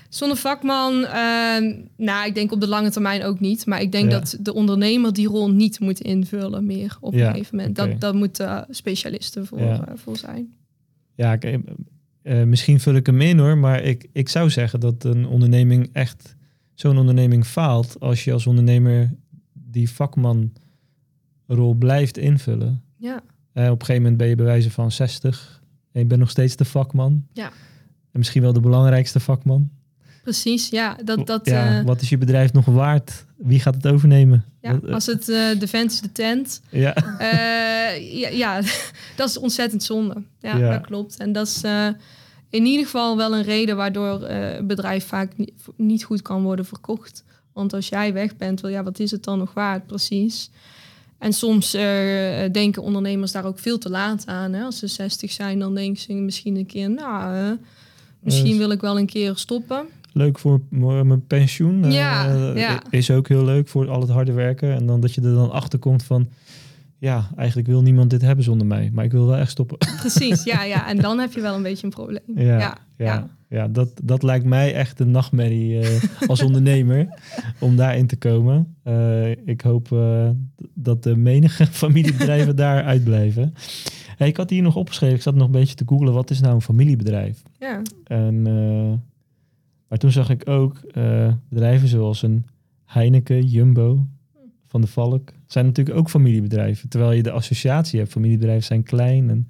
Zonder 0.10 0.38
vakman, 0.38 0.94
uh, 0.94 1.76
nou, 1.98 2.28
ik 2.28 2.36
denk 2.36 2.52
op 2.52 2.60
de 2.60 2.68
lange 2.68 2.92
termijn 2.92 3.24
ook 3.24 3.40
niet. 3.40 3.66
Maar 3.66 3.82
ik 3.82 3.92
denk 3.92 4.12
dat 4.12 4.38
de 4.40 4.54
ondernemer 4.54 5.14
die 5.14 5.28
rol 5.28 5.52
niet 5.52 5.80
moet 5.80 6.00
invullen 6.00 6.66
meer 6.66 6.98
op 7.00 7.14
een 7.14 7.20
gegeven 7.20 7.56
moment. 7.56 7.76
Dat, 7.76 8.02
dat 8.02 8.14
moeten 8.14 8.66
specialisten 8.70 9.46
voor, 9.46 9.60
uh, 9.60 9.80
voor 9.96 10.18
zijn. 10.18 10.54
Ja, 11.22 11.38
uh, 12.24 12.44
misschien 12.44 12.80
vul 12.80 12.96
ik 12.96 13.06
hem 13.06 13.22
in 13.22 13.40
hoor. 13.40 13.58
Maar 13.58 13.82
ik, 13.82 14.08
ik 14.12 14.30
zou 14.30 14.50
zeggen 14.50 14.80
dat 14.80 15.04
een 15.04 15.26
onderneming 15.26 15.90
echt... 15.94 16.36
Zo'n 16.74 16.98
onderneming 16.98 17.46
faalt 17.46 18.00
als 18.00 18.24
je 18.24 18.34
als 18.34 18.48
ondernemer 18.48 19.14
die 19.54 19.90
vakmanrol 19.90 20.54
blijft 21.78 22.18
invullen. 22.18 22.84
Ja. 22.98 23.24
Uh, 23.54 23.64
op 23.64 23.80
een 23.80 23.86
gegeven 23.86 24.02
moment 24.02 24.18
ben 24.18 24.28
je 24.28 24.36
bij 24.36 24.46
wijze 24.46 24.72
van 24.72 24.92
60 24.92 25.62
en 25.92 26.00
je 26.00 26.06
bent 26.06 26.20
nog 26.20 26.30
steeds 26.30 26.56
de 26.56 26.66
vakman. 26.66 27.28
Ja. 27.34 27.52
En 28.12 28.20
misschien 28.20 28.42
wel 28.42 28.54
de 28.54 28.60
belangrijkste 28.60 29.20
vakman. 29.20 29.70
Precies, 30.24 30.70
ja. 30.70 30.98
Dat, 31.04 31.28
dat, 31.28 31.46
ja 31.46 31.80
uh, 31.80 31.86
wat 31.86 32.02
is 32.02 32.10
je 32.10 32.18
bedrijf 32.18 32.54
nog 32.54 32.66
waard? 32.66 33.26
Wie 33.38 33.60
gaat 33.60 33.76
het 33.76 33.88
overnemen? 33.88 34.46
Ja, 34.62 34.80
als 34.92 35.06
het 35.06 35.30
uh, 35.30 35.60
de 35.60 35.68
vent 35.68 35.92
is 35.92 36.02
de 36.02 36.12
tent. 36.12 36.62
Ja. 36.70 36.96
ja, 38.00 38.28
ja, 38.30 38.62
dat 39.18 39.30
is 39.30 39.38
ontzettend 39.38 39.84
zonde. 39.84 40.24
Ja, 40.40 40.58
ja. 40.58 40.72
dat 40.72 40.86
klopt. 40.86 41.18
En 41.18 41.32
dat 41.32 41.48
is 41.48 41.62
in 42.50 42.66
ieder 42.66 42.86
geval 42.86 43.18
wel 43.18 43.36
een 43.36 43.44
reden 43.44 43.76
waardoor 43.76 44.22
een 44.24 44.68
bedrijf 44.68 45.06
vaak 45.08 45.38
niet, 45.38 45.54
niet 45.76 46.04
goed 46.04 46.22
kan 46.22 46.44
worden 46.44 46.66
verkocht. 46.66 47.24
Want 47.54 47.74
als 47.74 47.90
jij 47.90 48.14
weg 48.14 48.38
bent, 48.38 48.62
wel, 48.62 48.72
ja, 48.72 48.84
wat 48.84 49.00
is 49.00 49.12
het 49.12 49.24
dan 49.24 49.38
nog 49.38 49.54
waard 49.54 49.88
precies? 49.88 50.50
En 51.22 51.34
soms 51.34 51.76
uh, 51.76 51.82
denken 52.52 52.82
ondernemers 52.82 53.32
daar 53.32 53.46
ook 53.46 53.60
veel 53.60 53.78
te 53.78 53.90
laat 53.90 54.24
aan. 54.26 54.54
Hè? 54.54 54.64
Als 54.64 54.80
ze 54.80 54.88
60 54.88 55.32
zijn, 55.32 55.60
dan 55.60 55.76
denken 55.76 56.02
ze 56.02 56.14
misschien 56.14 56.56
een 56.56 56.66
keer, 56.66 56.90
nou, 56.90 57.36
uh, 57.36 57.52
misschien 58.20 58.58
wil 58.58 58.72
ik 58.72 58.82
wel 58.82 58.98
een 58.98 59.06
keer 59.06 59.36
stoppen. 59.36 59.86
Leuk 60.14 60.40
voor 60.40 60.62
mijn 60.70 61.28
pensioen. 61.28 61.92
Ja, 61.92 62.36
uh, 62.36 62.56
ja, 62.56 62.82
Is 62.90 63.12
ook 63.12 63.28
heel 63.28 63.46
leuk 63.46 63.68
voor 63.68 63.90
al 63.90 64.02
het 64.02 64.10
harde 64.10 64.32
werken. 64.32 64.74
En 64.74 64.86
dan 64.86 65.02
dat 65.02 65.14
je 65.14 65.22
er 65.22 65.34
dan 65.34 65.52
achter 65.52 65.80
komt 65.80 66.04
van, 66.04 66.30
ja, 66.98 67.30
eigenlijk 67.36 67.68
wil 67.68 67.82
niemand 67.82 68.10
dit 68.10 68.22
hebben 68.22 68.44
zonder 68.44 68.68
mij. 68.68 68.90
Maar 68.94 69.06
ik 69.06 69.12
wil 69.12 69.28
wel 69.28 69.38
echt 69.38 69.52
stoppen. 69.52 69.78
Precies, 70.00 70.44
ja, 70.44 70.64
ja. 70.64 70.88
En 70.88 70.98
dan 70.98 71.20
heb 71.20 71.34
je 71.34 71.42
wel 71.42 71.56
een 71.56 71.64
beetje 71.64 71.84
een 71.84 71.94
probleem. 71.94 72.22
Ja, 72.36 72.58
ja. 72.58 72.78
ja. 72.98 73.30
ja 73.50 73.68
dat, 73.68 73.90
dat 74.04 74.24
lijkt 74.24 74.46
mij 74.46 74.74
echt 74.74 75.00
een 75.00 75.12
nachtmerrie 75.12 75.80
uh, 75.80 76.04
als 76.28 76.42
ondernemer 76.42 77.08
om 77.60 77.76
daarin 77.76 78.08
te 78.08 78.16
komen. 78.16 78.76
Uh, 78.84 79.30
ik 79.30 79.62
hoop 79.62 79.90
dat 80.74 81.04
de 81.04 81.16
menige 81.16 81.66
familiebedrijven 81.84 82.56
daar 82.56 82.84
uitblijven. 82.84 83.54
Hey, 84.18 84.28
ik 84.28 84.38
had 84.38 84.50
hier 84.50 84.62
nog 84.62 84.76
opgeschreven, 84.76 85.16
ik 85.16 85.22
zat 85.22 85.36
nog 85.36 85.46
een 85.46 85.52
beetje 85.52 85.76
te 85.76 85.84
googlen, 85.86 86.14
wat 86.14 86.30
is 86.30 86.42
nou 86.42 86.54
een 86.54 86.62
familiebedrijf? 86.62 87.42
Ja. 87.60 87.82
En, 88.04 88.48
maar 89.92 90.00
toen 90.00 90.12
zag 90.12 90.30
ik 90.30 90.50
ook 90.50 90.82
bedrijven 91.50 91.88
zoals 91.88 92.22
een 92.22 92.46
Heineken, 92.86 93.46
Jumbo, 93.46 94.08
Van 94.68 94.82
de 94.82 94.88
Valk, 94.88 95.32
zijn 95.48 95.66
natuurlijk 95.66 95.98
ook 95.98 96.10
familiebedrijven. 96.10 96.90
Terwijl 96.90 97.12
je 97.12 97.24
de 97.24 97.32
associatie 97.32 98.00
hebt, 98.00 98.12
familiebedrijven 98.12 98.64
zijn 98.64 98.84
klein 98.84 99.30
en 99.30 99.48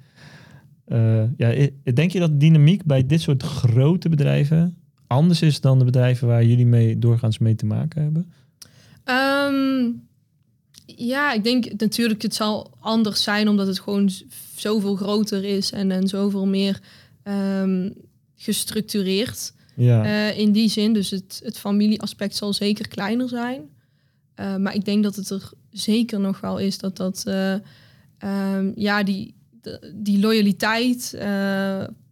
uh, 0.88 1.24
ja, 1.38 1.70
denk 1.94 2.12
je 2.12 2.20
dat 2.20 2.30
de 2.30 2.38
dynamiek 2.38 2.84
bij 2.84 3.06
dit 3.06 3.22
soort 3.22 3.44
grote 3.44 4.10
bedrijven 4.10 4.76
anders 5.12 5.42
is 5.42 5.62
dan 5.62 5.80
de 5.80 5.86
bedrijven 5.86 6.28
waar 6.28 6.46
jullie 6.46 6.66
mee 6.66 7.00
doorgaans 7.00 7.38
mee 7.38 7.56
te 7.56 7.66
maken 7.66 8.02
hebben? 8.02 8.34
Um, 9.06 10.08
ja, 10.86 11.34
ik 11.34 11.44
denk 11.44 11.80
natuurlijk 11.80 12.22
het 12.22 12.36
zal 12.36 12.78
anders 12.80 13.24
zijn 13.24 13.48
omdat 13.48 13.68
het 13.68 13.80
gewoon 13.80 14.10
zoveel 14.56 14.96
groter 14.96 15.44
is 15.44 15.72
en, 15.72 15.92
en 15.92 16.08
zoveel 16.08 16.48
meer 16.48 16.80
um, 17.24 17.94
gestructureerd. 18.36 19.54
Ja. 19.84 20.06
Uh, 20.06 20.38
in 20.38 20.52
die 20.52 20.70
zin, 20.70 20.94
dus 20.94 21.10
het, 21.10 21.42
het 21.44 21.58
familieaspect 21.58 22.36
zal 22.36 22.54
zeker 22.54 22.88
kleiner 22.88 23.30
zijn. 23.30 23.62
Uh, 24.40 24.56
maar 24.56 24.76
ik 24.76 24.86
denk 24.86 25.04
dat 25.04 25.16
het 25.16 25.30
er 25.30 25.52
zeker 25.70 26.20
nog 26.20 26.40
wel 26.40 26.58
is 26.58 26.78
dat 26.78 26.98
dat, 26.98 27.24
uh, 27.28 27.54
um, 28.56 28.72
ja, 28.76 29.04
die, 29.04 29.34
die 29.94 30.20
loyaliteit, 30.20 31.16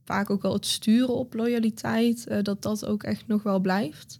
vaak 0.06 0.30
ook 0.30 0.42
wel 0.42 0.54
het 0.54 0.66
sturen 0.66 1.16
op 1.16 1.34
loyaliteit, 1.34 2.28
dat 2.42 2.62
dat 2.62 2.86
ook 2.86 3.04
echt 3.04 3.24
nog 3.28 3.44
wel 3.44 3.60
blijft. 3.60 4.20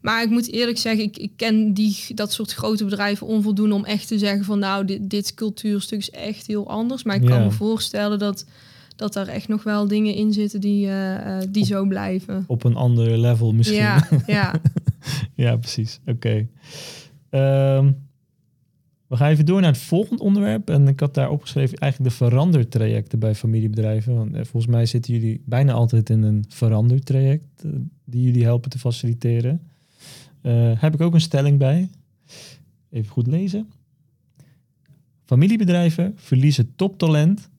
Maar 0.00 0.22
ik 0.22 0.30
moet 0.30 0.52
eerlijk 0.52 0.78
zeggen, 0.78 1.04
ik, 1.04 1.16
ik 1.16 1.32
ken 1.36 1.74
die, 1.74 1.96
dat 2.14 2.32
soort 2.32 2.52
grote 2.52 2.84
bedrijven 2.84 3.26
onvoldoende 3.26 3.74
om 3.74 3.84
echt 3.84 4.08
te 4.08 4.18
zeggen 4.18 4.44
van 4.44 4.58
nou, 4.58 4.84
dit, 4.84 5.10
dit 5.10 5.34
cultuurstuk 5.34 5.98
is 5.98 6.10
echt 6.10 6.46
heel 6.46 6.68
anders. 6.68 7.02
Maar 7.02 7.16
ik 7.16 7.26
kan 7.26 7.42
me 7.42 7.50
voorstellen 7.50 8.18
dat, 8.18 8.44
dat 9.00 9.16
er 9.16 9.28
echt 9.28 9.48
nog 9.48 9.62
wel 9.62 9.88
dingen 9.88 10.14
in 10.14 10.32
zitten 10.32 10.60
die, 10.60 10.86
uh, 10.86 11.38
die 11.50 11.64
zo 11.64 11.84
blijven. 11.86 12.44
Op 12.46 12.64
een 12.64 12.76
ander 12.76 13.18
level 13.18 13.52
misschien. 13.52 13.78
Ja, 13.78 14.08
ja. 14.26 14.60
ja 15.34 15.56
precies. 15.56 16.00
Oké. 16.06 16.10
Okay. 16.10 16.38
Um, 17.30 17.86
ehm, 17.86 17.92
we 19.06 19.16
gaan 19.16 19.30
even 19.30 19.46
door 19.46 19.60
naar 19.60 19.72
het 19.72 19.80
volgende 19.80 20.22
onderwerp. 20.22 20.70
En 20.70 20.88
ik 20.88 21.00
had 21.00 21.14
daar 21.14 21.30
opgeschreven 21.30 21.78
eigenlijk 21.78 22.12
de 22.12 22.16
verandertrajecten 22.24 23.18
bij 23.18 23.34
familiebedrijven. 23.34 24.14
Want 24.14 24.34
eh, 24.34 24.44
volgens 24.44 24.72
mij 24.72 24.86
zitten 24.86 25.14
jullie 25.14 25.42
bijna 25.44 25.72
altijd 25.72 26.10
in 26.10 26.22
een 26.22 26.44
verandertraject 26.48 27.64
uh, 27.64 27.72
die 28.04 28.22
jullie 28.22 28.44
helpen 28.44 28.70
te 28.70 28.78
faciliteren. 28.78 29.60
Uh, 30.42 30.80
heb 30.80 30.94
ik 30.94 31.00
ook 31.00 31.14
een 31.14 31.20
stelling 31.20 31.58
bij. 31.58 31.88
Even 32.90 33.10
goed 33.10 33.26
lezen. 33.26 33.68
Familiebedrijven 35.24 36.12
verliezen 36.16 36.72
toptalent 36.76 37.50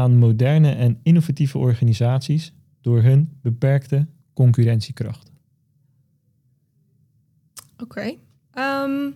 aan 0.00 0.16
moderne 0.16 0.70
en 0.70 0.98
innovatieve 1.02 1.58
organisaties 1.58 2.52
door 2.80 3.02
hun 3.02 3.30
beperkte 3.42 4.06
concurrentiekracht. 4.34 5.30
Oké. 7.78 8.18
Okay. 8.54 8.84
Um, 8.84 9.14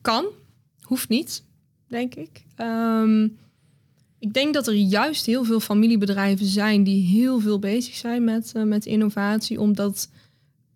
kan. 0.00 0.24
Hoeft 0.80 1.08
niet, 1.08 1.44
denk 1.86 2.14
ik. 2.14 2.44
Ehm, 2.54 3.28
ik 4.18 4.32
denk 4.32 4.54
dat 4.54 4.66
er 4.66 4.74
juist 4.74 5.26
heel 5.26 5.44
veel 5.44 5.60
familiebedrijven 5.60 6.46
zijn 6.46 6.84
die 6.84 7.06
heel 7.06 7.40
veel 7.40 7.58
bezig 7.58 7.94
zijn 7.94 8.24
met, 8.24 8.52
uh, 8.56 8.62
met 8.62 8.86
innovatie, 8.86 9.60
omdat 9.60 10.10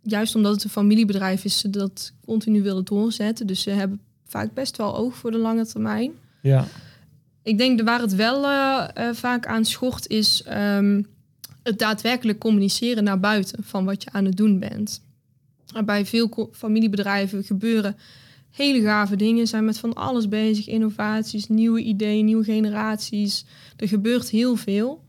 juist 0.03 0.35
omdat 0.35 0.53
het 0.55 0.65
een 0.65 0.71
familiebedrijf 0.71 1.45
is, 1.45 1.59
ze 1.59 1.71
dat 1.71 2.13
continu 2.25 2.63
willen 2.63 2.85
doorzetten. 2.85 3.47
Dus 3.47 3.63
ze 3.63 3.71
hebben 3.71 4.01
vaak 4.25 4.55
best 4.55 4.77
wel 4.77 4.97
oog 4.97 5.17
voor 5.17 5.31
de 5.31 5.39
lange 5.39 5.67
termijn. 5.67 6.13
Ja. 6.43 6.67
Ik 7.47 7.59
denk 7.59 7.83
waar 7.83 8.01
het 8.01 8.15
wel 8.15 8.45
uh, 8.45 8.89
uh, 8.99 9.13
vaak 9.13 9.47
aan 9.47 9.65
schort 9.65 10.09
is 10.09 10.45
um, 10.49 11.07
het 11.63 11.79
daadwerkelijk 11.79 12.39
communiceren 12.39 13.05
naar 13.05 13.21
buiten 13.21 13.65
van 13.65 13.85
wat 13.85 14.03
je 14.03 14.11
aan 14.13 14.25
het 14.25 14.37
doen 14.37 14.59
bent. 14.59 15.03
Bij 15.85 16.07
veel 16.07 16.51
familiebedrijven 16.53 17.45
gebeuren 17.45 17.97
hele 18.51 18.81
gave 18.81 19.17
dingen, 19.17 19.47
zijn 19.47 19.65
met 19.65 19.79
van 19.79 19.95
alles 19.95 20.29
bezig. 20.29 20.67
Innovaties, 20.67 21.49
nieuwe 21.49 21.81
ideeën, 21.81 22.25
nieuwe 22.25 22.45
generaties. 22.45 23.45
Er 23.77 23.89
gebeurt 23.89 24.31
heel 24.31 24.57
veel. 24.57 25.05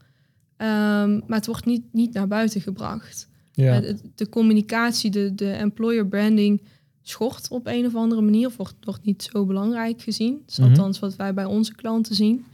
Um, 0.58 1.24
maar 1.28 1.38
het 1.38 1.46
wordt 1.46 1.66
niet, 1.66 1.84
niet 1.92 2.14
naar 2.14 2.28
buiten 2.28 2.62
gebracht. 2.62 3.28
Ja. 3.52 3.80
De, 3.80 3.98
de, 4.16 4.30
communicatie, 4.30 5.12
de, 5.12 5.36
de 5.36 5.52
employer 5.52 6.08
branding 6.08 6.62
schort 7.10 7.48
op 7.50 7.68
een 7.68 7.86
of 7.86 7.96
andere 7.96 8.22
manier. 8.22 8.52
Wordt, 8.58 8.76
wordt 8.82 9.06
niet 9.06 9.30
zo 9.32 9.46
belangrijk 9.46 10.02
gezien. 10.02 10.34
Dat 10.34 10.50
is 10.50 10.58
-hmm. 10.58 10.70
althans 10.70 11.00
wat 11.00 11.16
wij 11.16 11.34
bij 11.34 11.46
onze 11.46 11.76
klanten 11.76 12.16
zien. 12.16 12.46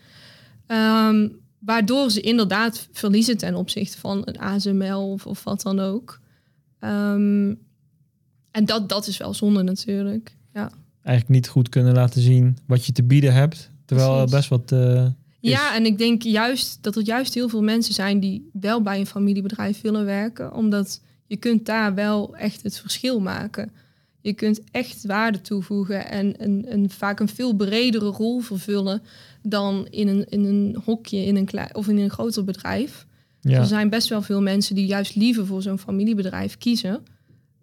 Um, 0.67 1.39
waardoor 1.59 2.11
ze 2.11 2.21
inderdaad 2.21 2.87
verliezen 2.91 3.37
ten 3.37 3.55
opzichte 3.55 3.97
van 3.97 4.21
een 4.25 4.39
ASML 4.39 5.11
of, 5.11 5.25
of 5.25 5.43
wat 5.43 5.61
dan 5.61 5.79
ook. 5.79 6.19
Um, 6.79 7.59
en 8.51 8.65
dat, 8.65 8.89
dat 8.89 9.07
is 9.07 9.17
wel 9.17 9.33
zonde 9.33 9.63
natuurlijk. 9.63 10.35
Ja 10.53 10.71
eigenlijk 11.03 11.29
niet 11.29 11.47
goed 11.47 11.69
kunnen 11.69 11.93
laten 11.93 12.21
zien 12.21 12.57
wat 12.65 12.85
je 12.85 12.91
te 12.91 13.03
bieden 13.03 13.33
hebt. 13.33 13.71
Terwijl 13.85 14.11
Precies. 14.11 14.31
best 14.31 14.49
wat. 14.49 14.71
Uh, 14.71 15.05
ja, 15.39 15.75
en 15.75 15.85
ik 15.85 15.97
denk 15.97 16.21
juist 16.21 16.77
dat 16.81 16.95
er 16.95 17.03
juist 17.03 17.33
heel 17.33 17.49
veel 17.49 17.63
mensen 17.63 17.93
zijn 17.93 18.19
die 18.19 18.49
wel 18.53 18.81
bij 18.81 18.99
een 18.99 19.05
familiebedrijf 19.05 19.81
willen 19.81 20.05
werken, 20.05 20.53
omdat 20.53 21.01
je 21.25 21.37
kunt 21.37 21.65
daar 21.65 21.93
wel 21.93 22.35
echt 22.35 22.63
het 22.63 22.79
verschil 22.79 23.19
maken. 23.19 23.71
Je 24.23 24.33
kunt 24.33 24.61
echt 24.71 25.05
waarde 25.05 25.41
toevoegen 25.41 26.09
en 26.09 26.43
een, 26.43 26.65
een, 26.67 26.89
vaak 26.89 27.19
een 27.19 27.27
veel 27.27 27.53
bredere 27.53 28.05
rol 28.05 28.39
vervullen 28.39 29.01
dan 29.41 29.87
in 29.89 30.07
een, 30.07 30.25
in 30.29 30.45
een 30.45 30.81
hokje 30.85 31.25
in 31.25 31.35
een 31.35 31.45
klein, 31.45 31.75
of 31.75 31.87
in 31.87 31.97
een 31.97 32.09
groter 32.09 32.43
bedrijf. 32.43 33.05
Dus 33.41 33.53
er 33.53 33.65
zijn 33.65 33.89
best 33.89 34.09
wel 34.09 34.21
veel 34.21 34.41
mensen 34.41 34.75
die 34.75 34.85
juist 34.85 35.15
liever 35.15 35.45
voor 35.45 35.61
zo'n 35.61 35.79
familiebedrijf 35.79 36.57
kiezen. 36.57 37.03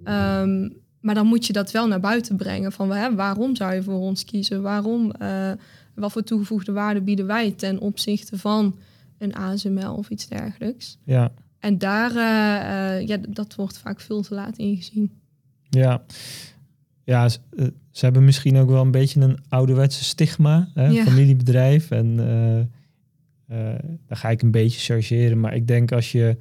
Ehm, 0.04 0.68
maar 1.00 1.14
dan 1.14 1.26
moet 1.26 1.46
je 1.46 1.52
dat 1.52 1.70
wel 1.70 1.86
naar 1.88 2.00
buiten 2.00 2.36
brengen. 2.36 2.72
Van 2.72 2.92
hè, 2.92 3.14
waarom 3.14 3.56
zou 3.56 3.74
je 3.74 3.82
voor 3.82 4.00
ons 4.00 4.24
kiezen? 4.24 4.62
Waarom, 4.62 5.12
uh, 5.22 5.50
wat 5.94 6.12
voor 6.12 6.22
toegevoegde 6.22 6.72
waarde 6.72 7.00
bieden 7.00 7.26
wij 7.26 7.50
ten 7.50 7.78
opzichte 7.78 8.38
van 8.38 8.78
een 9.18 9.34
ASML 9.34 9.94
of 9.94 10.10
iets 10.10 10.28
dergelijks? 10.28 10.98
Ja. 11.04 11.32
En 11.58 11.78
daar, 11.78 12.10
uh, 12.10 13.06
ja, 13.06 13.16
dat 13.28 13.54
wordt 13.54 13.78
vaak 13.78 14.00
veel 14.00 14.22
te 14.22 14.34
laat 14.34 14.56
ingezien. 14.56 15.19
Ja, 15.70 16.02
ja 17.04 17.28
ze, 17.28 17.38
ze, 17.90 18.04
hebben 18.04 18.24
misschien 18.24 18.56
ook 18.56 18.68
wel 18.68 18.82
een 18.82 18.90
beetje 18.90 19.20
een 19.20 19.38
ouderwetse 19.48 20.04
stigma, 20.04 20.68
hè? 20.74 20.92
familiebedrijf. 20.92 21.90
En 21.90 22.16
daar 24.06 24.16
ga 24.16 24.30
ik 24.30 24.42
een 24.42 24.50
beetje 24.50 24.80
chargeren. 24.80 25.40
Maar 25.40 25.54
ik 25.54 25.66
denk 25.66 25.92
als 25.92 26.12
je 26.12 26.36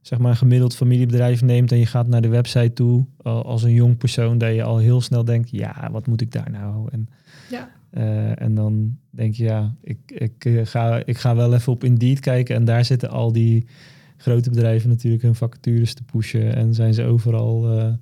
zeg 0.00 0.18
maar 0.18 0.30
een 0.30 0.36
gemiddeld 0.36 0.76
familiebedrijf 0.76 1.42
neemt 1.42 1.72
en 1.72 1.78
je 1.78 1.86
gaat 1.86 2.06
naar 2.06 2.22
de 2.22 2.28
website 2.28 2.72
toe 2.72 3.06
als 3.22 3.62
een 3.62 3.72
jong 3.72 3.96
persoon, 3.96 4.38
dat 4.38 4.54
je 4.54 4.62
al 4.62 4.78
heel 4.78 5.00
snel 5.00 5.24
denkt, 5.24 5.50
ja, 5.50 5.88
wat 5.92 6.06
moet 6.06 6.20
ik 6.20 6.32
daar 6.32 6.50
nou? 6.50 6.88
En, 6.90 7.08
ja. 7.50 7.76
Uh, 7.90 8.42
en 8.42 8.54
dan 8.54 8.96
denk 9.10 9.34
je, 9.34 9.44
ja, 9.44 9.74
ik, 9.82 9.98
ik, 10.06 10.44
eh, 10.44 10.60
ga, 10.66 11.02
ik 11.04 11.18
ga 11.18 11.36
wel 11.36 11.54
even 11.54 11.72
op 11.72 11.84
Indeed 11.84 12.20
kijken 12.20 12.54
en 12.54 12.64
daar 12.64 12.84
zitten 12.84 13.10
al 13.10 13.32
die 13.32 13.66
grote 14.16 14.50
bedrijven 14.50 14.88
natuurlijk 14.88 15.22
hun 15.22 15.34
vacatures 15.34 15.94
te 15.94 16.02
pushen 16.02 16.54
en 16.54 16.74
zijn 16.74 16.94
ze 16.94 17.04
overal 17.04 17.78
uh, 17.78 17.92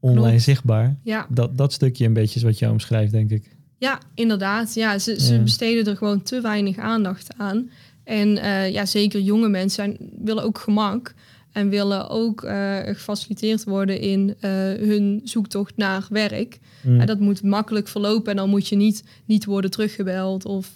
online 0.00 0.38
zichtbaar. 0.38 0.96
Ja. 1.02 1.26
Dat, 1.30 1.56
dat 1.56 1.72
stukje 1.72 2.06
een 2.06 2.12
beetje 2.12 2.36
is 2.36 2.42
wat 2.42 2.58
jou 2.58 2.72
omschrijft, 2.72 3.12
denk 3.12 3.30
ik. 3.30 3.56
Ja, 3.78 4.00
inderdaad. 4.14 4.74
Ja, 4.74 4.98
ze, 4.98 5.20
ze 5.20 5.40
besteden 5.42 5.86
er 5.86 5.96
gewoon 5.96 6.22
te 6.22 6.40
weinig 6.40 6.78
aandacht 6.78 7.34
aan. 7.36 7.70
En 8.04 8.28
ja, 8.72 8.86
zeker 8.86 9.20
jonge 9.20 9.48
mensen 9.48 9.96
zijn, 9.96 10.10
willen 10.24 10.42
ook 10.42 10.58
gemak 10.58 11.14
en 11.52 11.68
willen 11.68 12.08
ook 12.08 12.42
uh, 12.42 12.76
gefaciliteerd 12.84 13.64
worden 13.64 14.00
in 14.00 14.28
uh, 14.28 14.50
hun 14.88 15.20
zoektocht 15.24 15.76
naar 15.76 16.06
werk. 16.10 16.58
Mm. 16.82 17.06
dat 17.06 17.20
moet 17.20 17.42
makkelijk 17.42 17.88
verlopen 17.88 18.30
en 18.30 18.36
dan 18.36 18.48
moet 18.48 18.68
je 18.68 18.76
niet, 18.76 19.04
niet 19.24 19.44
worden 19.44 19.70
teruggebeld. 19.70 20.44
Of 20.44 20.72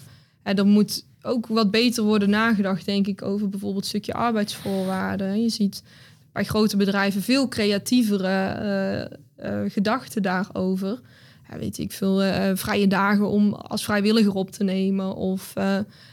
uh, 0.46 0.58
er 0.58 0.66
moet 0.66 1.04
ook 1.22 1.46
wat 1.46 1.70
beter 1.70 2.04
worden 2.04 2.30
nagedacht, 2.30 2.84
denk 2.84 3.06
ik, 3.06 3.22
over 3.22 3.48
bijvoorbeeld 3.48 3.82
een 3.82 3.88
stukje 3.88 4.14
arbeidsvoorwaarden. 4.14 5.42
Je 5.42 5.48
ziet 5.48 5.82
bij 6.32 6.44
grote 6.44 6.76
bedrijven 6.76 7.22
veel 7.22 7.48
creatievere 7.48 9.18
gedachten 9.68 10.22
daarover. 10.22 11.00
Ja, 11.50 11.58
weet 11.58 11.78
ik 11.78 11.92
veel, 11.92 12.20
vrije 12.56 12.86
dagen 12.86 13.28
om 13.28 13.52
als 13.52 13.84
vrijwilliger 13.84 14.34
op 14.34 14.50
te 14.50 14.64
nemen 14.64 15.14
of 15.14 15.52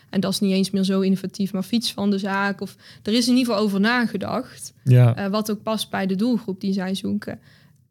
en 0.09 0.19
dat 0.19 0.31
is 0.31 0.39
niet 0.39 0.53
eens 0.53 0.69
meer 0.71 0.83
zo 0.83 0.99
innovatief, 0.99 1.53
maar 1.53 1.63
fiets 1.63 1.93
van 1.93 2.09
de 2.09 2.17
zaak. 2.17 2.61
Of 2.61 2.75
er 3.03 3.13
is 3.13 3.27
in 3.27 3.35
ieder 3.35 3.45
geval 3.53 3.67
over 3.67 3.79
nagedacht. 3.79 4.73
Ja. 4.83 5.29
Wat 5.29 5.51
ook 5.51 5.63
past 5.63 5.89
bij 5.89 6.05
de 6.05 6.15
doelgroep 6.15 6.61
die 6.61 6.73
zij 6.73 6.95
zoeken. 6.95 7.39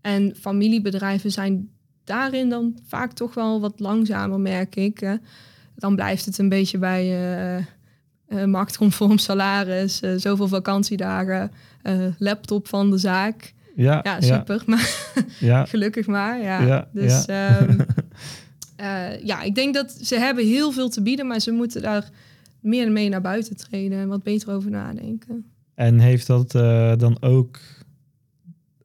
En 0.00 0.34
familiebedrijven 0.40 1.30
zijn 1.30 1.70
daarin 2.04 2.48
dan 2.48 2.78
vaak 2.86 3.12
toch 3.12 3.34
wel 3.34 3.60
wat 3.60 3.80
langzamer, 3.80 4.40
merk 4.40 4.76
ik. 4.76 5.18
dan 5.78 5.94
blijft 5.94 6.24
het 6.24 6.38
een 6.38 6.48
beetje 6.48 6.78
bij 6.78 7.66
uh, 8.28 8.44
marktconform 8.44 9.18
salaris, 9.18 10.00
zoveel 10.16 10.48
vakantiedagen, 10.48 11.50
laptop 12.18 12.68
van 12.68 12.90
de 12.90 12.98
zaak. 12.98 13.54
Ja, 13.78 14.00
ja 14.02 14.20
super. 14.20 14.62
Maar 14.66 15.12
ja. 15.40 15.64
gelukkig 15.74 16.06
maar. 16.06 16.42
Ja. 16.42 16.62
ja 16.62 16.88
dus 16.92 17.26
um, 17.28 17.76
uh, 18.80 19.20
ja, 19.30 19.42
ik 19.42 19.54
denk 19.54 19.74
dat 19.74 19.98
ze 20.02 20.18
hebben 20.18 20.46
heel 20.46 20.72
veel 20.72 20.88
te 20.88 21.02
bieden, 21.02 21.26
maar 21.26 21.40
ze 21.40 21.50
moeten 21.50 21.82
daar 21.82 22.10
meer 22.60 22.92
mee 22.92 23.08
naar 23.08 23.20
buiten 23.20 23.56
treden 23.56 23.98
en 23.98 24.08
wat 24.08 24.22
beter 24.22 24.52
over 24.52 24.70
nadenken. 24.70 25.44
En 25.74 25.98
heeft 25.98 26.26
dat 26.26 26.50
dan 27.00 27.16
ook 27.20 27.58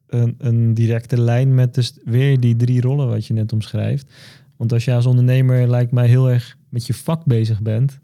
een, 0.06 0.34
een, 0.38 0.74
directe 0.74 1.20
lijn 1.20 1.54
met 1.54 1.74
dus 1.74 1.92
weer 2.04 2.40
die 2.40 2.56
drie 2.56 2.80
rollen 2.80 3.08
wat 3.08 3.26
je 3.26 3.34
net 3.34 3.52
omschrijft? 3.52 4.12
Want 4.56 4.72
als 4.72 4.84
je 4.84 4.92
als 4.92 5.06
ondernemer 5.06 5.68
lijkt 5.68 5.92
mij 5.92 6.06
heel 6.06 6.30
erg 6.30 6.56
met 6.68 6.86
je 6.86 6.94
vak 6.94 7.24
bezig 7.24 7.62
bent, 7.62 7.98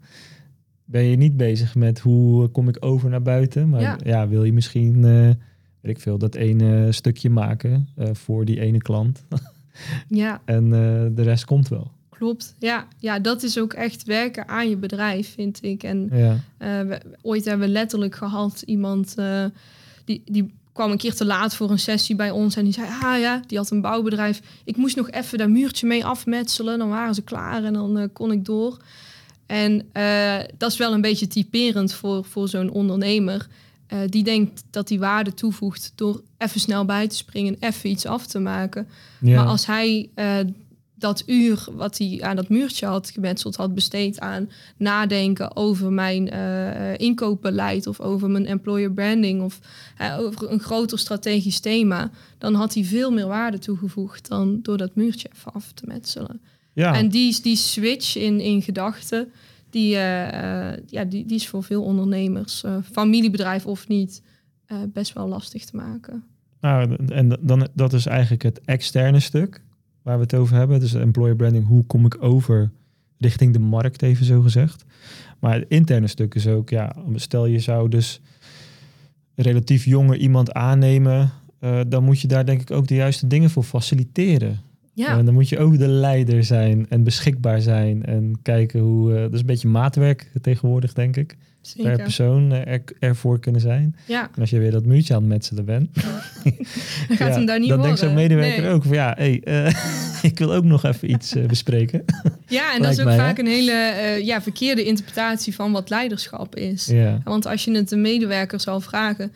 ben 0.91 1.03
je 1.03 1.15
niet 1.15 1.37
bezig 1.37 1.75
met 1.75 1.99
hoe 1.99 2.47
kom 2.47 2.67
ik 2.67 2.77
over 2.79 3.09
naar 3.09 3.21
buiten, 3.21 3.69
maar 3.69 4.07
ja, 4.07 4.27
wil 4.27 4.43
je 4.43 4.53
misschien, 4.53 4.95
uh, 4.95 5.03
weet 5.81 5.95
ik 5.95 5.99
veel, 5.99 6.17
dat 6.17 6.35
ene 6.35 6.91
stukje 6.91 7.29
maken 7.29 7.87
voor 8.11 8.45
die 8.45 8.59
ene 8.59 8.77
klant. 8.77 9.23
Ja. 10.07 10.41
En 10.45 10.63
uh, 10.65 10.71
de 11.15 11.21
rest 11.21 11.45
komt 11.45 11.67
wel. 11.67 11.91
Klopt. 12.09 12.55
Ja. 12.59 12.87
ja, 12.97 13.19
dat 13.19 13.43
is 13.43 13.59
ook 13.59 13.73
echt 13.73 14.03
werken 14.03 14.47
aan 14.47 14.69
je 14.69 14.77
bedrijf, 14.77 15.33
vind 15.33 15.63
ik. 15.63 15.83
En 15.83 16.09
ja. 16.11 16.37
we, 16.57 17.01
ooit 17.21 17.45
hebben 17.45 17.67
we 17.67 17.73
letterlijk 17.73 18.15
gehad 18.15 18.61
iemand 18.65 19.15
die, 20.05 20.21
die 20.25 20.53
kwam 20.73 20.91
een 20.91 20.97
keer 20.97 21.13
te 21.13 21.25
laat 21.25 21.55
voor 21.55 21.71
een 21.71 21.79
sessie 21.79 22.15
bij 22.15 22.31
ons 22.31 22.55
en 22.55 22.63
die 22.63 22.73
zei, 22.73 22.87
ah 23.01 23.19
ja, 23.19 23.41
die 23.47 23.57
had 23.57 23.71
een 23.71 23.81
bouwbedrijf. 23.81 24.41
Ik 24.63 24.77
moest 24.77 24.95
nog 24.95 25.09
even 25.09 25.37
dat 25.37 25.49
muurtje 25.49 25.87
mee 25.87 26.05
afmetselen, 26.05 26.79
dan 26.79 26.89
waren 26.89 27.15
ze 27.15 27.21
klaar 27.21 27.63
en 27.63 27.73
dan 27.73 28.09
kon 28.13 28.31
ik 28.31 28.45
door. 28.45 28.77
En 29.51 29.85
dat 30.57 30.71
is 30.71 30.77
wel 30.77 30.93
een 30.93 31.01
beetje 31.01 31.27
typerend 31.27 31.93
voor, 31.93 32.25
voor 32.25 32.47
zo'n 32.47 32.71
ondernemer. 32.71 33.47
Uh, 33.93 33.99
die 34.09 34.23
denkt 34.23 34.63
dat 34.69 34.87
die 34.87 34.99
waarde 34.99 35.33
toevoegt 35.33 35.91
door 35.95 36.21
even 36.37 36.59
snel 36.59 36.85
bij 36.85 37.07
te 37.07 37.15
springen, 37.15 37.55
even 37.59 37.89
iets 37.89 38.05
af 38.05 38.25
te 38.25 38.39
maken. 38.39 38.87
Ja. 39.19 39.35
Maar 39.35 39.45
als 39.45 39.65
hij 39.65 40.09
uh, 40.15 40.37
dat 40.95 41.23
uur 41.25 41.67
wat 41.71 41.97
hij 41.97 42.19
aan 42.21 42.35
dat 42.35 42.49
muurtje 42.49 42.85
had 42.85 43.09
gemetseld 43.09 43.55
had 43.55 43.73
besteed 43.73 44.19
aan 44.19 44.49
nadenken 44.77 45.55
over 45.55 45.91
mijn 45.91 46.33
uh, 46.33 46.97
inkoopbeleid 46.97 47.87
of 47.87 47.99
over 47.99 48.29
mijn 48.29 48.45
employer 48.45 48.91
branding 48.91 49.41
of 49.41 49.59
over 50.19 50.51
een 50.51 50.59
groter 50.59 50.99
strategisch 50.99 51.59
thema, 51.59 52.11
dan 52.37 52.53
had 52.53 52.73
hij 52.73 52.83
veel 52.83 53.11
meer 53.11 53.27
waarde 53.27 53.59
toegevoegd 53.59 54.27
dan 54.27 54.59
door 54.61 54.77
dat 54.77 54.95
muurtje 54.95 55.29
even 55.35 55.53
af 55.53 55.71
te 55.71 55.83
metselen. 55.87 56.41
Ja. 56.73 56.95
En 56.95 57.09
die, 57.09 57.41
die 57.41 57.55
switch 57.55 58.17
in, 58.17 58.39
in 58.39 58.61
gedachten, 58.61 59.31
die, 59.69 59.93
uh, 59.93 59.99
ja, 60.85 61.03
die, 61.03 61.25
die 61.25 61.35
is 61.35 61.47
voor 61.47 61.63
veel 61.63 61.83
ondernemers, 61.83 62.63
uh, 62.63 62.75
familiebedrijf 62.91 63.65
of 63.65 63.87
niet, 63.87 64.21
best 64.93 65.13
wel 65.13 65.27
lastig 65.27 65.65
te 65.65 65.75
maken. 65.75 66.23
Nou, 66.61 66.95
en 67.07 67.37
dan, 67.41 67.67
dat 67.73 67.93
is 67.93 68.05
eigenlijk 68.05 68.43
het 68.43 68.61
externe 68.65 69.19
stuk 69.19 69.61
waar 70.01 70.15
we 70.15 70.23
het 70.23 70.33
over 70.33 70.55
hebben. 70.55 70.79
Dus 70.79 70.93
employer 70.93 71.35
branding, 71.35 71.67
hoe 71.67 71.85
kom 71.85 72.05
ik 72.05 72.23
over 72.23 72.71
richting 73.17 73.53
de 73.53 73.59
markt, 73.59 74.01
even 74.01 74.25
zo 74.25 74.41
gezegd. 74.41 74.85
Maar 75.39 75.53
het 75.53 75.65
interne 75.67 76.07
stuk 76.07 76.35
is 76.35 76.47
ook, 76.47 76.69
ja, 76.69 76.95
stel 77.15 77.45
je 77.45 77.59
zou 77.59 77.89
dus 77.89 78.21
relatief 79.35 79.85
jonge 79.85 80.17
iemand 80.17 80.53
aannemen, 80.53 81.31
dan 81.87 82.03
moet 82.03 82.19
je 82.19 82.27
daar 82.27 82.45
denk 82.45 82.61
ik 82.61 82.71
ook 82.71 82.87
de 82.87 82.95
juiste 82.95 83.27
dingen 83.27 83.49
voor 83.49 83.63
faciliteren. 83.63 84.59
Ja. 85.01 85.17
En 85.17 85.25
dan 85.25 85.33
moet 85.33 85.49
je 85.49 85.59
ook 85.59 85.77
de 85.77 85.87
leider 85.87 86.43
zijn 86.43 86.85
en 86.89 87.03
beschikbaar 87.03 87.61
zijn 87.61 88.05
en 88.05 88.39
kijken 88.41 88.79
hoe. 88.79 89.13
Uh, 89.13 89.21
dat 89.21 89.33
is 89.33 89.39
een 89.39 89.45
beetje 89.45 89.67
maatwerk 89.67 90.31
tegenwoordig, 90.41 90.93
denk 90.93 91.15
ik. 91.15 91.37
Zeker. 91.61 91.91
Per 91.91 92.03
persoon 92.03 92.51
uh, 92.51 92.67
er, 92.67 92.81
ervoor 92.99 93.39
kunnen 93.39 93.61
zijn. 93.61 93.95
Ja. 94.05 94.29
En 94.35 94.41
als 94.41 94.49
je 94.49 94.59
weer 94.59 94.71
dat 94.71 94.85
muurtje 94.85 95.13
aan 95.13 95.19
het 95.19 95.29
metselen 95.29 95.65
bent, 95.65 95.93
dan 97.07 97.17
gaat 97.17 97.27
ja, 97.27 97.33
hem 97.33 97.45
daar 97.45 97.59
niet 97.59 97.69
dan 97.69 97.81
denkt 97.81 97.99
zo'n 97.99 98.13
medewerker 98.13 98.61
nee. 98.61 98.71
ook 98.71 98.83
van 98.83 98.93
ja, 98.93 99.13
hey, 99.17 99.41
uh, 99.43 99.73
ik 100.31 100.37
wil 100.37 100.53
ook 100.53 100.63
nog 100.63 100.83
even 100.83 101.11
iets 101.11 101.35
bespreken. 101.47 102.03
Ja, 102.47 102.73
en 102.75 102.81
dat 102.81 102.91
is 102.91 102.99
ook 102.99 103.05
mij, 103.05 103.17
vaak 103.17 103.37
hè? 103.37 103.43
een 103.43 103.49
hele 103.49 104.19
ja, 104.23 104.41
verkeerde 104.41 104.83
interpretatie 104.83 105.55
van 105.55 105.71
wat 105.71 105.89
leiderschap 105.89 106.55
is. 106.55 106.85
Ja. 106.85 107.21
Want 107.23 107.45
als 107.45 107.63
je 107.63 107.71
het 107.71 107.91
een 107.91 108.01
medewerker 108.01 108.59
zal 108.59 108.81
vragen, 108.81 109.31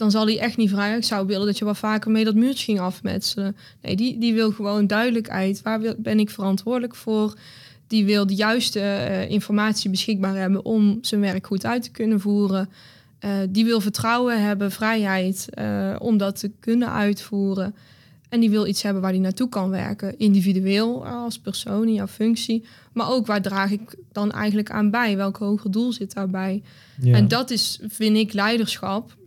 dan 0.00 0.10
zal 0.10 0.26
hij 0.26 0.38
echt 0.38 0.56
niet 0.56 0.70
vragen. 0.70 0.96
Ik 0.96 1.04
zou 1.04 1.26
willen 1.26 1.46
dat 1.46 1.58
je 1.58 1.64
wat 1.64 1.78
vaker 1.78 2.10
mee 2.10 2.24
dat 2.24 2.34
muurtje 2.34 2.64
ging 2.64 2.80
afmetselen. 2.80 3.56
Nee, 3.82 3.96
die, 3.96 4.18
die 4.18 4.34
wil 4.34 4.50
gewoon 4.50 4.86
duidelijkheid. 4.86 5.62
Waar 5.62 5.80
wil, 5.80 5.94
ben 5.98 6.18
ik 6.18 6.30
verantwoordelijk 6.30 6.94
voor? 6.94 7.34
Die 7.86 8.04
wil 8.04 8.26
de 8.26 8.34
juiste 8.34 8.78
uh, 8.78 9.30
informatie 9.30 9.90
beschikbaar 9.90 10.36
hebben 10.36 10.64
om 10.64 10.98
zijn 11.00 11.20
werk 11.20 11.46
goed 11.46 11.66
uit 11.66 11.82
te 11.82 11.90
kunnen 11.90 12.20
voeren. 12.20 12.68
Uh, 13.24 13.30
die 13.48 13.64
wil 13.64 13.80
vertrouwen 13.80 14.42
hebben, 14.42 14.70
vrijheid 14.70 15.48
uh, 15.58 15.96
om 15.98 16.16
dat 16.16 16.38
te 16.38 16.50
kunnen 16.60 16.92
uitvoeren. 16.92 17.74
En 18.28 18.40
die 18.40 18.50
wil 18.50 18.66
iets 18.66 18.82
hebben 18.82 19.02
waar 19.02 19.10
hij 19.10 19.20
naartoe 19.20 19.48
kan 19.48 19.70
werken. 19.70 20.18
Individueel 20.18 21.06
als 21.06 21.38
persoon 21.38 21.86
in 21.86 21.94
jouw 21.94 22.06
functie. 22.06 22.64
Maar 22.92 23.10
ook 23.10 23.26
waar 23.26 23.42
draag 23.42 23.70
ik 23.70 23.94
dan 24.12 24.32
eigenlijk 24.32 24.70
aan 24.70 24.90
bij? 24.90 25.16
Welk 25.16 25.36
hoger 25.36 25.70
doel 25.70 25.92
zit 25.92 26.14
daarbij? 26.14 26.62
Ja. 27.00 27.14
En 27.14 27.28
dat 27.28 27.50
is, 27.50 27.80
vind 27.88 28.16
ik, 28.16 28.32
leiderschap. 28.32 29.18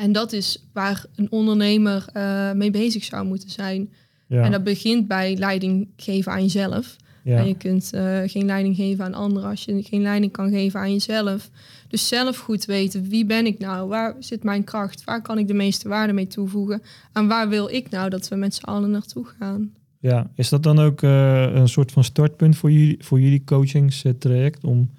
En 0.00 0.12
dat 0.12 0.32
is 0.32 0.68
waar 0.72 1.04
een 1.14 1.30
ondernemer 1.30 2.04
uh, 2.16 2.52
mee 2.52 2.70
bezig 2.70 3.04
zou 3.04 3.26
moeten 3.26 3.50
zijn. 3.50 3.92
Ja. 4.26 4.42
En 4.42 4.50
dat 4.50 4.64
begint 4.64 5.08
bij 5.08 5.36
leiding 5.36 5.88
geven 5.96 6.32
aan 6.32 6.42
jezelf. 6.42 6.96
Ja. 7.24 7.36
En 7.36 7.46
je 7.46 7.56
kunt 7.56 7.90
uh, 7.94 8.18
geen 8.24 8.46
leiding 8.46 8.76
geven 8.76 9.04
aan 9.04 9.14
anderen 9.14 9.48
als 9.48 9.64
je 9.64 9.82
geen 9.82 10.02
leiding 10.02 10.32
kan 10.32 10.50
geven 10.50 10.80
aan 10.80 10.92
jezelf. 10.92 11.50
Dus 11.88 12.08
zelf 12.08 12.38
goed 12.38 12.64
weten, 12.64 13.08
wie 13.08 13.24
ben 13.24 13.46
ik 13.46 13.58
nou? 13.58 13.88
Waar 13.88 14.14
zit 14.18 14.42
mijn 14.42 14.64
kracht? 14.64 15.04
Waar 15.04 15.22
kan 15.22 15.38
ik 15.38 15.46
de 15.46 15.54
meeste 15.54 15.88
waarde 15.88 16.12
mee 16.12 16.26
toevoegen? 16.26 16.82
En 17.12 17.26
waar 17.28 17.48
wil 17.48 17.68
ik 17.70 17.90
nou 17.90 18.10
dat 18.10 18.28
we 18.28 18.36
met 18.36 18.54
z'n 18.54 18.64
allen 18.64 18.90
naartoe 18.90 19.26
gaan? 19.38 19.72
Ja, 19.98 20.30
is 20.34 20.48
dat 20.48 20.62
dan 20.62 20.78
ook 20.78 21.02
uh, 21.02 21.54
een 21.54 21.68
soort 21.68 21.92
van 21.92 22.04
startpunt 22.04 22.56
voor 22.56 22.70
jullie, 22.70 22.96
voor 22.98 23.20
jullie 23.20 23.44
coachingstraject 23.44 24.64
om 24.64 24.90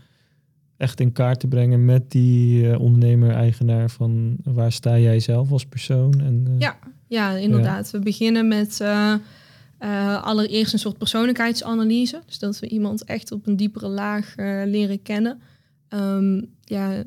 echt 0.82 1.00
in 1.00 1.12
kaart 1.12 1.40
te 1.40 1.48
brengen 1.48 1.86
met 1.86 2.12
die 2.12 2.80
ondernemer-eigenaar 2.80 3.90
van 3.90 4.38
waar 4.44 4.72
sta 4.72 5.00
jij 5.00 5.20
zelf 5.20 5.52
als 5.52 5.66
persoon? 5.66 6.22
En, 6.22 6.56
ja, 6.60 6.78
ja, 7.08 7.32
inderdaad. 7.36 7.92
We 7.92 8.00
beginnen 8.00 8.48
met 8.48 8.82
allereerst 10.22 10.74
een 10.74 10.80
soort 10.80 10.98
persoonlijkheidsanalyse. 10.98 12.22
Dus 12.26 12.40
dat 12.40 12.60
we 12.60 12.68
iemand 12.68 13.04
echt 13.04 13.32
op 13.32 13.48
een 13.48 13.56
diepere 13.56 13.88
laag 13.88 14.34
leren 14.66 15.02
kennen. 15.02 15.42
Um, 15.90 16.46
ja, 16.64 17.04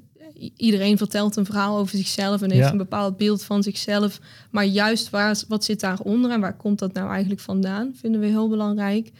iedereen 0.56 0.98
vertelt 0.98 1.36
een 1.36 1.44
verhaal 1.44 1.78
over 1.78 1.96
zichzelf 1.96 2.42
en 2.42 2.50
heeft 2.50 2.70
een 2.70 2.76
bepaald 2.76 3.16
beeld 3.16 3.44
van 3.44 3.62
zichzelf. 3.62 4.20
Maar 4.50 4.64
juist 4.64 5.10
waar, 5.10 5.42
wat 5.48 5.64
zit 5.64 5.80
daaronder 5.80 6.30
en 6.30 6.40
waar 6.40 6.56
komt 6.56 6.78
dat 6.78 6.92
nou 6.92 7.10
eigenlijk 7.10 7.40
vandaan, 7.40 7.92
vinden 7.94 8.20
we 8.20 8.26
heel 8.26 8.48
belangrijk. 8.48 9.10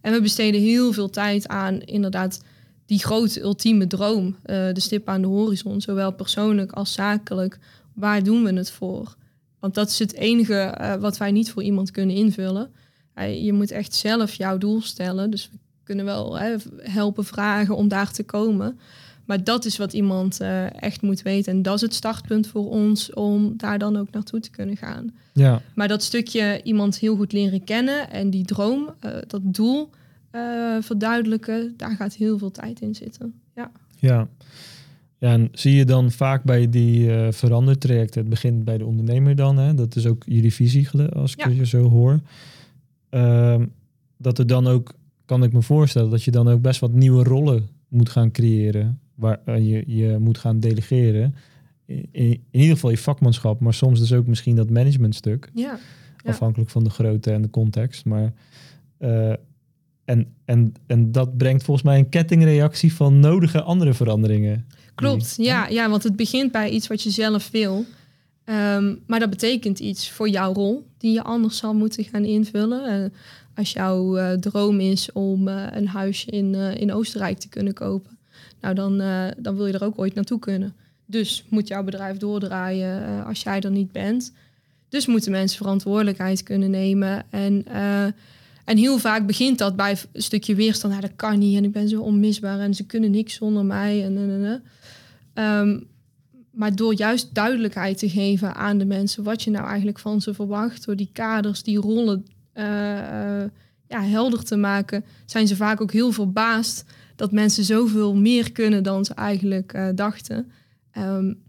En 0.00 0.12
we 0.12 0.20
besteden 0.20 0.60
heel 0.60 0.92
veel 0.92 1.10
tijd 1.10 1.48
aan 1.48 1.80
inderdaad 1.80 2.42
die 2.90 2.98
grote 2.98 3.40
ultieme 3.40 3.86
droom, 3.86 4.26
uh, 4.26 4.56
de 4.72 4.80
stip 4.80 5.08
aan 5.08 5.20
de 5.20 5.26
horizon, 5.26 5.80
zowel 5.80 6.12
persoonlijk 6.12 6.72
als 6.72 6.92
zakelijk. 6.92 7.58
Waar 7.94 8.22
doen 8.22 8.44
we 8.44 8.52
het 8.52 8.70
voor? 8.70 9.14
Want 9.58 9.74
dat 9.74 9.88
is 9.88 9.98
het 9.98 10.14
enige 10.14 10.76
uh, 10.80 10.94
wat 10.94 11.16
wij 11.16 11.30
niet 11.30 11.50
voor 11.50 11.62
iemand 11.62 11.90
kunnen 11.90 12.16
invullen. 12.16 12.70
Uh, 13.18 13.44
je 13.44 13.52
moet 13.52 13.70
echt 13.70 13.94
zelf 13.94 14.34
jouw 14.34 14.58
doel 14.58 14.82
stellen. 14.82 15.30
Dus 15.30 15.50
we 15.52 15.58
kunnen 15.82 16.04
wel 16.04 16.38
helpen 16.78 17.24
vragen 17.24 17.76
om 17.76 17.88
daar 17.88 18.12
te 18.12 18.22
komen. 18.22 18.78
Maar 19.24 19.44
dat 19.44 19.64
is 19.64 19.76
wat 19.76 19.92
iemand 19.92 20.40
echt 20.80 21.02
moet 21.02 21.22
weten. 21.22 21.52
En 21.52 21.62
dat 21.62 21.74
is 21.74 21.80
het 21.80 21.94
startpunt 21.94 22.46
voor 22.46 22.70
ons 22.70 23.12
om 23.12 23.54
daar 23.56 23.78
dan 23.78 23.96
ook 23.96 24.10
naartoe 24.10 24.40
te 24.40 24.50
kunnen 24.50 24.76
gaan. 24.76 25.14
Ja. 25.32 25.62
Maar 25.74 25.88
dat 25.88 26.02
stukje 26.02 26.60
iemand 26.62 26.98
heel 26.98 27.16
goed 27.16 27.32
leren 27.32 27.64
kennen 27.64 28.10
en 28.10 28.30
die 28.30 28.44
droom, 28.44 28.94
dat 29.26 29.40
doel 29.42 29.90
uh, 30.32 30.76
verduidelijken, 30.80 31.74
daar 31.76 31.96
gaat 31.96 32.14
heel 32.14 32.38
veel 32.38 32.50
tijd 32.50 32.80
in 32.80 32.94
zitten. 32.94 33.34
Ja. 33.54 33.70
Ja. 33.96 34.28
Ja, 35.20 35.32
en 35.32 35.48
zie 35.52 35.74
je 35.74 35.84
dan 35.84 36.10
vaak 36.10 36.42
bij 36.42 36.68
die 36.68 37.06
uh, 37.06 37.26
verandertrajecten, 37.30 38.20
het 38.20 38.30
begint 38.30 38.64
bij 38.64 38.78
de 38.78 38.84
ondernemer 38.84 39.36
dan, 39.36 39.56
hè? 39.56 39.74
dat 39.74 39.96
is 39.96 40.06
ook 40.06 40.22
jullie 40.26 40.54
visie 40.54 40.88
als 41.02 41.32
ik 41.32 41.44
ja. 41.44 41.48
je 41.48 41.66
zo 41.66 41.88
hoor, 41.88 42.20
uh, 43.10 43.60
dat 44.16 44.38
er 44.38 44.46
dan 44.46 44.66
ook, 44.66 44.94
kan 45.24 45.42
ik 45.42 45.52
me 45.52 45.62
voorstellen, 45.62 46.10
dat 46.10 46.22
je 46.22 46.30
dan 46.30 46.48
ook 46.48 46.60
best 46.60 46.80
wat 46.80 46.92
nieuwe 46.92 47.22
rollen 47.22 47.68
moet 47.88 48.08
gaan 48.08 48.30
creëren 48.30 49.00
waar 49.14 49.40
uh, 49.46 49.70
je, 49.70 49.84
je 49.86 50.18
moet 50.18 50.38
gaan 50.38 50.60
delegeren. 50.60 51.34
In, 51.86 52.08
in, 52.12 52.40
ieder 52.50 52.74
geval 52.74 52.90
je 52.90 52.98
vakmanschap, 52.98 53.60
maar 53.60 53.74
soms 53.74 53.98
dus 53.98 54.12
ook 54.12 54.26
misschien 54.26 54.56
dat 54.56 54.70
managementstuk. 54.70 55.50
Ja, 55.54 55.78
Afhankelijk 56.24 56.70
van 56.70 56.84
de 56.84 56.90
grootte 56.90 57.32
en 57.32 57.42
de 57.42 57.50
context. 57.50 58.04
Maar, 58.04 58.32
en, 60.10 60.34
en, 60.44 60.74
en 60.86 61.12
dat 61.12 61.36
brengt 61.36 61.62
volgens 61.62 61.86
mij 61.86 61.98
een 61.98 62.08
kettingreactie 62.08 62.94
van 62.94 63.20
nodige 63.20 63.62
andere 63.62 63.94
veranderingen. 63.94 64.66
Klopt, 64.94 65.34
ja, 65.36 65.68
ja, 65.68 65.90
want 65.90 66.02
het 66.02 66.16
begint 66.16 66.52
bij 66.52 66.70
iets 66.70 66.86
wat 66.86 67.02
je 67.02 67.10
zelf 67.10 67.50
wil. 67.50 67.84
Um, 68.44 69.00
maar 69.06 69.18
dat 69.18 69.30
betekent 69.30 69.78
iets 69.78 70.10
voor 70.10 70.28
jouw 70.28 70.52
rol 70.52 70.86
die 70.98 71.12
je 71.12 71.22
anders 71.22 71.56
zal 71.56 71.74
moeten 71.74 72.04
gaan 72.04 72.24
invullen. 72.24 73.02
Uh, 73.02 73.08
als 73.54 73.72
jouw 73.72 74.18
uh, 74.18 74.32
droom 74.32 74.80
is 74.80 75.12
om 75.12 75.48
uh, 75.48 75.66
een 75.70 75.88
huisje 75.88 76.30
in, 76.30 76.54
in 76.54 76.92
Oostenrijk 76.92 77.38
te 77.38 77.48
kunnen 77.48 77.72
kopen, 77.72 78.18
nou 78.60 78.74
dan, 78.74 79.02
dan 79.38 79.56
wil 79.56 79.66
je 79.66 79.72
er 79.72 79.84
ook 79.84 79.98
ooit 79.98 80.14
naartoe 80.14 80.38
kunnen. 80.38 80.74
Dus 81.06 81.44
moet 81.48 81.68
jouw 81.68 81.84
bedrijf 81.84 82.16
doordraaien 82.16 83.24
als 83.24 83.42
jij 83.42 83.60
er 83.60 83.70
niet 83.70 83.92
bent. 83.92 84.32
Dus 84.88 85.06
moeten 85.06 85.32
mensen 85.32 85.58
verantwoordelijkheid 85.58 86.42
kunnen 86.42 86.70
nemen. 86.70 87.24
En, 87.30 87.64
en 88.64 88.76
heel 88.76 88.98
vaak 88.98 89.26
begint 89.26 89.58
dat 89.58 89.76
bij 89.76 89.96
een 90.12 90.22
stukje 90.22 90.54
weerstand. 90.54 91.00
Dat 91.00 91.16
kan 91.16 91.38
niet 91.38 91.56
en 91.56 91.64
ik 91.64 91.72
ben 91.72 91.88
zo 91.88 92.00
onmisbaar 92.00 92.58
en 92.58 92.74
ze 92.74 92.86
kunnen 92.86 93.10
niks 93.10 93.34
zonder 93.34 93.64
mij. 93.64 94.04
En, 94.04 94.16
en, 94.16 94.62
en, 95.34 95.44
um, 95.44 95.88
maar 96.50 96.76
door 96.76 96.94
juist 96.94 97.34
duidelijkheid 97.34 97.98
te 97.98 98.08
geven 98.08 98.54
aan 98.54 98.78
de 98.78 98.84
mensen 98.84 99.24
wat 99.24 99.42
je 99.42 99.50
nou 99.50 99.66
eigenlijk 99.66 99.98
van 99.98 100.20
ze 100.20 100.34
verwacht, 100.34 100.84
door 100.84 100.96
die 100.96 101.10
kaders, 101.12 101.62
die 101.62 101.78
rollen 101.78 102.26
ja, 103.88 104.02
helder 104.02 104.44
te 104.44 104.56
maken, 104.56 105.04
zijn 105.26 105.46
ze 105.46 105.56
vaak 105.56 105.80
ook 105.80 105.92
heel 105.92 106.12
verbaasd 106.12 106.84
dat 107.16 107.32
mensen 107.32 107.64
zoveel 107.64 108.14
meer 108.14 108.52
kunnen 108.52 108.82
dan 108.82 109.04
ze 109.04 109.14
eigenlijk 109.14 109.74
uh, 109.74 109.88
dachten. 109.94 110.50
Um, 110.98 111.42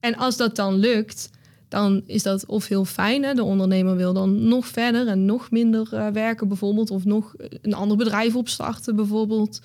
en 0.00 0.16
als 0.16 0.36
dat 0.36 0.56
dan 0.56 0.74
lukt, 0.74 1.30
dan 1.72 2.02
is 2.06 2.22
dat 2.22 2.46
of 2.46 2.68
heel 2.68 2.84
fijn. 2.84 3.22
Hè? 3.22 3.34
De 3.34 3.44
ondernemer 3.44 3.96
wil 3.96 4.12
dan 4.12 4.48
nog 4.48 4.66
verder 4.66 5.06
en 5.06 5.24
nog 5.24 5.50
minder 5.50 5.88
uh, 5.92 6.06
werken 6.08 6.48
bijvoorbeeld. 6.48 6.90
Of 6.90 7.04
nog 7.04 7.34
een 7.62 7.74
ander 7.74 7.96
bedrijf 7.96 8.36
opstarten 8.36 8.96
bijvoorbeeld. 8.96 9.60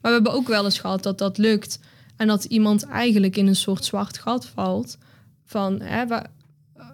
Maar 0.00 0.10
we 0.10 0.16
hebben 0.22 0.32
ook 0.32 0.48
wel 0.48 0.64
eens 0.64 0.78
gehad 0.78 1.02
dat 1.02 1.18
dat 1.18 1.38
lukt. 1.38 1.80
En 2.16 2.26
dat 2.26 2.44
iemand 2.44 2.84
eigenlijk 2.84 3.36
in 3.36 3.46
een 3.46 3.56
soort 3.56 3.84
zwart 3.84 4.18
gat 4.18 4.46
valt. 4.46 4.98
Van, 5.44 5.80
hè, 5.80 6.06
wat, 6.06 6.24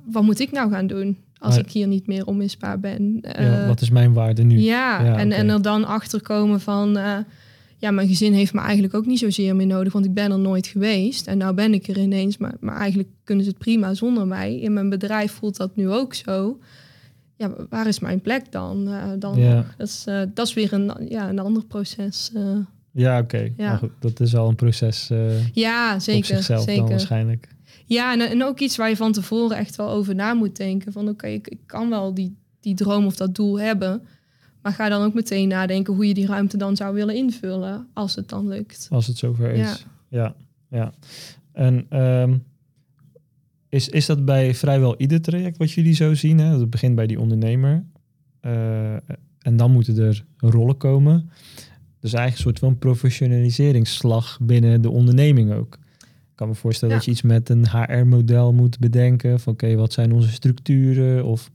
wat 0.05 0.23
moet 0.23 0.41
ik 0.41 0.53
nou 0.53 0.71
gaan 0.71 0.87
doen? 0.87 1.19
als 1.39 1.57
ik 1.57 1.71
hier 1.71 1.87
niet 1.87 2.07
meer 2.07 2.27
onmisbaar 2.27 2.81
ben. 2.81 3.19
Ja, 3.21 3.61
uh, 3.61 3.67
wat 3.67 3.81
is 3.81 3.91
mijn 3.91 4.13
waarde 4.13 4.43
nu? 4.43 4.59
Ja, 4.59 5.03
ja 5.03 5.17
en, 5.17 5.27
okay. 5.27 5.39
en 5.39 5.49
er 5.49 5.63
dan 5.63 5.85
achter 5.85 6.23
komen 6.23 6.61
van... 6.61 6.99
Uh, 6.99 7.17
ja, 7.85 7.91
mijn 7.91 8.09
gezin 8.09 8.33
heeft 8.33 8.53
me 8.53 8.61
eigenlijk 8.61 8.95
ook 8.95 9.07
niet 9.07 9.19
zozeer 9.19 9.57
meer 9.57 9.67
nodig, 9.67 9.93
want 9.93 10.05
ik 10.05 10.15
ben 10.15 10.31
er 10.31 10.39
nooit 10.39 10.67
geweest. 10.67 11.27
En 11.27 11.39
nou 11.39 11.55
ben 11.55 11.75
ik 11.75 11.89
er 11.89 11.99
ineens, 11.99 12.37
maar, 12.37 12.55
maar 12.61 12.77
eigenlijk 12.77 13.09
kunnen 13.25 13.45
ze 13.45 13.51
het 13.51 13.59
prima 13.59 13.95
zonder 13.95 14.27
mij. 14.27 14.61
In 14.61 14.73
mijn 14.73 14.89
bedrijf 14.89 15.33
voelt 15.33 15.57
dat 15.57 15.77
nu 15.77 15.91
ook 15.91 16.15
zo. 16.15 16.59
Ja, 17.37 17.55
waar 17.69 17.87
is 17.87 17.99
mijn 17.99 18.21
plek 18.21 18.53
dan? 18.53 18.89
Uh, 18.89 19.03
dan 19.19 19.37
ja. 19.37 19.65
dat, 19.77 19.89
is, 19.89 20.05
uh, 20.09 20.23
dat 20.35 20.47
is 20.47 20.55
weer 20.55 20.73
een, 20.73 21.07
ja, 21.09 21.29
een 21.29 21.39
ander 21.39 21.65
proces. 21.65 22.31
Uh, 22.35 22.57
ja, 22.91 23.19
oké. 23.21 23.37
Okay. 23.37 23.55
Ja. 23.57 23.73
Nou 23.81 23.93
dat 23.99 24.21
is 24.21 24.37
al 24.37 24.49
een 24.49 24.55
proces. 24.55 25.11
ja, 25.53 25.99
zeker. 25.99 26.43
zeker. 26.43 26.77
Dan 26.77 26.89
waarschijnlijk. 26.89 27.49
Ja, 27.87 28.13
en, 28.13 28.21
en 28.21 28.45
ook 28.45 28.61
iets 28.61 28.77
waar 28.77 28.89
je 28.89 28.97
van 28.97 29.13
tevoren 29.13 29.57
echt 29.57 29.77
wel 29.77 29.91
over 29.91 30.15
na 30.15 30.35
moet 30.35 30.57
denken. 30.57 30.93
Van 30.93 31.03
oké, 31.03 31.11
okay, 31.11 31.33
ik, 31.33 31.49
ik 31.49 31.61
kan 31.67 31.91
wel 31.91 32.15
die, 32.15 32.37
die 32.61 32.75
droom 32.75 33.07
of 33.07 33.17
dat 33.17 33.35
doel 33.35 33.61
hebben. 33.61 34.03
Maar 34.65 34.73
ga 34.73 34.89
dan 34.89 35.03
ook 35.03 35.15
meteen 35.15 35.49
nadenken 35.49 35.95
hoe 35.95 36.07
je 36.07 36.15
die 36.15 36.27
ruimte 36.27 36.57
dan 36.57 36.77
zou 36.77 36.95
willen 36.95 37.15
invullen 37.15 37.87
als 37.93 38.15
het 38.15 38.29
dan 38.29 38.49
lukt. 38.49 38.87
Als 38.91 39.07
het 39.07 39.19
zover 39.19 39.51
is. 39.51 39.59
Ja, 39.59 39.77
ja. 40.09 40.35
ja. 40.69 40.93
En 41.53 42.01
um, 42.01 42.45
is, 43.69 43.89
is 43.89 44.07
dat 44.07 44.25
bij 44.25 44.55
vrijwel 44.55 44.97
ieder 44.97 45.21
traject 45.21 45.57
wat 45.57 45.71
jullie 45.71 45.95
zo 45.95 46.15
zien? 46.15 46.39
Hè? 46.39 46.59
Dat 46.59 46.71
begint 46.71 46.95
bij 46.95 47.07
die 47.07 47.21
ondernemer. 47.21 47.85
Uh, 48.43 48.95
en 49.39 49.57
dan 49.57 49.71
moeten 49.71 49.99
er 49.99 50.25
rollen 50.37 50.77
komen. 50.77 51.31
Dus 52.01 52.13
eigenlijk 52.13 52.35
een 52.35 52.43
soort 52.43 52.59
van 52.59 52.79
professionaliseringsslag 52.79 54.39
binnen 54.43 54.83
de 54.83 54.91
onderneming 54.91 55.53
ook. 55.53 55.79
Ik 56.01 56.35
kan 56.35 56.49
me 56.49 56.55
voorstellen 56.55 56.95
ja. 56.95 57.01
dat 57.01 57.05
je 57.07 57.13
iets 57.13 57.23
met 57.23 57.49
een 57.49 57.69
HR-model 57.69 58.53
moet 58.53 58.79
bedenken. 58.79 59.41
Van 59.41 59.53
oké, 59.53 59.65
okay, 59.65 59.77
wat 59.77 59.93
zijn 59.93 60.13
onze 60.13 60.31
structuren? 60.31 61.25
Of, 61.25 61.51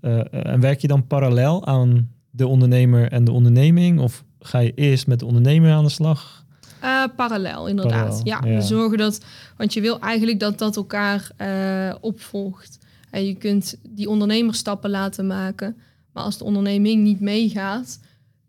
uh, 0.00 0.34
en 0.46 0.60
werk 0.60 0.80
je 0.80 0.88
dan 0.88 1.06
parallel 1.06 1.66
aan 1.66 2.14
de 2.36 2.46
ondernemer 2.46 3.12
en 3.12 3.24
de 3.24 3.32
onderneming? 3.32 4.00
Of 4.00 4.24
ga 4.40 4.58
je 4.58 4.72
eerst 4.74 5.06
met 5.06 5.18
de 5.18 5.26
ondernemer 5.26 5.72
aan 5.72 5.84
de 5.84 5.90
slag? 5.90 6.44
Uh, 6.84 7.04
parallel, 7.16 7.68
inderdaad. 7.68 8.22
Parallel, 8.22 8.52
ja, 8.52 8.60
zorgen 8.60 8.98
dat, 8.98 9.24
want 9.56 9.74
je 9.74 9.80
wil 9.80 10.00
eigenlijk 10.00 10.40
dat 10.40 10.58
dat 10.58 10.76
elkaar 10.76 11.30
uh, 11.40 11.94
opvolgt. 12.00 12.78
En 13.10 13.26
je 13.26 13.34
kunt 13.34 13.78
die 13.88 14.08
ondernemerstappen 14.08 14.90
laten 14.90 15.26
maken, 15.26 15.76
maar 16.12 16.24
als 16.24 16.38
de 16.38 16.44
onderneming 16.44 17.02
niet 17.02 17.20
meegaat, 17.20 18.00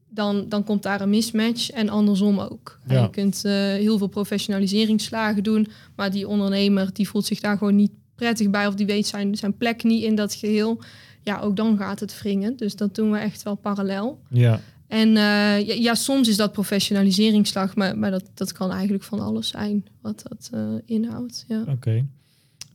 dan, 0.09 0.49
dan 0.49 0.63
komt 0.63 0.83
daar 0.83 1.01
een 1.01 1.09
mismatch 1.09 1.69
en 1.69 1.89
andersom 1.89 2.39
ook. 2.39 2.79
Ja. 2.87 2.95
En 2.95 3.01
je 3.01 3.09
kunt 3.09 3.41
uh, 3.45 3.51
heel 3.53 3.97
veel 3.97 4.07
professionaliseringsslagen 4.07 5.43
doen, 5.43 5.67
maar 5.95 6.11
die 6.11 6.27
ondernemer 6.27 6.93
die 6.93 7.09
voelt 7.09 7.25
zich 7.25 7.39
daar 7.39 7.57
gewoon 7.57 7.75
niet 7.75 7.91
prettig 8.15 8.49
bij 8.49 8.67
of 8.67 8.75
die 8.75 8.85
weet 8.85 9.07
zijn, 9.07 9.35
zijn 9.35 9.57
plek 9.57 9.83
niet 9.83 10.03
in 10.03 10.15
dat 10.15 10.33
geheel 10.33 10.79
ja, 11.27 11.39
ook 11.39 11.55
dan 11.55 11.77
gaat 11.77 11.99
het 11.99 12.19
wringen. 12.19 12.57
Dus 12.57 12.75
dat 12.75 12.95
doen 12.95 13.11
we 13.11 13.17
echt 13.17 13.43
wel 13.43 13.55
parallel. 13.55 14.21
Ja. 14.29 14.59
En 14.87 15.07
uh, 15.07 15.67
ja, 15.67 15.73
ja, 15.73 15.95
soms 15.95 16.27
is 16.27 16.37
dat 16.37 16.51
professionaliseringsslag, 16.51 17.75
maar, 17.75 17.97
maar 17.97 18.11
dat, 18.11 18.29
dat 18.33 18.51
kan 18.51 18.71
eigenlijk 18.71 19.03
van 19.03 19.19
alles 19.19 19.47
zijn 19.47 19.85
wat 20.01 20.23
dat 20.27 20.49
uh, 20.53 20.73
inhoudt. 20.85 21.45
Ja. 21.47 21.61
Oké. 21.61 21.71
Okay. 21.71 22.05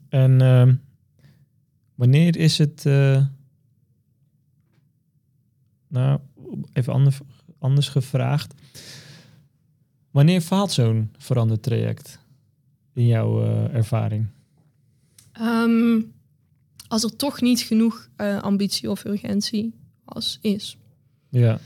En 0.08 0.40
uh, 0.42 0.68
wanneer 1.94 2.36
is 2.36 2.58
het. 2.58 2.84
Uh, 2.86 3.26
nou, 5.88 6.20
even 6.72 6.92
anders, 6.92 7.18
anders 7.58 7.88
gevraagd. 7.88 8.54
Wanneer 10.10 10.40
faalt 10.40 10.72
zo'n 10.72 11.10
veranderd 11.18 11.62
traject 11.62 12.18
in 12.92 13.06
jouw 13.06 13.44
ervaring? 13.72 14.26
Um, 15.40 16.12
als 16.92 17.02
er 17.02 17.16
toch 17.16 17.40
niet 17.40 17.60
genoeg 17.60 18.08
uh, 18.16 18.42
ambitie 18.42 18.90
of 18.90 19.04
urgentie 19.04 19.74
was, 20.04 20.38
is. 20.42 20.76
Ja. 21.30 21.58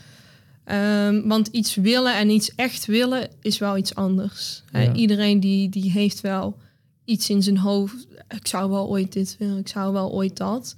Um, 1.08 1.28
want 1.28 1.46
iets 1.46 1.74
willen 1.74 2.14
en 2.14 2.30
iets 2.30 2.54
echt 2.54 2.86
willen 2.86 3.28
is 3.40 3.58
wel 3.58 3.76
iets 3.76 3.94
anders. 3.94 4.62
Ja. 4.72 4.94
iedereen 4.94 5.40
die, 5.40 5.68
die 5.68 5.90
heeft 5.90 6.20
wel 6.20 6.56
iets 7.04 7.30
in 7.30 7.42
zijn 7.42 7.58
hoofd. 7.58 8.06
Ik 8.28 8.46
zou 8.46 8.70
wel 8.70 8.88
ooit 8.88 9.12
dit 9.12 9.36
willen, 9.38 9.58
ik 9.58 9.68
zou 9.68 9.92
wel 9.92 10.12
ooit 10.12 10.36
dat. 10.36 10.76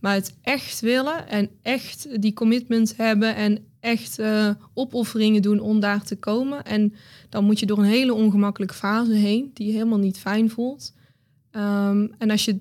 Maar 0.00 0.14
het 0.14 0.34
echt 0.42 0.80
willen 0.80 1.28
en 1.28 1.50
echt 1.62 2.22
die 2.22 2.32
commitment 2.32 2.96
hebben 2.96 3.34
en 3.34 3.58
echt 3.80 4.18
uh, 4.18 4.50
opofferingen 4.74 5.42
doen 5.42 5.60
om 5.60 5.80
daar 5.80 6.02
te 6.02 6.16
komen. 6.16 6.64
En 6.64 6.94
dan 7.28 7.44
moet 7.44 7.58
je 7.58 7.66
door 7.66 7.78
een 7.78 7.84
hele 7.84 8.14
ongemakkelijke 8.14 8.74
fase 8.74 9.12
heen, 9.12 9.50
die 9.54 9.66
je 9.66 9.72
helemaal 9.72 9.98
niet 9.98 10.18
fijn 10.18 10.50
voelt. 10.50 10.92
Ehm, 11.50 12.06
en 12.18 12.30
als 12.30 12.44
je 12.44 12.58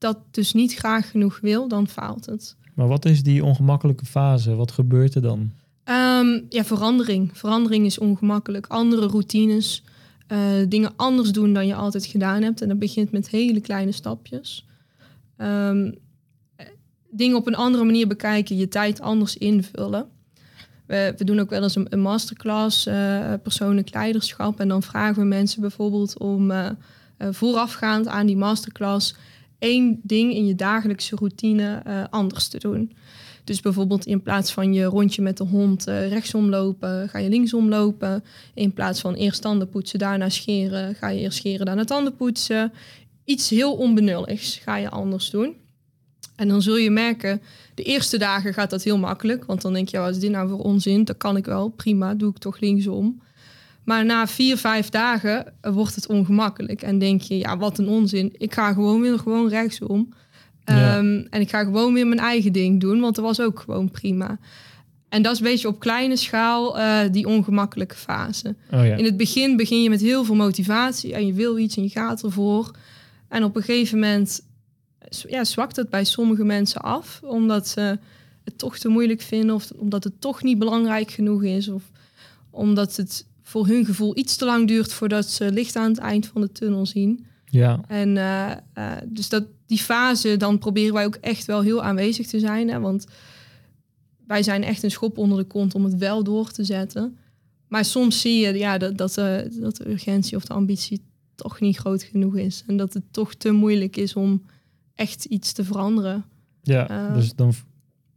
dat 0.00 0.18
dus 0.30 0.52
niet 0.52 0.74
graag 0.74 1.10
genoeg 1.10 1.40
wil, 1.40 1.68
dan 1.68 1.88
faalt 1.88 2.26
het. 2.26 2.56
Maar 2.74 2.88
wat 2.88 3.04
is 3.04 3.22
die 3.22 3.44
ongemakkelijke 3.44 4.04
fase? 4.04 4.54
Wat 4.54 4.72
gebeurt 4.72 5.14
er 5.14 5.22
dan? 5.22 5.38
Um, 5.84 6.46
ja, 6.48 6.64
verandering. 6.64 7.30
Verandering 7.32 7.86
is 7.86 7.98
ongemakkelijk. 7.98 8.66
Andere 8.66 9.06
routines. 9.06 9.82
Uh, 10.28 10.38
dingen 10.68 10.92
anders 10.96 11.32
doen 11.32 11.52
dan 11.52 11.66
je 11.66 11.74
altijd 11.74 12.06
gedaan 12.06 12.42
hebt. 12.42 12.62
En 12.62 12.68
dat 12.68 12.78
begint 12.78 13.10
met 13.10 13.28
hele 13.28 13.60
kleine 13.60 13.92
stapjes. 13.92 14.66
Um, 15.36 15.94
dingen 17.10 17.36
op 17.36 17.46
een 17.46 17.54
andere 17.54 17.84
manier 17.84 18.06
bekijken, 18.06 18.56
je 18.56 18.68
tijd 18.68 19.00
anders 19.00 19.36
invullen. 19.36 20.06
We, 20.86 21.14
we 21.16 21.24
doen 21.24 21.40
ook 21.40 21.50
wel 21.50 21.62
eens 21.62 21.76
een, 21.76 21.86
een 21.88 22.00
masterclass, 22.00 22.86
uh, 22.86 23.32
persoonlijk 23.42 23.94
leiderschap. 23.94 24.60
En 24.60 24.68
dan 24.68 24.82
vragen 24.82 25.22
we 25.22 25.28
mensen 25.28 25.60
bijvoorbeeld 25.60 26.18
om 26.18 26.50
uh, 26.50 26.68
voorafgaand 27.18 28.06
aan 28.06 28.26
die 28.26 28.36
masterclass 28.36 29.14
één 29.60 30.00
ding 30.02 30.34
in 30.34 30.46
je 30.46 30.54
dagelijkse 30.54 31.16
routine 31.16 31.82
anders 32.10 32.48
te 32.48 32.58
doen. 32.58 32.92
Dus 33.44 33.60
bijvoorbeeld 33.60 34.06
in 34.06 34.22
plaats 34.22 34.52
van 34.52 34.72
je 34.72 34.84
rondje 34.84 35.22
met 35.22 35.36
de 35.36 35.44
hond 35.44 35.84
rechtsom 35.84 36.48
lopen, 36.48 37.08
ga 37.08 37.18
je 37.18 37.28
linksom 37.28 37.68
lopen. 37.68 38.24
In 38.54 38.72
plaats 38.72 39.00
van 39.00 39.14
eerst 39.14 39.42
tanden 39.42 39.68
poetsen, 39.68 39.98
daarna 39.98 40.28
scheren, 40.28 40.94
ga 40.94 41.08
je 41.08 41.20
eerst 41.20 41.38
scheren, 41.38 41.66
daarna 41.66 41.84
tanden 41.84 42.16
poetsen. 42.16 42.72
Iets 43.24 43.50
heel 43.50 43.74
onbenulligs 43.74 44.56
ga 44.56 44.76
je 44.76 44.90
anders 44.90 45.30
doen. 45.30 45.54
En 46.36 46.48
dan 46.48 46.62
zul 46.62 46.76
je 46.76 46.90
merken, 46.90 47.40
de 47.74 47.82
eerste 47.82 48.18
dagen 48.18 48.54
gaat 48.54 48.70
dat 48.70 48.82
heel 48.82 48.98
makkelijk. 48.98 49.44
Want 49.44 49.62
dan 49.62 49.72
denk 49.72 49.88
je, 49.88 49.98
wat 49.98 50.10
is 50.10 50.18
dit 50.20 50.30
nou 50.30 50.48
voor 50.48 50.58
onzin? 50.58 51.04
Dat 51.04 51.16
kan 51.16 51.36
ik 51.36 51.44
wel, 51.44 51.68
prima, 51.68 52.14
doe 52.14 52.30
ik 52.30 52.38
toch 52.38 52.60
linksom. 52.60 53.22
Maar 53.84 54.04
na 54.04 54.26
vier, 54.26 54.56
vijf 54.56 54.88
dagen 54.88 55.52
wordt 55.60 55.94
het 55.94 56.06
ongemakkelijk. 56.06 56.82
En 56.82 56.98
denk 56.98 57.20
je, 57.20 57.38
ja, 57.38 57.56
wat 57.56 57.78
een 57.78 57.88
onzin. 57.88 58.34
Ik 58.38 58.54
ga 58.54 58.72
gewoon 58.72 59.00
weer 59.00 59.18
gewoon 59.18 59.48
rechtsom. 59.48 60.08
Ehm, 60.64 61.26
en 61.30 61.40
ik 61.40 61.50
ga 61.50 61.64
gewoon 61.64 61.94
weer 61.94 62.06
mijn 62.06 62.20
eigen 62.20 62.52
ding 62.52 62.80
doen, 62.80 63.00
want 63.00 63.14
dat 63.14 63.24
was 63.24 63.40
ook 63.40 63.60
gewoon 63.60 63.90
prima. 63.90 64.38
En 65.08 65.22
dat 65.22 65.32
is 65.32 65.38
een 65.38 65.44
beetje 65.44 65.68
op 65.68 65.80
kleine 65.80 66.16
schaal 66.16 66.78
uh, 66.78 67.00
die 67.10 67.26
ongemakkelijke 67.26 67.94
fase. 67.94 68.54
Oh 68.70 68.86
ja. 68.86 68.96
In 68.96 69.04
het 69.04 69.16
begin 69.16 69.56
begin 69.56 69.82
je 69.82 69.90
met 69.90 70.00
heel 70.00 70.24
veel 70.24 70.34
motivatie 70.34 71.14
en 71.14 71.26
je 71.26 71.32
wil 71.32 71.58
iets 71.58 71.76
en 71.76 71.82
je 71.82 71.88
gaat 71.88 72.22
ervoor. 72.22 72.70
En 73.28 73.44
op 73.44 73.56
een 73.56 73.62
gegeven 73.62 73.98
moment 73.98 74.42
ja, 75.28 75.44
zwakt 75.44 75.76
het 75.76 75.90
bij 75.90 76.04
sommige 76.04 76.44
mensen 76.44 76.80
af, 76.80 77.20
omdat 77.22 77.68
ze 77.68 77.98
het 78.44 78.58
toch 78.58 78.78
te 78.78 78.88
moeilijk 78.88 79.20
vinden 79.20 79.54
of 79.54 79.70
omdat 79.76 80.04
het 80.04 80.20
toch 80.20 80.42
niet 80.42 80.58
belangrijk 80.58 81.10
genoeg 81.10 81.42
is 81.42 81.68
of 81.68 81.82
omdat 82.50 82.96
het 82.96 83.26
voor 83.50 83.66
hun 83.66 83.84
gevoel 83.84 84.18
iets 84.18 84.36
te 84.36 84.44
lang 84.44 84.68
duurt 84.68 84.92
voordat 84.92 85.26
ze 85.26 85.52
licht 85.52 85.76
aan 85.76 85.90
het 85.90 85.98
eind 85.98 86.26
van 86.26 86.40
de 86.40 86.52
tunnel 86.52 86.86
zien. 86.86 87.26
Ja. 87.44 87.80
En 87.86 88.08
uh, 88.16 88.50
uh, 88.74 88.92
dus 89.06 89.28
dat 89.28 89.44
die 89.66 89.78
fase, 89.78 90.36
dan 90.36 90.58
proberen 90.58 90.94
wij 90.94 91.04
ook 91.04 91.14
echt 91.14 91.44
wel 91.44 91.60
heel 91.60 91.82
aanwezig 91.82 92.26
te 92.26 92.38
zijn. 92.38 92.68
Hè, 92.68 92.80
want 92.80 93.06
wij 94.26 94.42
zijn 94.42 94.62
echt 94.62 94.82
een 94.82 94.90
schop 94.90 95.18
onder 95.18 95.38
de 95.38 95.44
kont 95.44 95.74
om 95.74 95.84
het 95.84 95.96
wel 95.96 96.24
door 96.24 96.50
te 96.50 96.64
zetten. 96.64 97.16
Maar 97.68 97.84
soms 97.84 98.20
zie 98.20 98.46
je 98.46 98.58
ja, 98.58 98.78
dat, 98.78 98.98
dat, 98.98 99.18
uh, 99.18 99.38
dat 99.60 99.76
de 99.76 99.90
urgentie 99.90 100.36
of 100.36 100.44
de 100.44 100.54
ambitie 100.54 101.02
toch 101.34 101.60
niet 101.60 101.76
groot 101.76 102.02
genoeg 102.02 102.36
is. 102.36 102.64
En 102.66 102.76
dat 102.76 102.94
het 102.94 103.04
toch 103.10 103.34
te 103.34 103.50
moeilijk 103.50 103.96
is 103.96 104.14
om 104.14 104.42
echt 104.94 105.24
iets 105.24 105.52
te 105.52 105.64
veranderen. 105.64 106.24
Ja, 106.62 107.10
dus 107.14 107.34
dan 107.34 107.52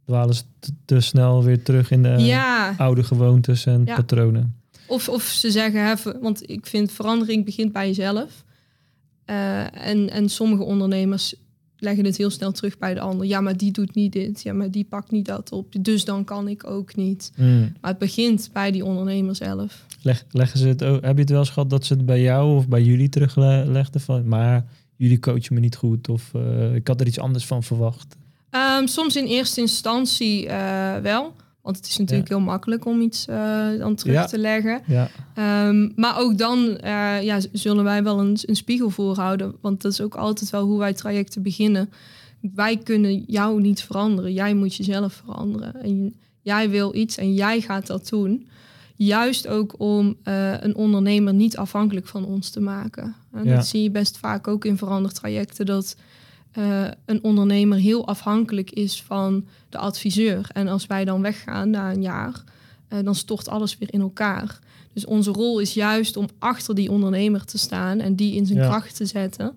dwalen 0.04 0.34
ze 0.34 0.42
te, 0.84 1.00
snel 1.00 1.42
weer 1.42 1.62
terug 1.62 1.90
in 1.90 2.02
de 2.02 2.08
ja. 2.08 2.74
oude 2.76 3.04
gewoontes 3.04 3.66
en 3.66 3.82
ja. 3.84 3.94
patronen. 3.94 4.62
Of, 4.86 5.08
of 5.08 5.22
ze 5.22 5.50
zeggen, 5.50 5.86
hè, 5.86 5.94
want 6.20 6.50
ik 6.50 6.66
vind 6.66 6.92
verandering 6.92 7.44
begint 7.44 7.72
bij 7.72 7.86
jezelf. 7.86 8.44
Uh, 9.26 9.86
en, 9.86 10.10
en 10.10 10.28
sommige 10.28 10.62
ondernemers 10.62 11.34
leggen 11.78 12.04
het 12.04 12.16
heel 12.16 12.30
snel 12.30 12.52
terug 12.52 12.78
bij 12.78 12.94
de 12.94 13.00
ander. 13.00 13.26
Ja, 13.26 13.40
maar 13.40 13.56
die 13.56 13.72
doet 13.72 13.94
niet 13.94 14.12
dit. 14.12 14.42
Ja, 14.42 14.52
maar 14.52 14.70
die 14.70 14.84
pakt 14.84 15.10
niet 15.10 15.24
dat 15.24 15.52
op. 15.52 15.74
Dus 15.80 16.04
dan 16.04 16.24
kan 16.24 16.48
ik 16.48 16.66
ook 16.66 16.96
niet. 16.96 17.32
Mm. 17.36 17.72
Maar 17.80 17.90
het 17.90 17.98
begint 17.98 18.50
bij 18.52 18.70
die 18.70 18.84
ondernemer 18.84 19.36
zelf. 19.36 19.86
Leg, 20.02 20.24
leggen 20.30 20.58
ze 20.58 20.68
het 20.68 20.84
ook, 20.84 21.04
heb 21.04 21.14
je 21.14 21.20
het 21.20 21.30
wel 21.30 21.38
eens 21.38 21.50
gehad 21.50 21.70
dat 21.70 21.84
ze 21.84 21.94
het 21.94 22.06
bij 22.06 22.20
jou 22.20 22.56
of 22.56 22.68
bij 22.68 22.82
jullie 22.82 23.08
teruglegden? 23.08 24.00
Van, 24.00 24.28
maar 24.28 24.64
jullie 24.96 25.18
coachen 25.18 25.54
me 25.54 25.60
niet 25.60 25.76
goed 25.76 26.08
of 26.08 26.30
uh, 26.36 26.74
ik 26.74 26.86
had 26.86 27.00
er 27.00 27.06
iets 27.06 27.18
anders 27.18 27.46
van 27.46 27.62
verwacht? 27.62 28.16
Um, 28.50 28.86
soms 28.86 29.16
in 29.16 29.24
eerste 29.24 29.60
instantie 29.60 30.46
uh, 30.46 30.96
wel. 30.96 31.34
Want 31.64 31.76
het 31.76 31.86
is 31.86 31.98
natuurlijk 31.98 32.28
ja. 32.28 32.36
heel 32.36 32.44
makkelijk 32.44 32.84
om 32.84 33.00
iets 33.00 33.26
uh, 33.28 33.78
dan 33.78 33.94
terug 33.94 34.14
ja. 34.14 34.26
te 34.26 34.38
leggen. 34.38 34.80
Ja. 34.86 35.08
Um, 35.68 35.92
maar 35.96 36.18
ook 36.18 36.38
dan 36.38 36.78
ja, 37.22 37.40
zullen 37.52 37.84
wij 37.84 38.02
wel 38.02 38.20
een, 38.20 38.38
een, 38.42 38.56
spiegel 38.56 38.90
voorhouden. 38.90 39.54
Want 39.60 39.82
dat 39.82 39.92
is 39.92 40.00
ook 40.00 40.14
altijd 40.14 40.50
wel 40.50 40.64
hoe 40.64 40.78
wij 40.78 40.92
trajecten 40.92 41.42
beginnen. 41.42 41.90
Wij 42.54 42.76
kunnen 42.76 43.24
jou 43.26 43.60
niet 43.60 43.82
veranderen. 43.82 44.32
Jij 44.32 44.54
moet 44.54 44.76
jezelf 44.76 45.22
veranderen. 45.24 45.82
En 45.82 46.14
jij 46.42 46.70
wil 46.70 46.94
iets 46.94 47.16
en 47.16 47.34
jij 47.34 47.60
gaat 47.60 47.86
dat 47.86 48.08
doen. 48.08 48.46
Juist 48.96 49.48
ook 49.48 49.74
om 49.78 50.16
uh, 50.24 50.60
een 50.60 50.74
ondernemer 50.74 51.34
niet 51.34 51.56
afhankelijk 51.56 52.06
van 52.06 52.24
ons 52.24 52.50
te 52.50 52.60
maken. 52.60 53.14
En 53.32 53.48
dat 53.48 53.66
zie 53.66 53.82
je 53.82 53.90
best 53.90 54.18
vaak 54.18 54.48
ook 54.48 54.64
in 54.64 54.76
verandertrajecten, 54.76 55.66
dat 55.66 55.96
uh, 56.58 56.86
een 57.04 57.24
ondernemer 57.24 57.78
heel 57.78 58.06
afhankelijk 58.06 58.70
is 58.70 59.02
van 59.02 59.46
de 59.68 59.78
adviseur. 59.78 60.48
En 60.52 60.68
als 60.68 60.86
wij 60.86 61.04
dan 61.04 61.22
weggaan 61.22 61.70
na 61.70 61.92
een 61.92 62.02
jaar, 62.02 62.44
uh, 62.88 62.98
dan 63.04 63.14
stort 63.14 63.48
alles 63.48 63.78
weer 63.78 63.92
in 63.92 64.00
elkaar. 64.00 64.58
Dus 64.92 65.04
onze 65.04 65.30
rol 65.30 65.58
is 65.58 65.74
juist 65.74 66.16
om 66.16 66.28
achter 66.38 66.74
die 66.74 66.90
ondernemer 66.90 67.44
te 67.44 67.58
staan 67.58 68.00
en 68.00 68.14
die 68.16 68.34
in 68.34 68.46
zijn 68.46 68.58
ja. 68.58 68.68
kracht 68.68 68.96
te 68.96 69.06
zetten. 69.06 69.56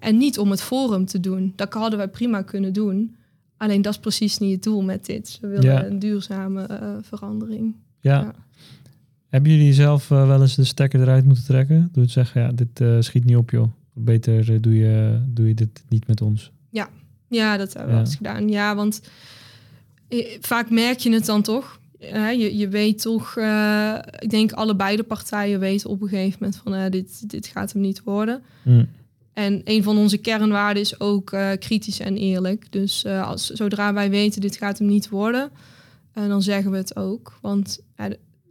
en 0.00 0.16
niet 0.16 0.38
om 0.38 0.50
het 0.50 0.62
forum 0.62 1.04
te 1.04 1.20
doen. 1.20 1.52
Dat 1.56 1.72
hadden 1.72 1.98
wij 1.98 2.08
prima 2.08 2.42
kunnen 2.42 2.72
doen. 2.72 3.16
Alleen 3.56 3.82
dat 3.82 3.92
is 3.92 3.98
precies 3.98 4.38
niet 4.38 4.52
het 4.52 4.62
doel 4.62 4.82
met 4.82 5.06
dit. 5.06 5.38
We 5.40 5.48
willen 5.48 5.64
ja. 5.64 5.84
een 5.84 5.98
duurzame 5.98 6.66
verandering. 7.02 7.74
Ja. 8.00 8.34
Hebben 9.28 9.50
jullie 9.50 9.72
zelf 9.72 10.08
wel 10.08 10.40
eens 10.40 10.54
de 10.54 10.64
stekker 10.64 11.00
eruit 11.00 11.24
moeten 11.24 11.44
trekken? 11.44 11.88
Door 11.92 12.04
te 12.04 12.10
zeggen, 12.10 12.40
ja, 12.40 12.52
dit 12.52 12.80
uh, 12.80 12.96
schiet 13.00 13.24
niet 13.24 13.36
op 13.36 13.50
joh. 13.50 13.68
Beter 13.96 14.50
uh, 14.50 14.58
doe, 14.60 14.76
je, 14.76 15.22
doe 15.26 15.48
je 15.48 15.54
dit 15.54 15.84
niet 15.88 16.06
met 16.06 16.20
ons. 16.20 16.50
Ja, 16.70 16.88
ja 17.28 17.56
dat 17.56 17.72
hebben 17.72 17.90
we 17.90 17.98
ja. 17.98 18.04
eens 18.04 18.16
gedaan. 18.16 18.48
Ja, 18.48 18.74
want 18.74 19.00
vaak 20.40 20.70
merk 20.70 20.98
je 20.98 21.12
het 21.12 21.26
dan 21.26 21.42
toch. 21.42 21.80
je, 22.38 22.56
je 22.56 22.68
weet 22.68 23.02
toch, 23.02 23.36
ik 24.18 24.30
denk 24.30 24.52
allebei 24.52 24.96
de 24.96 25.02
partijen 25.02 25.60
weten 25.60 25.90
op 25.90 26.02
een 26.02 26.08
gegeven 26.08 26.38
moment 26.40 26.60
van 26.64 26.90
dit, 26.90 27.30
dit 27.30 27.46
gaat 27.46 27.72
hem 27.72 27.82
niet 27.82 28.02
worden. 28.02 28.42
Mm. 28.62 28.88
En 29.32 29.60
een 29.64 29.82
van 29.82 29.98
onze 29.98 30.18
kernwaarden 30.18 30.82
is 30.82 31.00
ook 31.00 31.36
kritisch 31.58 32.00
en 32.00 32.16
eerlijk. 32.16 32.72
Dus 32.72 33.06
als, 33.06 33.46
zodra 33.46 33.92
wij 33.92 34.10
weten 34.10 34.40
dit 34.40 34.56
gaat 34.56 34.78
hem 34.78 34.88
niet 34.88 35.08
worden, 35.08 35.50
en 36.12 36.28
dan 36.28 36.42
zeggen 36.42 36.70
we 36.70 36.76
het 36.76 36.96
ook. 36.96 37.38
Want 37.40 37.80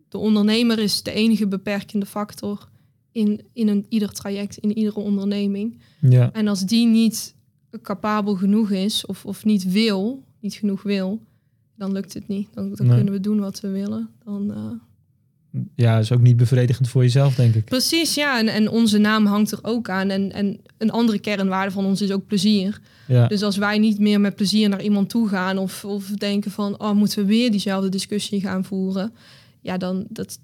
de 0.09 0.17
ondernemer 0.17 0.79
is 0.79 1.03
de 1.03 1.13
enige 1.13 1.47
beperkende 1.47 2.05
factor 2.05 2.67
in, 3.13 3.41
in 3.53 3.67
een, 3.67 3.85
ieder 3.89 4.11
traject, 4.11 4.57
in 4.57 4.77
iedere 4.77 4.99
onderneming. 4.99 5.77
Ja. 5.99 6.31
En 6.33 6.47
als 6.47 6.65
die 6.65 6.87
niet 6.87 7.35
capabel 7.81 8.35
genoeg 8.35 8.71
is 8.71 9.05
of, 9.05 9.25
of 9.25 9.45
niet 9.45 9.71
wil, 9.71 10.23
niet 10.39 10.53
genoeg 10.53 10.83
wil, 10.83 11.21
dan 11.75 11.91
lukt 11.91 12.13
het 12.13 12.27
niet. 12.27 12.47
Dan, 12.53 12.73
dan 12.73 12.87
kunnen 12.87 13.13
we 13.13 13.19
doen 13.19 13.39
wat 13.39 13.59
we 13.59 13.69
willen. 13.69 14.09
Dan, 14.23 14.51
uh, 14.51 15.61
ja, 15.75 15.99
is 15.99 16.11
ook 16.11 16.21
niet 16.21 16.37
bevredigend 16.37 16.89
voor 16.89 17.01
jezelf, 17.01 17.35
denk 17.35 17.55
ik. 17.55 17.65
Precies, 17.65 18.13
ja. 18.13 18.39
En, 18.39 18.47
en 18.47 18.69
onze 18.69 18.97
naam 18.97 19.25
hangt 19.25 19.51
er 19.51 19.59
ook 19.61 19.89
aan. 19.89 20.09
En, 20.09 20.31
en 20.31 20.59
een 20.77 20.91
andere 20.91 21.19
kernwaarde 21.19 21.71
van 21.71 21.85
ons 21.85 22.01
is 22.01 22.11
ook 22.11 22.27
plezier. 22.27 22.81
Ja. 23.07 23.27
Dus 23.27 23.43
als 23.43 23.57
wij 23.57 23.77
niet 23.77 23.99
meer 23.99 24.21
met 24.21 24.35
plezier 24.35 24.69
naar 24.69 24.83
iemand 24.83 25.09
toe 25.09 25.27
gaan 25.27 25.57
of, 25.57 25.85
of 25.85 26.05
denken 26.07 26.51
van, 26.51 26.79
oh, 26.79 26.91
moeten 26.91 27.19
we 27.19 27.25
weer 27.25 27.51
diezelfde 27.51 27.89
discussie 27.89 28.41
gaan 28.41 28.63
voeren? 28.63 29.13
Ja, 29.61 29.77
dan 29.77 30.05
dat 30.09 30.39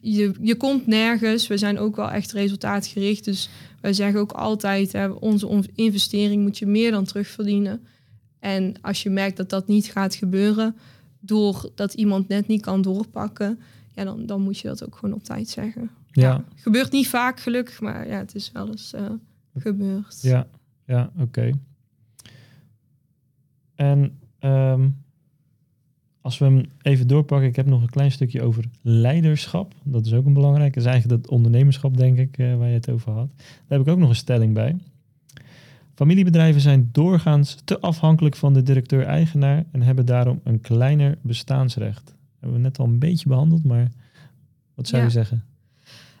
je, 0.00 0.34
je 0.40 0.56
komt 0.56 0.86
nergens. 0.86 1.46
We 1.46 1.56
zijn 1.58 1.78
ook 1.78 1.96
wel 1.96 2.10
echt 2.10 2.32
resultaatgericht. 2.32 3.24
Dus 3.24 3.50
wij 3.80 3.92
zeggen 3.92 4.20
ook 4.20 4.32
altijd, 4.32 4.92
hè, 4.92 5.08
onze 5.08 5.68
investering 5.74 6.42
moet 6.42 6.58
je 6.58 6.66
meer 6.66 6.90
dan 6.90 7.04
terugverdienen. 7.04 7.86
En 8.38 8.74
als 8.80 9.02
je 9.02 9.10
merkt 9.10 9.36
dat 9.36 9.50
dat 9.50 9.66
niet 9.66 9.86
gaat 9.86 10.14
gebeuren, 10.14 10.76
doordat 11.20 11.94
iemand 11.94 12.28
net 12.28 12.46
niet 12.46 12.62
kan 12.62 12.82
doorpakken, 12.82 13.60
ja, 13.94 14.04
dan, 14.04 14.26
dan 14.26 14.42
moet 14.42 14.58
je 14.58 14.68
dat 14.68 14.84
ook 14.84 14.96
gewoon 14.96 15.14
op 15.14 15.24
tijd 15.24 15.48
zeggen. 15.48 15.90
Ja. 16.12 16.22
ja 16.22 16.44
gebeurt 16.54 16.92
niet 16.92 17.08
vaak 17.08 17.40
gelukkig, 17.40 17.80
maar 17.80 18.08
ja, 18.08 18.18
het 18.18 18.34
is 18.34 18.52
wel 18.52 18.66
eens 18.68 18.92
uh, 18.94 19.10
gebeurd. 19.54 20.18
Ja, 20.22 20.46
ja 20.86 21.12
oké. 21.18 21.52
En 23.74 24.18
um, 24.40 25.04
als 26.22 26.38
we 26.38 26.44
hem 26.44 26.64
even 26.82 27.06
doorpakken, 27.06 27.48
ik 27.48 27.56
heb 27.56 27.66
nog 27.66 27.82
een 27.82 27.90
klein 27.90 28.12
stukje 28.12 28.42
over 28.42 28.64
leiderschap. 28.82 29.74
Dat 29.82 30.06
is 30.06 30.12
ook 30.12 30.26
een 30.26 30.32
belangrijk. 30.32 30.74
Dat 30.74 30.84
is 30.84 30.90
eigenlijk 30.90 31.22
dat 31.22 31.30
ondernemerschap, 31.30 31.96
denk 31.96 32.18
ik, 32.18 32.38
uh, 32.38 32.56
waar 32.56 32.68
je 32.68 32.74
het 32.74 32.90
over 32.90 33.12
had. 33.12 33.28
Daar 33.36 33.78
heb 33.78 33.80
ik 33.80 33.88
ook 33.88 33.98
nog 33.98 34.08
een 34.08 34.14
stelling 34.14 34.54
bij. 34.54 34.76
Familiebedrijven 35.94 36.60
zijn 36.60 36.88
doorgaans 36.92 37.58
te 37.64 37.80
afhankelijk 37.80 38.36
van 38.36 38.54
de 38.54 38.62
directeur-eigenaar 38.62 39.64
en 39.72 39.82
hebben 39.82 40.06
daarom 40.06 40.40
een 40.44 40.60
kleiner 40.60 41.18
bestaansrecht. 41.20 42.14
hebben 42.40 42.58
we 42.58 42.64
net 42.64 42.78
al 42.78 42.86
een 42.86 42.98
beetje 42.98 43.28
behandeld, 43.28 43.64
maar 43.64 43.90
wat 44.74 44.88
zou 44.88 45.02
je 45.02 45.10
zeggen? 45.10 45.44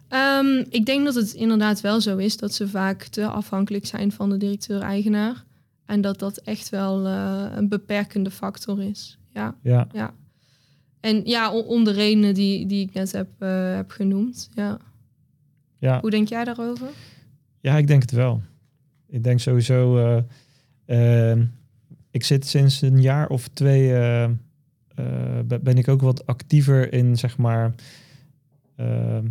Um, 0.08 0.64
ik 0.70 0.86
denk 0.86 1.04
dat 1.04 1.14
het 1.14 1.32
inderdaad 1.32 1.80
wel 1.80 2.00
zo 2.00 2.16
is 2.16 2.36
dat 2.36 2.54
ze 2.54 2.68
vaak 2.68 3.02
te 3.02 3.26
afhankelijk 3.26 3.86
zijn 3.86 4.12
van 4.12 4.30
de 4.30 4.36
directeur-eigenaar. 4.36 5.44
En 5.86 6.00
dat 6.00 6.18
dat 6.18 6.36
echt 6.38 6.68
wel 6.68 7.06
uh, 7.06 7.44
een 7.54 7.68
beperkende 7.68 8.30
factor 8.30 8.82
is. 8.82 9.18
Ja. 9.32 9.54
ja. 9.62 9.88
ja. 9.92 10.14
En 11.00 11.22
ja, 11.24 11.52
om 11.52 11.84
de 11.84 11.92
redenen 11.92 12.34
die, 12.34 12.66
die 12.66 12.86
ik 12.86 12.92
net 12.92 13.12
heb, 13.12 13.28
uh, 13.38 13.74
heb 13.74 13.90
genoemd. 13.90 14.50
Ja. 14.54 14.78
ja. 15.78 16.00
Hoe 16.00 16.10
denk 16.10 16.28
jij 16.28 16.44
daarover? 16.44 16.88
Ja, 17.60 17.76
ik 17.76 17.86
denk 17.86 18.02
het 18.02 18.10
wel. 18.10 18.42
Ik 19.08 19.24
denk 19.24 19.40
sowieso. 19.40 19.98
Uh, 20.86 21.42
ik 22.10 22.24
zit 22.24 22.46
sinds 22.46 22.82
een 22.82 23.00
jaar 23.00 23.28
of 23.28 23.48
twee. 23.48 23.88
ben 25.60 25.76
ik 25.76 25.88
ook 25.88 26.00
wat 26.00 26.26
actiever 26.26 26.92
in, 26.92 27.16
zeg 27.18 27.38
maar 27.38 27.74
ehm, 28.76 29.26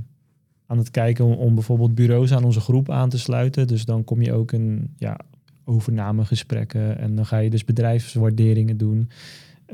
aan 0.66 0.78
het 0.78 0.91
kijken 0.91 1.26
om, 1.26 1.34
om, 1.34 1.54
bijvoorbeeld 1.54 1.95
bureaus 1.95 2.34
aan 2.34 2.43
onze 2.43 2.60
groep 2.60 2.89
aan 2.89 3.10
te 3.10 3.20
sluiten. 3.20 3.68
Dus 3.68 3.86
dan 3.86 4.04
kom 4.04 4.22
je 4.22 4.34
ook 4.34 4.52
in 4.52 4.93
ja, 4.97 5.20
overnamegesprekken 5.66 6.97
en 6.97 7.16
dan 7.16 7.26
ga 7.26 7.38
je 7.38 7.49
dus 7.49 7.66
bedrijfswaarderingen 7.66 8.78
doen. 8.78 9.10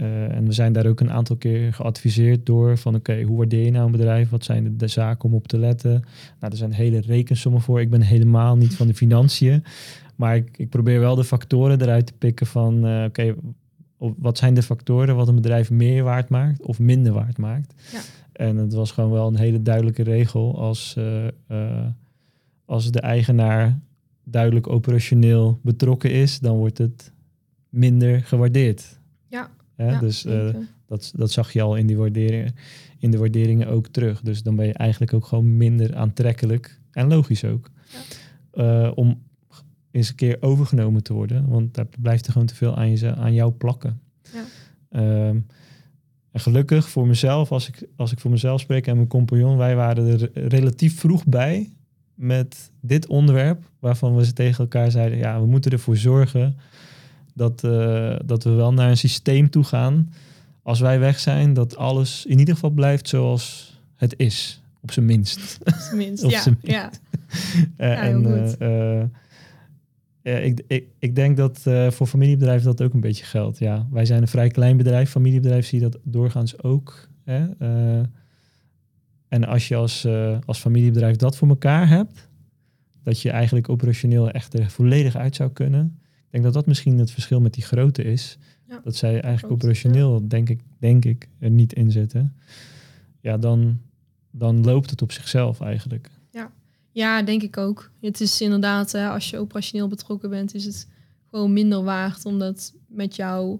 Uh, 0.01 0.35
en 0.35 0.45
we 0.45 0.51
zijn 0.51 0.73
daar 0.73 0.85
ook 0.85 0.99
een 0.99 1.11
aantal 1.11 1.35
keer 1.35 1.73
geadviseerd 1.73 2.45
door 2.45 2.77
van 2.77 2.95
oké, 2.95 3.21
hoe 3.21 3.37
waardeer 3.37 3.65
je 3.65 3.71
nou 3.71 3.85
een 3.85 3.91
bedrijf? 3.91 4.29
Wat 4.29 4.43
zijn 4.43 4.63
de, 4.63 4.75
de, 4.75 4.87
zaken 4.87 5.29
om 5.29 5.35
op 5.35 5.47
te 5.47 5.57
letten? 5.57 5.91
Nou, 6.39 6.51
er 6.51 6.57
zijn 6.57 6.71
hele 6.71 6.99
rekensommen 6.99 7.61
voor. 7.61 7.81
Ik 7.81 7.89
ben 7.89 8.01
helemaal 8.01 8.57
niet 8.57 8.75
van 8.75 8.87
de 8.87 8.93
financiën. 8.93 9.63
Maar 10.15 10.35
ik, 10.35 10.57
ik 10.57 10.69
probeer 10.69 10.99
wel 10.99 11.15
de 11.15 11.23
factoren 11.23 11.81
eruit 11.81 12.05
te 12.05 12.13
pikken 12.13 12.47
van 12.47 12.87
uh, 12.87 13.03
oké, 13.03 13.35
wat 13.97 14.37
zijn 14.37 14.53
de 14.53 14.63
factoren 14.63 15.15
wat 15.15 15.27
een 15.27 15.35
bedrijf 15.35 15.69
meer 15.69 16.03
waard 16.03 16.29
maakt 16.29 16.61
of 16.61 16.79
minder 16.79 17.13
waard 17.13 17.37
maakt? 17.37 17.73
Ja. 17.91 17.99
En 18.31 18.57
het 18.57 18.73
was 18.73 18.91
gewoon 18.91 19.11
wel 19.11 19.27
een 19.27 19.37
hele 19.37 19.61
duidelijke 19.61 20.03
regel 20.03 20.59
als, 20.59 20.95
uh, 20.97 21.85
als 22.65 22.91
de 22.91 23.01
eigenaar 23.01 23.79
duidelijk 24.23 24.67
operationeel 24.67 25.59
betrokken 25.63 26.11
is, 26.11 26.39
dan 26.39 26.57
wordt 26.57 26.77
het 26.77 27.11
minder 27.69 28.23
gewaardeerd. 28.23 28.96
Ja 29.77 29.99
dus 29.99 30.25
uh, 30.25 30.49
dat, 30.85 31.11
dat 31.15 31.31
zag 31.31 31.53
je 31.53 31.61
al 31.61 31.75
in, 31.75 31.87
die 31.87 31.97
waarderingen, 31.97 32.55
in 32.99 33.11
de 33.11 33.17
waarderingen 33.17 33.67
ook 33.67 33.87
terug. 33.87 34.21
Dus 34.21 34.43
dan 34.43 34.55
ben 34.55 34.65
je 34.65 34.73
eigenlijk 34.73 35.13
ook 35.13 35.25
gewoon 35.25 35.57
minder 35.57 35.95
aantrekkelijk 35.95 36.79
en 36.91 37.07
logisch 37.07 37.43
ook. 37.43 37.71
Ja. 38.53 38.85
Uh, 38.85 38.91
om 38.95 39.21
eens 39.91 40.09
een 40.09 40.15
keer 40.15 40.37
overgenomen 40.39 41.03
te 41.03 41.13
worden, 41.13 41.47
want 41.47 41.73
daar 41.73 41.87
blijft 41.99 42.25
er 42.25 42.31
gewoon 42.31 42.47
te 42.47 42.55
veel 42.55 42.75
aan, 42.75 42.97
je, 42.97 43.15
aan 43.15 43.33
jou 43.33 43.51
plakken. 43.51 44.01
Ja. 44.33 45.27
Um, 45.27 45.45
en 46.31 46.39
gelukkig 46.39 46.89
voor 46.89 47.07
mezelf, 47.07 47.51
als 47.51 47.67
ik, 47.67 47.87
als 47.95 48.11
ik 48.11 48.19
voor 48.19 48.31
mezelf 48.31 48.61
spreek 48.61 48.87
en 48.87 48.95
mijn 48.95 49.07
compagnon, 49.07 49.57
wij 49.57 49.75
waren 49.75 50.07
er 50.07 50.47
relatief 50.47 50.99
vroeg 50.99 51.25
bij 51.25 51.69
met 52.13 52.71
dit 52.81 53.07
onderwerp, 53.07 53.69
waarvan 53.79 54.15
we 54.15 54.25
ze 54.25 54.33
tegen 54.33 54.59
elkaar 54.59 54.91
zeiden, 54.91 55.17
ja, 55.17 55.39
we 55.39 55.47
moeten 55.47 55.71
ervoor 55.71 55.97
zorgen 55.97 56.57
dat, 57.37 57.63
uh, 57.63 58.15
dat 58.25 58.43
we 58.43 58.49
wel 58.49 58.73
naar 58.73 58.89
een 58.89 58.97
systeem 58.97 59.49
toe 59.49 59.63
gaan. 59.63 60.13
Als 60.61 60.79
wij 60.79 60.99
weg 60.99 61.19
zijn, 61.19 61.53
dat 61.53 61.77
alles 61.77 62.25
in 62.25 62.39
ieder 62.39 62.53
geval 62.53 62.69
blijft 62.69 63.07
zoals 63.07 63.75
het 63.95 64.13
is, 64.17 64.61
op 64.81 64.91
zijn 64.91 65.05
minst. 65.05 65.57
Op 65.63 65.73
zijn 65.73 65.97
minst, 65.97 66.23
op 66.25 66.31
ja. 66.31 66.43
minst. 66.45 66.61
ja. 66.71 66.91
Ja, 67.77 68.01
en 68.01 68.23
uh, 68.59 69.01
uh, 70.21 70.45
ik, 70.45 70.61
ik, 70.67 70.87
ik 70.99 71.15
denk 71.15 71.37
dat 71.37 71.59
voor 71.89 72.07
familiebedrijven 72.07 72.65
dat 72.65 72.81
ook 72.81 72.93
een 72.93 72.99
beetje 72.99 73.25
geldt. 73.25 73.57
Ja, 73.57 73.87
wij 73.91 74.05
zijn 74.05 74.21
een 74.21 74.27
vrij 74.27 74.49
klein 74.49 74.77
bedrijf. 74.77 75.09
Familiebedrijf 75.09 75.65
zie 75.65 75.79
je 75.79 75.89
dat 75.89 75.99
doorgaans 76.03 76.63
ook. 76.63 77.07
Hè? 77.23 77.45
En 79.27 79.45
als 79.45 79.67
je 79.67 79.75
als, 79.75 80.07
als 80.45 80.59
familiebedrijf 80.59 81.15
dat 81.15 81.37
voor 81.37 81.47
elkaar 81.47 81.87
hebt, 81.87 82.27
dat 83.03 83.21
je 83.21 83.29
eigenlijk 83.29 83.69
operationeel 83.69 84.31
echt 84.31 84.59
er 84.59 84.69
volledig 84.69 85.15
uit 85.15 85.35
zou 85.35 85.49
kunnen. 85.49 85.99
Ik 86.27 86.33
denk 86.33 86.43
dat 86.43 86.53
dat 86.53 86.65
misschien 86.65 86.97
het 86.97 87.11
verschil 87.11 87.41
met 87.41 87.53
die 87.53 87.63
grote 87.63 88.03
is. 88.03 88.37
Ja, 88.67 88.79
dat 88.83 88.95
zij 88.95 89.21
eigenlijk 89.21 89.53
operationeel, 89.53 90.27
denk, 90.27 90.49
ik, 90.49 90.61
denk 90.79 91.05
ik, 91.05 91.27
er 91.39 91.49
niet 91.49 91.73
in 91.73 91.91
zitten. 91.91 92.35
Ja, 93.21 93.37
dan, 93.37 93.79
dan 94.31 94.63
loopt 94.63 94.89
het 94.89 95.01
op 95.01 95.11
zichzelf 95.11 95.61
eigenlijk. 95.61 96.09
Ja, 96.97 97.21
denk 97.21 97.43
ik 97.43 97.57
ook. 97.57 97.91
Het 98.01 98.21
is 98.21 98.41
inderdaad, 98.41 98.91
hè, 98.91 99.09
als 99.09 99.29
je 99.29 99.37
operationeel 99.37 99.87
betrokken 99.87 100.29
bent, 100.29 100.53
is 100.53 100.65
het 100.65 100.87
gewoon 101.29 101.53
minder 101.53 101.83
waard. 101.83 102.25
Omdat 102.25 102.73
met 102.87 103.15
jou, 103.15 103.59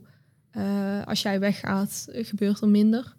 uh, 0.58 1.06
als 1.06 1.22
jij 1.22 1.40
weggaat, 1.40 2.08
gebeurt 2.12 2.62
er 2.62 2.68
minder. 2.70 3.16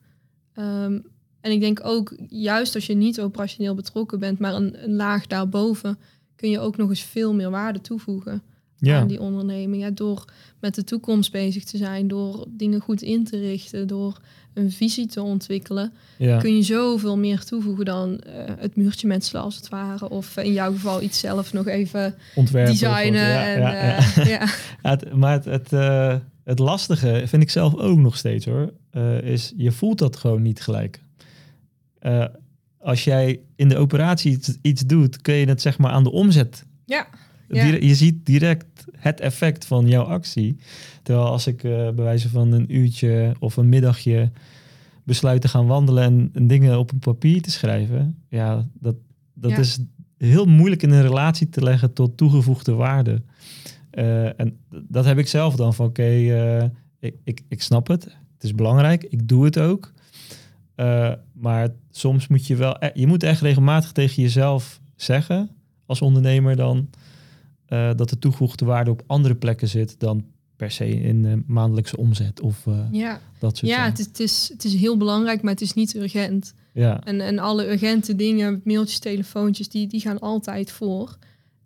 Um, 0.54 1.04
en 1.40 1.52
ik 1.52 1.60
denk 1.60 1.80
ook, 1.82 2.16
juist 2.28 2.74
als 2.74 2.86
je 2.86 2.94
niet 2.94 3.20
operationeel 3.20 3.74
betrokken 3.74 4.18
bent, 4.18 4.38
maar 4.38 4.54
een, 4.54 4.84
een 4.84 4.94
laag 4.94 5.26
daarboven, 5.26 5.98
kun 6.36 6.50
je 6.50 6.60
ook 6.60 6.76
nog 6.76 6.88
eens 6.88 7.02
veel 7.02 7.34
meer 7.34 7.50
waarde 7.50 7.80
toevoegen 7.80 8.42
ja. 8.78 9.00
aan 9.00 9.06
die 9.06 9.20
onderneming. 9.20 9.82
Ja, 9.82 9.90
door 9.90 10.24
met 10.60 10.74
de 10.74 10.84
toekomst 10.84 11.32
bezig 11.32 11.64
te 11.64 11.76
zijn, 11.76 12.08
door 12.08 12.46
dingen 12.48 12.80
goed 12.80 13.02
in 13.02 13.24
te 13.24 13.38
richten, 13.38 13.86
door 13.86 14.20
een 14.54 14.72
visie 14.72 15.06
te 15.06 15.22
ontwikkelen, 15.22 15.92
ja. 16.16 16.38
kun 16.38 16.56
je 16.56 16.62
zoveel 16.62 17.18
meer 17.18 17.44
toevoegen 17.44 17.84
dan 17.84 18.10
uh, 18.10 18.32
het 18.58 18.76
muurtje 18.76 19.06
metselen 19.06 19.42
als 19.42 19.56
het 19.56 19.68
ware. 19.68 20.10
Of 20.10 20.36
in 20.36 20.52
jouw 20.52 20.72
geval 20.72 21.02
iets 21.02 21.18
zelf 21.18 21.52
nog 21.52 21.66
even 21.66 22.14
Ontwerpen 22.34 22.72
designen. 22.72 23.28
Ja, 23.28 23.54
en, 23.54 23.60
ja, 23.60 23.98
uh, 23.98 24.26
ja. 24.34 24.46
het, 24.82 25.14
maar 25.14 25.32
het, 25.32 25.44
het, 25.44 25.72
uh, 25.72 26.14
het, 26.44 26.58
lastige 26.58 27.22
vind 27.26 27.42
ik 27.42 27.50
zelf 27.50 27.76
ook 27.76 27.98
nog 27.98 28.16
steeds 28.16 28.46
hoor, 28.46 28.72
is 29.22 29.52
je 29.56 29.72
voelt 29.72 29.98
dat 29.98 30.16
gewoon 30.16 30.42
niet 30.42 30.60
gelijk. 30.60 31.00
Als 32.78 33.04
jij 33.04 33.40
in 33.56 33.68
de 33.68 33.76
operatie 33.76 34.32
iets, 34.32 34.56
iets, 34.62 34.82
doet, 34.82 35.20
kun 35.20 35.34
je 35.34 35.46
het 35.46 35.62
zeg 35.62 35.78
maar 35.78 35.90
aan 35.90 36.04
de 36.04 36.12
omzet. 36.12 36.64
Ja. 36.84 37.06
Ja. 37.48 37.64
Je 37.64 37.94
ziet 37.94 38.26
direct 38.26 38.84
het 38.96 39.20
effect 39.20 39.64
van 39.64 39.88
jouw 39.88 40.04
actie. 40.04 40.56
Terwijl 41.02 41.26
als 41.26 41.46
ik 41.46 41.62
uh, 41.62 41.72
bij 41.72 42.04
wijze 42.04 42.28
van 42.28 42.52
een 42.52 42.76
uurtje 42.76 43.34
of 43.38 43.56
een 43.56 43.68
middagje 43.68 44.30
besluit 45.04 45.40
te 45.40 45.48
gaan 45.48 45.66
wandelen 45.66 46.02
en, 46.02 46.30
en 46.32 46.46
dingen 46.46 46.78
op 46.78 46.92
een 46.92 46.98
papier 46.98 47.42
te 47.42 47.50
schrijven, 47.50 48.22
ja, 48.28 48.66
dat, 48.80 48.96
dat 49.34 49.50
ja. 49.50 49.58
is 49.58 49.78
heel 50.18 50.44
moeilijk 50.44 50.82
in 50.82 50.90
een 50.90 51.02
relatie 51.02 51.48
te 51.48 51.62
leggen 51.62 51.92
tot 51.92 52.16
toegevoegde 52.16 52.72
waarde. 52.72 53.22
Uh, 53.92 54.40
en 54.40 54.58
dat 54.70 55.04
heb 55.04 55.18
ik 55.18 55.28
zelf 55.28 55.56
dan 55.56 55.74
van 55.74 55.86
oké, 55.86 56.00
okay, 56.00 56.58
uh, 56.58 56.64
ik, 56.98 57.14
ik, 57.24 57.40
ik 57.48 57.62
snap 57.62 57.86
het, 57.86 58.04
het 58.04 58.42
is 58.42 58.54
belangrijk, 58.54 59.04
ik 59.04 59.28
doe 59.28 59.44
het 59.44 59.58
ook. 59.58 59.92
Uh, 60.76 61.12
maar 61.32 61.68
soms 61.90 62.28
moet 62.28 62.46
je 62.46 62.56
wel, 62.56 62.76
je 62.94 63.06
moet 63.06 63.22
echt 63.22 63.40
regelmatig 63.40 63.92
tegen 63.92 64.22
jezelf 64.22 64.80
zeggen 64.96 65.50
als 65.86 66.02
ondernemer 66.02 66.56
dan 66.56 66.88
uh, 67.68 67.90
dat 67.96 68.08
de 68.08 68.18
toegevoegde 68.18 68.64
waarde 68.64 68.90
op 68.90 69.02
andere 69.06 69.34
plekken 69.34 69.68
zit 69.68 70.00
dan 70.00 70.24
per 70.56 70.70
se 70.70 71.00
in 71.00 71.22
de 71.22 71.42
maandelijkse 71.46 71.96
omzet 71.96 72.40
of 72.40 72.66
uh, 72.66 72.80
ja. 72.90 73.20
dat 73.38 73.56
soort 73.56 73.70
Ja, 73.70 73.84
het 73.84 73.98
is, 73.98 74.06
het, 74.06 74.20
is, 74.20 74.48
het 74.52 74.64
is 74.64 74.74
heel 74.74 74.96
belangrijk, 74.96 75.42
maar 75.42 75.52
het 75.52 75.60
is 75.60 75.74
niet 75.74 75.94
urgent. 75.94 76.54
Ja. 76.72 77.04
En, 77.04 77.20
en 77.20 77.38
alle 77.38 77.70
urgente 77.70 78.16
dingen, 78.16 78.60
mailtjes, 78.64 78.98
telefoontjes, 78.98 79.68
die, 79.68 79.86
die 79.86 80.00
gaan 80.00 80.18
altijd 80.18 80.70
voor. 80.70 81.18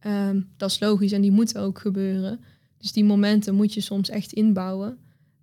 Um, 0.06 0.48
dat 0.56 0.70
is 0.70 0.80
logisch 0.80 1.12
en 1.12 1.20
die 1.20 1.30
moeten 1.30 1.60
ook 1.60 1.78
gebeuren. 1.78 2.40
Dus 2.78 2.92
die 2.92 3.04
momenten 3.04 3.54
moet 3.54 3.74
je 3.74 3.80
soms 3.80 4.08
echt 4.08 4.32
inbouwen. 4.32 4.98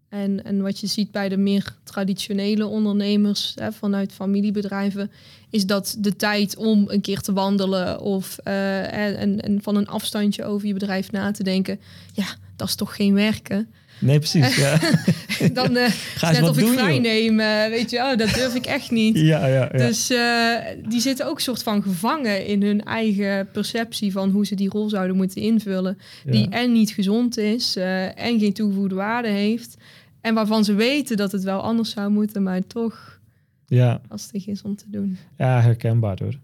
En, 0.10 0.44
en 0.44 0.62
wat 0.62 0.80
je 0.80 0.88
ziet 0.88 1.12
bij 1.12 1.30
de 1.30 1.38
meer 1.38 1.76
traditionele 1.84 2.66
ondernemers 2.66 3.54
hè, 3.56 3.72
vanuit 3.72 4.14
familiebedrijven, 4.14 5.12
is 5.50 5.66
dat 5.66 5.96
de 6.00 6.16
tijd 6.16 6.58
om 6.58 6.86
een 6.88 7.02
keer 7.02 7.20
te 7.20 7.34
wandelen 7.34 8.02
of 8.02 8.38
en 8.38 9.60
van 9.62 9.76
een 9.76 9.88
afstandje 9.88 10.46
over 10.46 10.68
je 10.68 10.74
bedrijf 10.74 11.12
na 11.12 11.32
te 11.32 11.44
denken, 11.44 11.80
ja, 12.14 12.26
dat 12.56 12.68
is 12.68 12.76
toch 12.76 12.96
geen 12.96 13.14
werken. 13.14 13.70
Nee, 14.00 14.18
precies. 14.18 14.56
Ja. 14.56 14.80
Dan 15.54 15.78
uh, 15.78 15.90
Ga 16.16 16.32
net 16.32 16.50
of 16.50 16.56
doen, 16.56 16.72
ik 16.72 16.80
vrij 16.80 16.94
joh. 16.94 17.02
neem, 17.02 17.40
uh, 17.40 17.68
weet 17.68 17.90
je, 17.90 17.98
oh, 17.98 18.18
dat 18.18 18.34
durf 18.34 18.56
ik 18.56 18.66
echt 18.66 18.92
niet. 18.92 19.18
Ja, 19.30 19.46
ja, 19.46 19.70
ja. 19.72 19.88
Dus 19.88 20.12
uh, 20.12 20.56
die 20.90 21.00
zitten 21.00 21.26
ook 21.26 21.40
soort 21.40 21.64
van 21.64 21.82
gevangen 21.82 22.46
in 22.46 22.64
hun 22.64 22.84
eigen 22.84 23.48
perceptie 23.52 24.12
van 24.12 24.30
hoe 24.30 24.46
ze 24.46 24.56
die 24.56 24.70
rol 24.70 24.90
zouden 24.90 25.16
moeten 25.16 25.42
invullen. 25.42 25.98
Ja. 26.26 26.32
Die 26.32 26.50
en 26.50 26.72
niet 26.72 26.92
gezond 26.92 27.38
is 27.38 27.76
en 28.16 28.40
geen 28.40 28.54
toegevoegde 28.54 28.96
waarde 28.96 29.28
heeft. 29.28 29.78
En 30.22 30.34
waarvan 30.34 30.64
ze 30.64 30.74
weten 30.74 31.18
dat 31.18 31.32
het 31.32 31.44
wel 31.44 31.62
anders 31.62 31.90
zou 31.90 32.12
moeten, 32.12 32.44
maar 32.44 32.68
toch 32.68 33.20
ja. 33.66 34.02
lastig 34.10 34.48
is 34.48 34.62
om 34.62 34.76
te 34.76 34.86
doen. 34.88 35.18
Ja, 35.38 35.62
herkenbaar 35.62 36.18
hoor. 36.22 36.40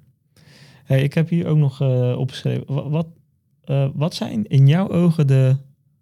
Hey, 0.84 1.04
ik 1.04 1.14
heb 1.14 1.30
hier 1.30 1.46
ook 1.48 1.58
nog 1.58 1.82
opgeschreven. 2.18 2.64
Wat, 2.74 2.90
wat, 2.90 3.08
wat 3.94 4.16
zijn 4.16 4.48
in 4.48 4.68
jouw 4.68 4.90
ogen 4.90 5.28
de, 5.28 5.56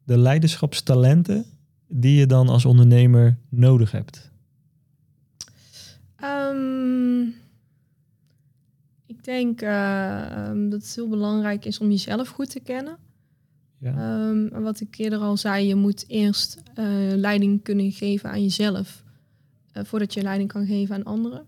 de 0.04 0.18
leiderschapstalenten 0.18 1.46
die 1.88 2.16
je 2.16 2.26
dan 2.26 2.50
als 2.50 2.66
ondernemer 2.66 3.38
nodig 3.50 3.92
hebt? 3.92 4.32
Um, 6.24 7.36
ik 9.06 9.24
denk 9.24 9.62
uh, 9.62 10.48
um, 10.48 10.70
dat 10.70 10.82
het 10.82 10.96
heel 10.96 11.10
belangrijk 11.10 11.66
is 11.66 11.80
om 11.80 11.90
jezelf 11.90 12.28
goed 12.28 12.50
te 12.50 12.60
kennen. 12.60 12.98
Ja. 13.78 14.28
Um, 14.30 14.50
wat 14.50 14.80
ik 14.80 14.98
eerder 14.98 15.20
al 15.20 15.38
zei, 15.38 15.68
je 15.68 15.76
moet 15.76 16.06
eerst 16.08 16.62
uh, 16.76 16.86
leiding 17.16 17.64
kunnen 17.64 17.92
geven 17.92 18.30
aan 18.30 18.42
jezelf. 18.42 19.04
voordat 19.74 20.14
je 20.14 20.22
leiding 20.22 20.52
kan 20.52 20.66
geven 20.66 20.96
aan 20.96 21.04
anderen. 21.04 21.46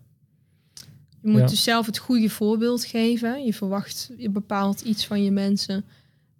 Je 1.21 1.31
moet 1.31 1.49
dus 1.49 1.63
zelf 1.63 1.85
het 1.85 1.97
goede 1.97 2.29
voorbeeld 2.29 2.85
geven. 2.85 3.45
Je 3.45 3.53
verwacht, 3.53 4.11
je 4.17 4.29
bepaalt 4.29 4.81
iets 4.81 5.07
van 5.07 5.23
je 5.23 5.31
mensen. 5.31 5.85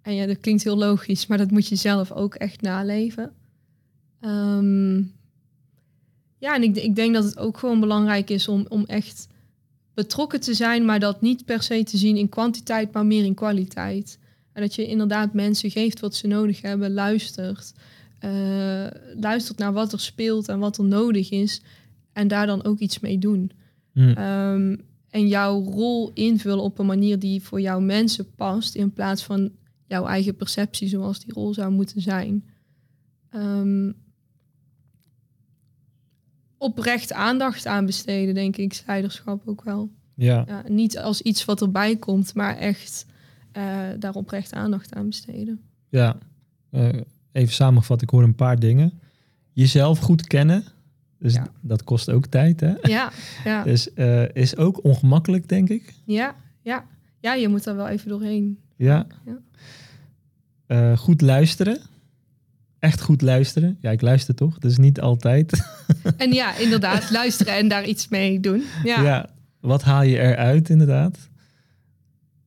En 0.06 0.14
ja, 0.14 0.26
dat 0.26 0.40
klinkt 0.40 0.62
heel 0.62 0.76
logisch, 0.76 1.26
maar 1.26 1.38
dat 1.38 1.50
moet 1.50 1.68
je 1.68 1.76
zelf 1.76 2.12
ook 2.12 2.34
echt 2.34 2.60
naleven. 2.60 3.32
Ehm, 4.20 4.96
ja, 6.38 6.54
en 6.54 6.62
ik, 6.62 6.76
ik 6.76 6.96
denk 6.96 7.14
dat 7.14 7.24
het 7.24 7.38
ook 7.38 7.58
gewoon 7.58 7.80
belangrijk 7.80 8.30
is 8.30 8.48
om, 8.48 8.66
om 8.68 8.84
echt 8.84 9.28
betrokken 9.94 10.40
te 10.40 10.54
zijn, 10.54 10.84
maar 10.84 11.00
dat 11.00 11.20
niet 11.20 11.44
per 11.44 11.62
se 11.62 11.82
te 11.82 11.96
zien 11.96 12.16
in 12.16 12.28
kwantiteit, 12.28 12.92
maar 12.92 13.06
meer 13.06 13.24
in 13.24 13.34
kwaliteit. 13.34 14.18
En 14.52 14.62
dat 14.62 14.74
je 14.74 14.86
inderdaad 14.86 15.32
mensen 15.32 15.70
geeft 15.70 16.00
wat 16.00 16.14
ze 16.14 16.26
nodig 16.26 16.62
hebben, 16.62 16.92
luistert. 16.92 17.74
Uh, 18.24 18.86
luistert 19.16 19.58
naar 19.58 19.72
wat 19.72 19.92
er 19.92 20.00
speelt 20.00 20.48
en 20.48 20.58
wat 20.58 20.78
er 20.78 20.84
nodig 20.84 21.30
is. 21.30 21.60
En 22.12 22.28
daar 22.28 22.46
dan 22.46 22.64
ook 22.64 22.78
iets 22.78 22.98
mee 22.98 23.18
doen. 23.18 23.50
Hmm. 23.92 24.12
Ehm, 24.12 24.76
en 25.10 25.28
jouw 25.28 25.62
rol 25.62 26.10
invullen 26.14 26.62
op 26.62 26.78
een 26.78 26.86
manier 26.86 27.18
die 27.18 27.42
voor 27.42 27.60
jouw 27.60 27.80
mensen 27.80 28.34
past, 28.34 28.74
in 28.74 28.92
plaats 28.92 29.22
van 29.22 29.50
jouw 29.86 30.06
eigen 30.06 30.36
perceptie 30.36 30.88
zoals 30.88 31.20
die 31.20 31.32
rol 31.32 31.54
zou 31.54 31.72
moeten 31.72 32.00
zijn. 32.00 32.44
Um, 33.34 33.94
oprecht 36.58 37.12
aandacht 37.12 37.66
aan 37.66 37.86
besteden, 37.86 38.34
denk 38.34 38.56
ik, 38.56 38.82
leiderschap 38.86 39.48
ook 39.48 39.64
wel. 39.64 39.90
Ja. 40.14 40.44
ja. 40.46 40.64
Niet 40.68 40.98
als 40.98 41.22
iets 41.22 41.44
wat 41.44 41.60
erbij 41.60 41.96
komt, 41.96 42.34
maar 42.34 42.56
echt 42.56 43.06
uh, 43.56 43.78
daar 43.98 44.14
oprecht 44.14 44.52
aandacht 44.52 44.94
aan 44.94 45.06
besteden. 45.06 45.60
Ja, 45.88 46.18
uh, 46.70 46.88
even 47.32 47.54
samengevat, 47.54 48.02
ik 48.02 48.10
hoor 48.10 48.22
een 48.22 48.34
paar 48.34 48.58
dingen. 48.58 49.00
Jezelf 49.52 49.98
goed 49.98 50.26
kennen, 50.26 50.64
dus 51.18 51.34
ja. 51.34 51.46
dat 51.60 51.84
kost 51.84 52.10
ook 52.10 52.26
tijd, 52.26 52.60
hè? 52.60 52.74
Ja, 52.82 53.12
ja. 53.44 53.62
Dus 53.70 53.88
uh, 53.94 54.34
is 54.34 54.56
ook 54.56 54.84
ongemakkelijk, 54.84 55.48
denk 55.48 55.68
ik. 55.68 55.94
Ja, 56.04 56.34
ja. 56.62 56.86
Ja, 57.20 57.34
je 57.34 57.48
moet 57.48 57.66
er 57.66 57.76
wel 57.76 57.88
even 57.88 58.08
doorheen. 58.08 58.58
Ja. 58.76 59.06
ja. 60.66 60.96
goed 60.96 61.20
luisteren 61.20 61.80
echt 62.86 63.00
goed 63.00 63.22
luisteren. 63.22 63.78
Ja, 63.80 63.90
ik 63.90 64.00
luister 64.00 64.34
toch, 64.34 64.58
dus 64.58 64.76
niet 64.76 65.00
altijd. 65.00 65.52
En 66.16 66.32
ja, 66.32 66.56
inderdaad, 66.56 67.10
luisteren 67.10 67.54
en 67.54 67.68
daar 67.68 67.84
iets 67.84 68.08
mee 68.08 68.40
doen. 68.40 68.62
Ja, 68.84 69.02
ja 69.02 69.28
wat 69.60 69.82
haal 69.82 70.02
je 70.02 70.18
eruit 70.18 70.68
inderdaad? 70.68 71.18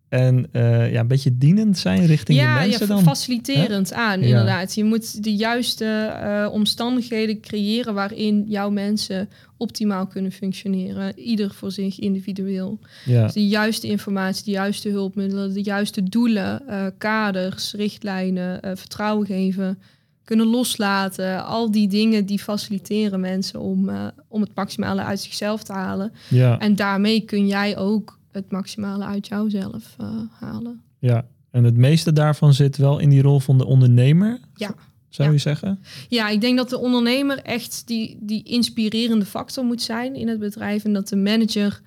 En 0.10 0.48
uh, 0.54 0.92
ja, 0.92 1.00
een 1.00 1.08
beetje 1.08 1.38
dienend 1.38 1.78
zijn 1.78 2.06
richting 2.06 2.40
ja, 2.40 2.54
de 2.54 2.68
mensen 2.68 2.88
ja, 2.88 2.94
dan. 2.94 3.04
faciliterend 3.04 3.94
aan, 3.94 4.22
inderdaad. 4.22 4.74
Je 4.74 4.84
moet 4.84 5.24
de 5.24 5.36
juiste 5.36 6.20
uh, 6.24 6.54
omstandigheden 6.54 7.42
creëren 7.42 7.94
waarin 7.94 8.46
jouw 8.48 8.70
mensen 8.70 9.30
optimaal 9.58 10.08
kunnen 10.08 10.32
functioneren. 10.32 11.20
Ieder 11.20 11.54
voor 11.54 11.72
zich 11.72 12.00
individueel. 12.00 12.80
Ja. 13.06 13.24
Dus 13.24 13.34
de 13.34 13.48
juiste 13.48 13.88
informatie, 13.88 14.46
de 14.46 14.52
juiste 14.52 14.90
hulpmiddelen, 14.90 15.54
de 15.54 15.64
juiste 15.64 16.04
doelen, 16.04 16.62
uh, 16.70 16.86
kaders, 16.98 17.74
richtlijnen, 17.74 18.78
vertrouwen 18.78 19.26
geven 19.26 19.80
kunnen 20.24 20.48
loslaten. 20.48 21.46
Al 21.46 21.72
die 21.72 21.88
dingen 21.88 22.26
die 22.26 22.40
faciliteren 22.40 23.20
mensen 23.20 23.60
om, 23.60 23.90
om 24.28 24.42
het 24.42 24.56
maximale 24.56 25.02
uit 25.02 25.20
zichzelf 25.20 25.64
te 25.64 25.74
halen. 25.74 26.12
Ja. 26.28 26.60
En 26.60 26.76
daarmee 26.76 27.22
kun 27.22 27.48
jij 27.48 27.78
ook 27.78 28.19
het 28.40 28.52
maximale 28.52 29.04
uit 29.04 29.28
jouzelf 29.28 29.96
uh, 30.02 30.22
halen. 30.32 30.82
Ja, 31.00 31.26
en 31.52 31.64
het 31.64 31.78
meeste 31.78 32.14
daarvan 32.14 32.54
zit 32.54 32.78
wel 32.78 33.00
in 33.00 33.10
die 33.10 33.22
rol 33.22 33.40
van 33.40 33.58
de 33.58 33.66
ondernemer. 33.66 34.40
Ja. 34.56 34.76
Zou 35.10 35.32
je 35.32 35.38
zeggen? 35.38 35.80
Ja, 36.08 36.30
ik 36.30 36.42
denk 36.42 36.58
dat 36.58 36.70
de 36.70 36.78
ondernemer 36.78 37.38
echt 37.38 37.88
die, 37.88 38.18
die 38.22 38.44
inspirerende 38.44 39.26
factor 39.26 39.64
moet 39.64 39.82
zijn 39.82 40.16
in 40.16 40.28
het 40.28 40.40
bedrijf. 40.40 40.84
En 40.84 40.94
dat 40.94 41.08
de 41.08 41.16
manager 41.16 41.82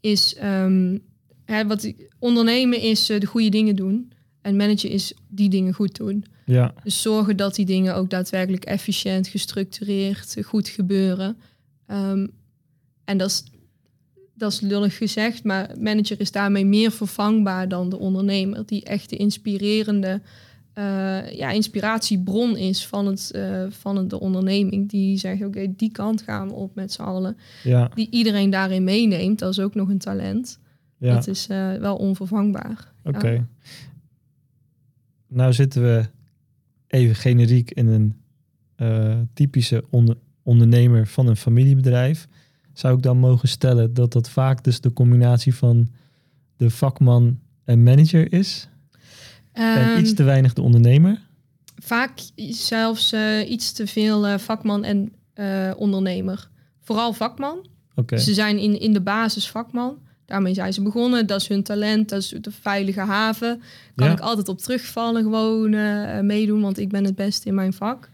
is. 0.00 0.36
Um, 0.42 1.02
hè, 1.44 1.66
wat 1.66 1.92
ondernemen 2.18 2.80
is 2.80 3.10
uh, 3.10 3.20
de 3.20 3.26
goede 3.26 3.48
dingen 3.48 3.76
doen. 3.76 4.12
En 4.40 4.56
managen 4.56 4.90
is 4.90 5.14
die 5.28 5.48
dingen 5.48 5.72
goed 5.72 5.96
doen. 5.96 6.24
Ja. 6.44 6.74
Dus 6.84 7.02
zorgen 7.02 7.36
dat 7.36 7.54
die 7.54 7.66
dingen 7.66 7.94
ook 7.94 8.10
daadwerkelijk 8.10 8.64
efficiënt, 8.64 9.28
gestructureerd, 9.28 10.36
goed 10.44 10.68
gebeuren. 10.68 11.36
Um, 11.86 12.30
en 13.04 13.18
dat 13.18 13.30
is, 13.30 13.44
dat 14.42 14.52
is 14.52 14.60
lullig 14.60 14.96
gezegd, 14.96 15.44
maar 15.44 15.70
manager 15.80 16.20
is 16.20 16.32
daarmee 16.32 16.66
meer 16.66 16.90
vervangbaar 16.90 17.68
dan 17.68 17.88
de 17.88 17.98
ondernemer, 17.98 18.66
die 18.66 18.84
echt 18.84 19.10
de 19.10 19.16
inspirerende 19.16 20.20
uh, 20.78 21.32
ja, 21.32 21.50
inspiratiebron 21.50 22.56
is 22.56 22.86
van, 22.86 23.06
het, 23.06 23.32
uh, 23.34 23.64
van 23.68 24.08
de 24.08 24.20
onderneming. 24.20 24.88
Die 24.88 25.18
zegt, 25.18 25.44
oké, 25.44 25.72
die 25.76 25.90
kant 25.90 26.22
gaan 26.22 26.48
we 26.48 26.54
op 26.54 26.74
met 26.74 26.92
z'n 26.92 27.02
allen. 27.02 27.36
Ja. 27.62 27.90
Die 27.94 28.08
iedereen 28.10 28.50
daarin 28.50 28.84
meeneemt, 28.84 29.38
dat 29.38 29.50
is 29.50 29.60
ook 29.60 29.74
nog 29.74 29.88
een 29.88 29.98
talent. 29.98 30.58
Ja. 30.98 31.14
Dat 31.14 31.26
is 31.26 31.48
uh, 31.50 31.74
wel 31.74 31.96
onvervangbaar. 31.96 32.92
Oké. 33.04 33.30
Ja. 33.30 33.46
Nou 35.28 35.52
zitten 35.52 35.82
we 35.82 36.04
even 36.86 37.14
generiek 37.14 37.70
in 37.70 37.86
een 37.86 38.16
typische 39.32 39.84
onder, 39.90 40.16
ondernemer 40.42 41.06
van 41.06 41.26
een 41.26 41.36
familiebedrijf, 41.36 42.28
zou 42.72 42.96
ik 42.96 43.02
dan 43.02 43.18
mogen 43.18 43.48
stellen 43.48 43.94
dat 43.94 44.12
dat 44.12 44.30
vaak 44.30 44.64
dus 44.64 44.80
de 44.80 44.92
combinatie 44.92 45.54
van 45.54 45.88
de 46.56 46.70
vakman 46.70 47.38
en 47.64 47.82
manager 47.82 48.32
is? 48.32 48.68
Um, 49.54 49.62
en 49.62 50.00
iets 50.00 50.14
te 50.14 50.22
weinig 50.22 50.52
de 50.52 50.62
ondernemer? 50.62 51.20
Vaak 51.76 52.20
zelfs 52.50 53.12
uh, 53.12 53.50
iets 53.50 53.72
te 53.72 53.86
veel 53.86 54.28
uh, 54.28 54.38
vakman 54.38 54.84
en 54.84 55.12
ondernemer. 55.76 56.48
Vooral 56.80 57.12
vakman. 57.12 57.66
Okay. 57.94 58.18
Ze 58.18 58.34
zijn 58.34 58.58
in, 58.58 58.80
in 58.80 58.92
de 58.92 59.00
basis 59.00 59.50
vakman. 59.50 59.98
Daarmee 60.26 60.54
zijn 60.54 60.72
ze 60.72 60.82
begonnen. 60.82 61.26
Dat 61.26 61.40
is 61.40 61.48
hun 61.48 61.62
talent. 61.62 62.08
Dat 62.08 62.22
is 62.22 62.34
de 62.40 62.50
veilige 62.50 63.00
haven. 63.00 63.62
Kan 63.94 64.06
ja. 64.06 64.12
ik 64.12 64.20
altijd 64.20 64.48
op 64.48 64.58
terugvallen, 64.58 65.22
gewoon 65.22 65.70
meedoen, 66.26 66.60
want 66.60 66.78
ik 66.78 66.88
ben 66.88 67.04
het 67.04 67.14
beste 67.14 67.48
in 67.48 67.54
mijn 67.54 67.72
vak. 67.72 68.10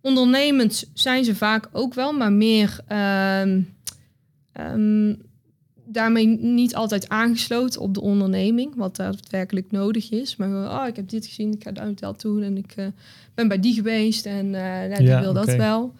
Ondernemend 0.00 0.90
zijn 0.94 1.24
ze 1.24 1.34
vaak 1.34 1.68
ook 1.72 1.94
wel, 1.94 2.12
maar 2.12 2.32
meer 2.32 2.80
uh, 2.88 3.40
um, 4.60 5.22
daarmee 5.84 6.26
niet 6.26 6.74
altijd 6.74 7.08
aangesloten 7.08 7.80
op 7.80 7.94
de 7.94 8.00
onderneming, 8.00 8.74
wat 8.74 8.96
daadwerkelijk 8.96 9.70
nodig 9.70 10.10
is. 10.10 10.36
Maar 10.36 10.48
oh, 10.48 10.86
ik 10.86 10.96
heb 10.96 11.08
dit 11.08 11.26
gezien, 11.26 11.52
ik 11.52 11.62
ga 11.62 11.72
daar 11.72 11.94
dat 11.94 12.20
doen 12.20 12.42
en 12.42 12.56
ik 12.56 12.74
uh, 12.76 12.86
ben 13.34 13.48
bij 13.48 13.60
die 13.60 13.74
geweest 13.74 14.26
en 14.26 14.46
uh, 14.46 14.52
nou, 14.52 14.94
die 14.94 15.06
ja, 15.06 15.20
wil 15.20 15.30
okay. 15.30 15.44
dat 15.44 15.56
wel. 15.56 15.94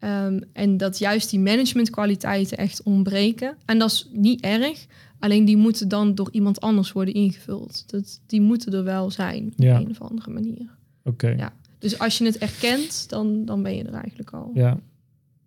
Um, 0.00 0.44
en 0.52 0.76
dat 0.76 0.98
juist 0.98 1.30
die 1.30 1.40
managementkwaliteiten 1.40 2.58
echt 2.58 2.82
ontbreken. 2.82 3.56
En 3.64 3.78
dat 3.78 3.90
is 3.90 4.08
niet 4.12 4.40
erg, 4.40 4.86
alleen 5.18 5.44
die 5.44 5.56
moeten 5.56 5.88
dan 5.88 6.14
door 6.14 6.28
iemand 6.32 6.60
anders 6.60 6.92
worden 6.92 7.14
ingevuld. 7.14 7.84
Dat, 7.86 8.20
die 8.26 8.40
moeten 8.40 8.72
er 8.72 8.84
wel 8.84 9.10
zijn 9.10 9.46
op 9.46 9.52
ja. 9.56 9.76
een 9.76 9.90
of 9.90 10.00
andere 10.00 10.30
manier. 10.30 10.76
Oké. 11.04 11.26
Okay. 11.26 11.36
Ja. 11.36 11.52
Dus 11.84 11.98
als 11.98 12.18
je 12.18 12.24
het 12.24 12.38
erkent, 12.38 13.08
dan, 13.08 13.44
dan 13.44 13.62
ben 13.62 13.76
je 13.76 13.84
er 13.84 13.94
eigenlijk 13.94 14.30
al. 14.30 14.50
Ja. 14.54 14.78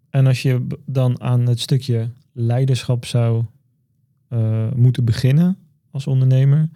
En 0.09 0.27
als 0.27 0.41
je 0.41 0.67
dan 0.85 1.21
aan 1.21 1.47
het 1.47 1.59
stukje 1.59 2.09
leiderschap 2.31 3.05
zou 3.05 3.43
uh, 4.29 4.71
moeten 4.75 5.05
beginnen 5.05 5.57
als 5.91 6.07
ondernemer, 6.07 6.69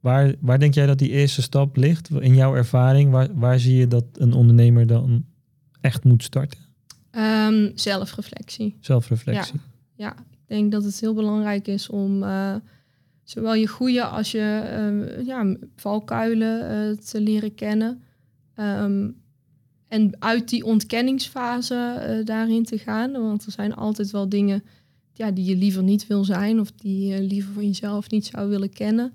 waar, 0.00 0.34
waar 0.40 0.58
denk 0.58 0.74
jij 0.74 0.86
dat 0.86 0.98
die 0.98 1.10
eerste 1.10 1.42
stap 1.42 1.76
ligt 1.76 2.10
in 2.10 2.34
jouw 2.34 2.54
ervaring? 2.54 3.10
Waar, 3.10 3.28
waar 3.34 3.58
zie 3.58 3.76
je 3.76 3.88
dat 3.88 4.04
een 4.12 4.32
ondernemer 4.32 4.86
dan 4.86 5.24
echt 5.80 6.04
moet 6.04 6.22
starten? 6.22 6.58
Um, 7.10 7.70
zelfreflectie. 7.74 8.76
Zelfreflectie. 8.80 9.60
Ja. 9.94 10.06
ja, 10.06 10.12
ik 10.18 10.46
denk 10.46 10.72
dat 10.72 10.84
het 10.84 11.00
heel 11.00 11.14
belangrijk 11.14 11.66
is 11.66 11.88
om 11.88 12.22
uh, 12.22 12.54
zowel 13.22 13.54
je 13.54 13.66
goede 13.66 14.04
als 14.04 14.30
je 14.30 14.62
uh, 15.18 15.26
ja, 15.26 15.56
valkuilen 15.76 16.88
uh, 16.88 16.96
te 16.96 17.20
leren 17.20 17.54
kennen. 17.54 18.02
Um, 18.60 19.16
en 19.88 20.16
uit 20.18 20.48
die 20.48 20.64
ontkenningsfase 20.64 22.22
daarin 22.24 22.64
te 22.64 22.78
gaan. 22.78 23.12
Want 23.12 23.46
er 23.46 23.52
zijn 23.52 23.74
altijd 23.74 24.10
wel 24.10 24.28
dingen 24.28 24.62
ja, 25.12 25.30
die 25.30 25.44
je 25.44 25.56
liever 25.56 25.82
niet 25.82 26.06
wil 26.06 26.24
zijn 26.24 26.60
of 26.60 26.72
die 26.72 27.06
je 27.06 27.22
liever 27.22 27.52
van 27.52 27.66
jezelf 27.66 28.10
niet 28.10 28.26
zou 28.26 28.48
willen 28.48 28.70
kennen. 28.70 29.12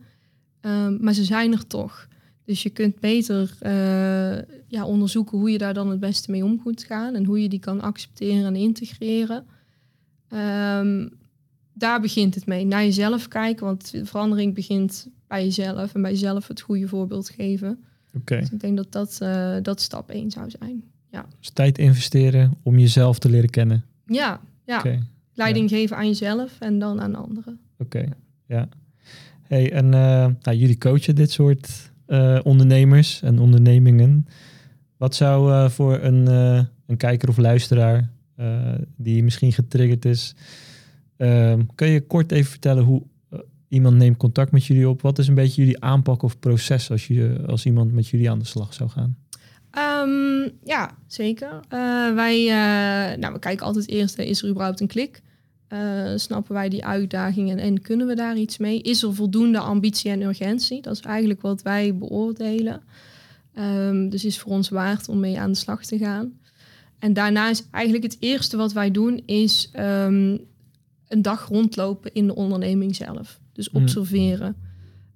Um, 0.61 0.97
maar 1.01 1.13
ze 1.13 1.23
zijn 1.23 1.51
er 1.51 1.67
toch. 1.67 2.07
Dus 2.45 2.63
je 2.63 2.69
kunt 2.69 2.99
beter 2.99 3.57
uh, 3.61 4.37
ja, 4.67 4.85
onderzoeken 4.85 5.37
hoe 5.37 5.51
je 5.51 5.57
daar 5.57 5.73
dan 5.73 5.89
het 5.89 5.99
beste 5.99 6.31
mee 6.31 6.43
om 6.43 6.61
moet 6.63 6.83
gaan 6.83 7.15
en 7.15 7.25
hoe 7.25 7.41
je 7.41 7.49
die 7.49 7.59
kan 7.59 7.81
accepteren 7.81 8.45
en 8.45 8.55
integreren. 8.55 9.45
Um, 10.29 11.09
daar 11.73 12.01
begint 12.01 12.35
het 12.35 12.45
mee. 12.45 12.65
Naar 12.65 12.83
jezelf 12.83 13.27
kijken, 13.27 13.65
want 13.65 13.91
de 13.91 14.05
verandering 14.05 14.53
begint 14.53 15.07
bij 15.27 15.43
jezelf 15.43 15.93
en 15.93 16.01
bij 16.01 16.11
jezelf 16.11 16.47
het 16.47 16.61
goede 16.61 16.87
voorbeeld 16.87 17.29
geven. 17.29 17.83
Okay. 18.17 18.39
Dus 18.39 18.51
ik 18.51 18.59
denk 18.59 18.77
dat 18.77 18.91
dat, 18.91 19.19
uh, 19.21 19.55
dat 19.61 19.81
stap 19.81 20.09
één 20.09 20.31
zou 20.31 20.49
zijn. 20.59 20.83
Ja. 21.11 21.25
Dus 21.39 21.49
tijd 21.49 21.77
investeren 21.77 22.53
om 22.63 22.79
jezelf 22.79 23.19
te 23.19 23.29
leren 23.29 23.49
kennen. 23.49 23.83
Ja, 24.05 24.39
ja. 24.65 24.79
Okay. 24.79 25.03
leiding 25.33 25.69
ja. 25.69 25.77
geven 25.77 25.97
aan 25.97 26.07
jezelf 26.07 26.59
en 26.59 26.79
dan 26.79 27.01
aan 27.01 27.15
anderen. 27.15 27.59
Oké, 27.77 27.97
okay. 27.97 28.13
ja. 28.45 28.67
Hey, 29.41 29.71
en 29.71 29.85
uh, 29.85 29.91
nou, 30.41 30.57
jullie 30.57 30.77
coachen 30.77 31.15
dit 31.15 31.31
soort 31.31 31.91
uh, 32.07 32.39
ondernemers 32.43 33.21
en 33.21 33.39
ondernemingen. 33.39 34.27
Wat 34.97 35.15
zou 35.15 35.69
voor 35.69 35.99
een, 36.01 36.27
een 36.85 36.97
kijker 36.97 37.29
of 37.29 37.37
luisteraar 37.37 38.09
die 38.95 39.23
misschien 39.23 39.51
getriggerd 39.51 40.05
is. 40.05 40.35
Ehm, 41.17 41.61
kun 41.75 41.87
je 41.87 42.01
kort 42.01 42.31
even 42.31 42.51
vertellen 42.51 42.83
hoe 42.83 43.03
iemand 43.67 43.95
neemt 43.95 44.17
contact 44.17 44.51
met 44.51 44.65
jullie 44.65 44.89
op? 44.89 45.01
Wat 45.01 45.19
is 45.19 45.27
een 45.27 45.35
beetje 45.35 45.61
jullie 45.61 45.83
aanpak 45.83 46.21
of 46.21 46.39
proces 46.39 46.91
als, 46.91 47.07
je, 47.07 47.43
als 47.47 47.65
iemand 47.65 47.93
met 47.93 48.07
jullie 48.07 48.29
aan 48.29 48.39
de 48.39 48.45
slag 48.45 48.73
zou 48.73 48.89
gaan? 48.89 49.17
Um, 50.07 50.51
ja, 50.63 50.97
zeker. 51.07 51.59
wij 52.15 52.45
nou, 53.19 53.33
we 53.33 53.39
kijken 53.39 53.65
altijd 53.65 53.87
eerst, 53.87 54.17
is 54.17 54.41
er 54.41 54.49
überhaupt 54.49 54.79
een 54.79 54.87
klik? 54.87 55.21
Uh, 55.69 56.11
snappen 56.15 56.53
wij 56.53 56.69
die 56.69 56.85
uitdagingen 56.85 57.57
en 57.57 57.81
kunnen 57.81 58.07
we 58.07 58.15
daar 58.15 58.37
iets 58.37 58.57
mee? 58.57 58.81
Is 58.81 59.03
er 59.03 59.15
voldoende 59.15 59.59
ambitie 59.59 60.11
en 60.11 60.21
urgentie? 60.21 60.81
Dat 60.81 60.93
is 60.93 61.01
eigenlijk 61.01 61.41
wat 61.41 61.61
wij 61.61 61.97
beoordelen. 61.97 62.81
Um, 63.59 64.09
dus 64.09 64.25
is 64.25 64.39
voor 64.39 64.51
ons 64.51 64.69
waard 64.69 65.09
om 65.09 65.19
mee 65.19 65.39
aan 65.39 65.51
de 65.51 65.57
slag 65.57 65.85
te 65.85 65.97
gaan. 65.97 66.39
En 66.99 67.13
daarna 67.13 67.49
is 67.49 67.63
eigenlijk 67.71 68.03
het 68.03 68.17
eerste 68.19 68.57
wat 68.57 68.73
wij 68.73 68.91
doen, 68.91 69.21
is 69.25 69.71
um, 69.75 70.39
een 71.07 71.21
dag 71.21 71.47
rondlopen 71.47 72.13
in 72.13 72.27
de 72.27 72.35
onderneming 72.35 72.95
zelf. 72.95 73.39
Dus 73.55 73.69
hmm. 73.71 73.81
observeren. 73.81 74.55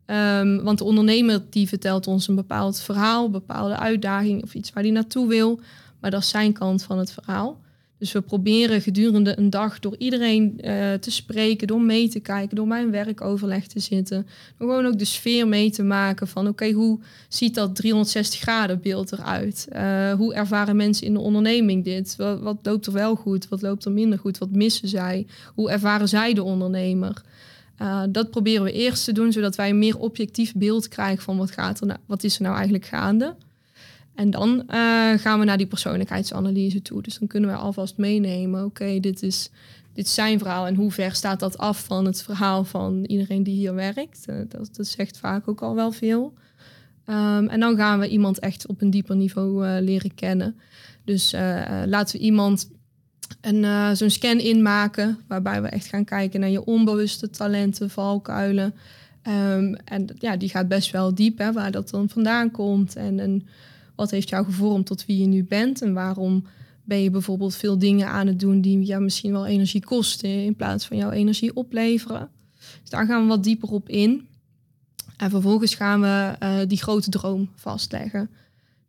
Um, 0.06 0.64
want 0.64 0.78
de 0.78 0.84
ondernemer 0.84 1.42
die 1.50 1.68
vertelt 1.68 2.08
ons 2.08 2.28
een 2.28 2.36
bepaald 2.36 2.80
verhaal, 2.80 3.30
bepaalde 3.30 3.78
uitdaging 3.78 4.44
of 4.44 4.54
iets 4.54 4.74
waar 4.74 4.84
hij 4.84 4.92
naartoe 4.92 5.28
wil. 5.28 5.60
Maar 6.00 6.12
dat 6.12 6.22
is 6.22 6.30
zijn 6.30 6.54
kant 6.54 6.84
van 6.84 6.98
het 6.98 7.12
verhaal. 7.12 7.60
Dus 8.00 8.12
we 8.12 8.22
proberen 8.22 8.82
gedurende 8.82 9.38
een 9.38 9.50
dag 9.50 9.80
door 9.80 9.96
iedereen 9.98 10.54
uh, 10.58 10.94
te 10.94 11.12
spreken, 11.12 11.68
door 11.68 11.82
mee 11.82 12.10
te 12.10 12.20
kijken, 12.20 12.56
door 12.56 12.68
bij 12.68 12.82
een 12.82 12.92
werkoverleg 12.92 13.68
te 13.68 13.80
zitten. 13.80 14.28
Door 14.58 14.70
gewoon 14.70 14.86
ook 14.86 15.00
de 15.00 15.06
sfeer 15.06 15.48
mee 15.48 15.72
te 15.72 15.84
maken 15.84 16.28
van 16.28 16.48
oké, 16.48 16.72
hoe 16.72 17.00
ziet 17.28 17.56
dat 17.56 17.76
360 17.76 18.40
graden 18.40 18.82
beeld 18.82 19.12
eruit? 19.12 19.68
Uh, 19.72 20.14
hoe 20.14 20.34
ervaren 20.34 20.76
mensen 20.76 21.06
in 21.06 21.14
de 21.14 21.20
onderneming 21.20 21.84
dit? 21.84 22.16
Wat, 22.16 22.40
wat, 22.40 22.58
loopt 22.64 22.86
er 22.86 22.94
wel 22.94 23.16
goed? 23.16 23.48
Wat 23.48 23.62
loopt 23.62 23.86
er 23.86 23.92
minder 23.92 24.20
goed? 24.20 24.38
Wat 24.38 24.52
missen 24.52 24.88
zij? 24.88 25.28
Hoe 25.56 25.70
ervaren 25.70 26.10
zij 26.10 26.34
de 26.34 26.44
ondernemer? 26.44 27.22
Uh, 27.82 28.04
dat 28.10 28.32
proberen 28.32 28.64
we 28.64 28.72
eerst 28.72 29.04
te 29.06 29.12
doen, 29.12 29.32
zodat 29.32 29.56
wij 29.56 29.70
een 29.70 29.80
meer 29.80 29.98
objectief 29.98 30.54
beeld 30.54 30.88
krijgen 30.88 31.24
van 31.24 31.38
wat, 31.38 31.52
gaat 31.52 31.80
er 31.80 31.88
nou, 31.88 32.00
wat 32.06 32.24
is 32.24 32.36
er 32.36 32.42
nou 32.42 32.56
eigenlijk 32.56 32.86
gaande. 32.86 33.36
En 34.16 34.30
dan 34.30 34.50
uh, 34.50 34.66
gaan 35.14 35.40
we 35.40 35.46
naar 35.46 35.58
die 35.58 35.68
persoonlijkheidsanalyse 35.68 36.82
toe. 36.82 37.02
Dus 37.02 37.18
dan 37.18 37.28
kunnen 37.28 37.50
we 37.50 37.56
alvast 37.56 37.98
meenemen, 37.98 38.66
oké, 38.66 39.00
dit, 39.00 39.24
is, 39.24 39.50
dit 39.94 40.08
zijn 40.08 40.40
verhaal 40.40 40.68
en 40.68 40.76
hoe 40.76 40.92
ver 40.92 41.16
staat 41.16 41.40
dat 41.40 41.58
af 41.58 41.84
van 41.84 42.06
het 42.06 42.22
verhaal 42.22 42.64
van 42.64 43.04
iedereen 43.06 43.44
die 43.44 43.56
hier 43.56 43.76
werkt. 43.76 44.26
Uh, 44.30 44.36
dat, 44.50 44.70
dat, 44.76 44.88
zegt 44.88 45.18
vaak 45.18 45.48
ook 45.48 45.62
al 45.62 45.76
wel 45.76 45.92
veel. 45.92 46.34
Um, 47.10 47.48
en 47.48 47.60
dan 47.60 47.76
gaan 47.76 48.00
we 48.00 48.08
iemand 48.08 48.40
echt 48.40 48.68
op 48.68 48.82
een 48.82 48.90
dieper 48.90 49.16
niveau 49.16 49.82
leren 49.82 50.16
kennen. 50.16 50.56
Dus 51.04 51.32
laten 51.86 52.18
we 52.18 52.24
iemand 52.24 52.70
een, 53.42 53.98
zo'n 53.98 54.10
scan 54.10 54.40
inmaken, 54.40 55.20
waarbij 55.28 55.62
we 55.62 55.68
echt 55.68 55.88
gaan 55.88 56.06
kijken 56.06 56.40
naar 56.40 56.50
je 56.50 56.66
onbewuste 56.66 57.30
talenten, 57.30 57.90
valkuilen. 57.90 58.74
Um, 59.28 59.76
en 59.76 60.08
ja, 60.20 60.38
die 60.38 60.50
gaat 60.50 60.68
best 60.68 60.92
wel 60.92 61.16
diep, 61.16 61.38
hè, 61.38 61.52
waar 61.52 61.72
dat 61.72 61.90
dan 61.90 62.10
vandaan 62.10 62.52
komt. 62.52 62.96
En 62.96 63.20
een 63.20 63.48
wat 64.00 64.12
heeft 64.12 64.30
jou 64.30 64.46
gevormd 64.46 64.86
tot 64.86 65.06
wie 65.06 65.20
je 65.20 65.26
nu 65.26 65.44
bent? 65.44 65.82
En 65.82 65.94
waarom 65.94 66.46
ben 66.84 67.02
je 67.02 67.10
bijvoorbeeld 67.10 67.56
veel 67.56 67.78
dingen 67.78 68.08
aan 68.08 68.28
het 68.28 68.40
doen 68.40 68.62
die 68.62 68.84
jou 68.84 69.02
misschien 69.02 69.32
wel 69.32 69.46
energie 69.46 69.84
kosten 69.84 70.44
in 70.44 70.56
plaats 70.56 70.86
van 70.86 70.98
jouw 70.98 71.12
energie 71.12 71.56
opleveren? 71.56 72.30
Dus 72.82 72.90
daar 72.90 73.06
gaan 73.06 73.22
we 73.22 73.28
wat 73.28 73.44
dieper 73.44 73.70
op 73.70 73.90
in. 73.90 74.28
En 75.18 75.30
vervolgens 75.30 75.76
gaan 75.76 76.02
we 76.02 76.36
uh, 76.44 76.58
die 76.68 76.78
grote 76.78 77.10
droom 77.10 77.50
vastleggen. 77.56 78.30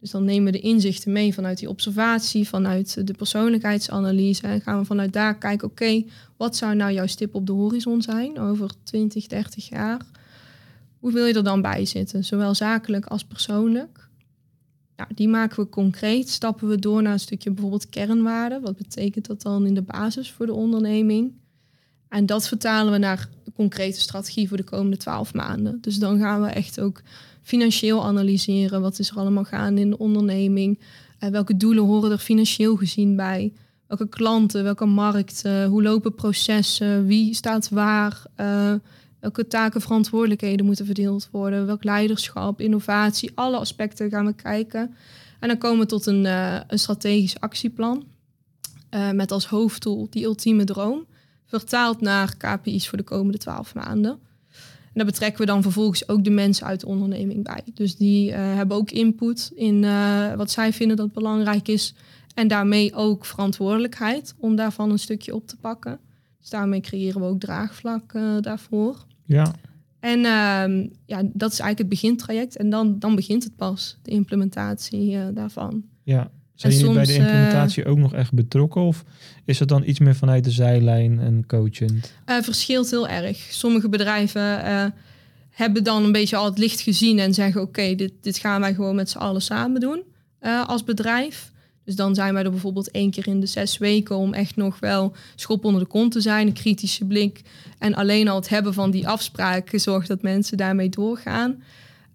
Dus 0.01 0.11
dan 0.11 0.25
nemen 0.25 0.53
we 0.53 0.59
de 0.59 0.67
inzichten 0.67 1.13
mee 1.13 1.35
vanuit 1.35 1.59
die 1.59 1.69
observatie, 1.69 2.49
vanuit 2.49 3.07
de 3.07 3.13
persoonlijkheidsanalyse. 3.13 4.47
En 4.47 4.61
gaan 4.61 4.79
we 4.79 4.85
vanuit 4.85 5.13
daar 5.13 5.39
kijken, 5.39 5.69
oké, 5.69 6.05
wat 6.37 6.57
zou 6.57 6.75
nou 6.75 6.93
jouw 6.93 7.07
stip 7.07 7.35
op 7.35 7.47
de 7.47 7.53
horizon 7.53 8.03
zijn 8.03 8.39
over 8.39 8.71
20, 8.83 9.27
30 9.27 9.69
jaar? 9.69 10.01
Hoe 10.99 11.13
wil 11.13 11.27
je 11.27 11.35
er 11.35 11.45
dan 11.45 11.63
bij 11.63 11.85
zitten, 11.85 12.25
zowel 12.25 12.55
zakelijk 12.55 13.07
als 13.07 13.25
persoonlijk? 13.25 14.09
Nou, 14.97 15.11
die 15.15 15.29
maken 15.29 15.63
we 15.63 15.69
concreet. 15.69 16.29
Stappen 16.29 16.69
we 16.69 16.79
door 16.79 17.03
naar 17.03 17.13
een 17.13 17.21
stukje 17.21 17.51
bijvoorbeeld 17.51 17.89
kernwaarden. 17.89 18.61
Wat 18.61 18.77
betekent 18.77 19.27
dat 19.27 19.43
dan 19.43 19.67
in 19.67 19.75
de 19.75 19.83
basis 19.83 20.31
voor 20.31 20.47
de 20.47 20.53
onderneming? 20.53 21.33
En 22.09 22.27
dat 22.27 22.49
vertalen 22.49 22.93
we 22.93 22.99
naar 22.99 23.29
een 23.45 23.53
concrete 23.53 24.01
strategie 24.01 24.49
voor 24.49 24.57
de 24.57 24.63
komende 24.63 24.97
twaalf 24.97 25.35
maanden. 25.35 25.81
Dus 25.81 25.97
dan 25.97 26.19
gaan 26.19 26.43
we 26.43 26.49
echt 26.49 26.81
ook 26.81 27.03
financieel 27.43 28.05
analyseren. 28.05 28.81
Wat 28.81 28.99
is 28.99 29.11
er 29.11 29.17
allemaal 29.17 29.45
gaande 29.45 29.81
in 29.81 29.91
de 29.91 29.99
onderneming? 29.99 30.79
Uh, 31.21 31.31
welke 31.31 31.57
doelen 31.57 31.85
horen 31.85 32.11
er 32.11 32.19
financieel 32.19 32.77
gezien 32.77 33.17
bij? 33.17 33.53
Welke 33.87 34.09
klanten, 34.09 34.65
welke 34.65 34.87
markten? 34.87 35.67
Hoe 35.67 35.83
lopen 35.83 36.15
processen? 36.15 37.07
Wie 37.07 37.35
staat 37.35 37.69
waar? 37.69 38.23
Uh, 38.37 38.75
Welke 39.21 39.47
taken, 39.47 39.81
verantwoordelijkheden 39.81 40.67
moeten 40.67 40.85
verdeeld 40.85 41.29
worden? 41.33 41.67
Welk 41.67 41.85
leiderschap, 41.85 42.61
innovatie, 42.61 43.31
alle 43.35 43.57
aspecten 43.57 44.11
gaan 44.11 44.27
we 44.27 44.33
kijken. 44.33 44.95
En 45.41 45.49
dan 45.49 45.59
komen 45.59 45.79
we 45.79 45.87
tot 45.87 46.07
een, 46.07 46.25
uh, 46.25 46.61
een 46.67 46.79
strategisch 46.79 47.41
actieplan. 47.41 48.05
Met 49.13 49.33
als 49.33 49.47
hoofddoel 49.47 50.07
die 50.11 50.25
ultieme 50.25 50.65
droom. 50.65 51.07
Vertaald 51.47 52.01
naar 52.01 52.37
KPI's 52.37 52.89
voor 52.89 52.99
de 52.99 53.05
komende 53.05 53.39
twaalf 53.39 53.75
maanden. 53.75 54.19
Daar 55.01 55.09
betrekken 55.09 55.41
we 55.41 55.47
dan 55.47 55.63
vervolgens 55.63 56.09
ook 56.09 56.25
de 56.25 56.31
mensen 56.31 56.67
uit 56.67 56.81
de 56.81 56.87
onderneming 56.87 57.45
bij. 57.45 57.63
Dus 57.75 57.97
die 57.97 58.31
uh, 58.31 58.37
hebben 58.37 58.77
ook 58.77 58.91
input 58.91 59.53
in 59.55 59.87
wat 60.37 60.51
zij 60.51 60.73
vinden 60.73 60.97
dat 60.97 61.13
belangrijk 61.13 61.69
is. 61.69 61.95
En 62.35 62.49
daarmee 62.49 62.95
ook 62.95 63.25
verantwoordelijkheid 63.25 64.35
om 64.39 64.57
daarvan 64.57 64.91
een 64.91 64.99
stukje 64.99 65.35
op 65.35 65.47
te 65.47 65.57
pakken. 65.57 65.99
Dus 66.41 66.51
daarmee 66.51 66.81
creëren 66.81 67.21
we 67.21 67.27
ook 67.27 67.41
draagvlak 67.41 68.13
daarvoor. 68.41 69.05
Ja. 69.25 69.55
En 70.01 70.19
uh, 70.19 70.89
ja, 71.07 71.23
dat 71.33 71.53
is 71.53 71.59
eigenlijk 71.59 71.79
het 71.79 71.89
begintraject. 71.89 72.57
En 72.57 72.71
dan, 72.71 72.99
dan 72.99 73.15
begint 73.15 73.45
het 73.45 73.57
pas, 73.57 73.99
de 74.03 74.11
implementatie 74.11 75.33
daarvan. 75.33 75.85
Ja. 76.03 76.31
Zijn 76.61 76.73
jullie 76.73 76.95
bij 76.95 77.05
de 77.05 77.13
eh, 77.13 77.19
implementatie 77.19 77.85
ook 77.85 77.99
nog 77.99 78.15
echt 78.15 78.33
betrokken? 78.33 78.81
Of 78.81 79.05
is 79.45 79.59
het 79.59 79.69
dan 79.69 79.83
iets 79.87 79.99
meer 79.99 80.15
vanuit 80.15 80.45
de 80.45 80.51
zijlijn 80.51 81.21
en 81.21 81.45
coachend? 81.47 82.13
Uh, 82.27 82.43
verschilt 82.43 82.91
heel 82.91 83.09
erg. 83.09 83.39
Sommige 83.51 83.89
bedrijven 83.89 84.93
hebben 85.51 85.85
dan 85.85 86.05
een 86.05 86.13
beetje 86.13 86.37
al 86.37 86.45
het 86.45 86.59
licht 86.59 86.81
gezien 86.81 87.19
en 87.19 87.35
zeggen: 87.35 87.61
Oké, 87.61 87.95
dit, 87.95 88.13
dit 88.21 88.39
gaan 88.39 88.61
wij 88.61 88.75
gewoon 88.75 88.95
met 88.95 89.11
z'n 89.11 89.19
allen 89.19 89.43
samen 89.43 89.81
doen 89.81 90.03
als 90.67 90.85
bedrijf. 90.85 91.51
Dus 91.85 91.99
dan 91.99 92.15
zijn 92.15 92.35
wij 92.35 92.45
er 92.45 92.51
bijvoorbeeld 92.51 92.91
één 92.91 93.11
keer 93.11 93.27
in 93.27 93.41
de 93.41 93.47
zes 93.47 93.79
weken 93.79 94.17
om 94.17 94.35
echt 94.35 94.57
nog 94.57 94.79
wel 94.79 95.13
schop 95.35 95.65
onder 95.65 95.81
de 95.81 95.89
kont 95.89 96.13
te 96.13 96.21
zijn, 96.21 96.47
een 96.47 96.53
kritische 96.53 97.05
blik. 97.05 97.43
En 97.79 97.95
alleen 97.95 98.29
al 98.29 98.37
het 98.37 98.49
hebben 98.49 98.75
van 98.75 98.91
die 98.91 99.09
afspraken 99.09 99.81
zorgt 99.81 100.09
dat 100.09 100.23
mensen 100.23 100.57
daarmee 100.57 100.89
doorgaan. 100.89 101.63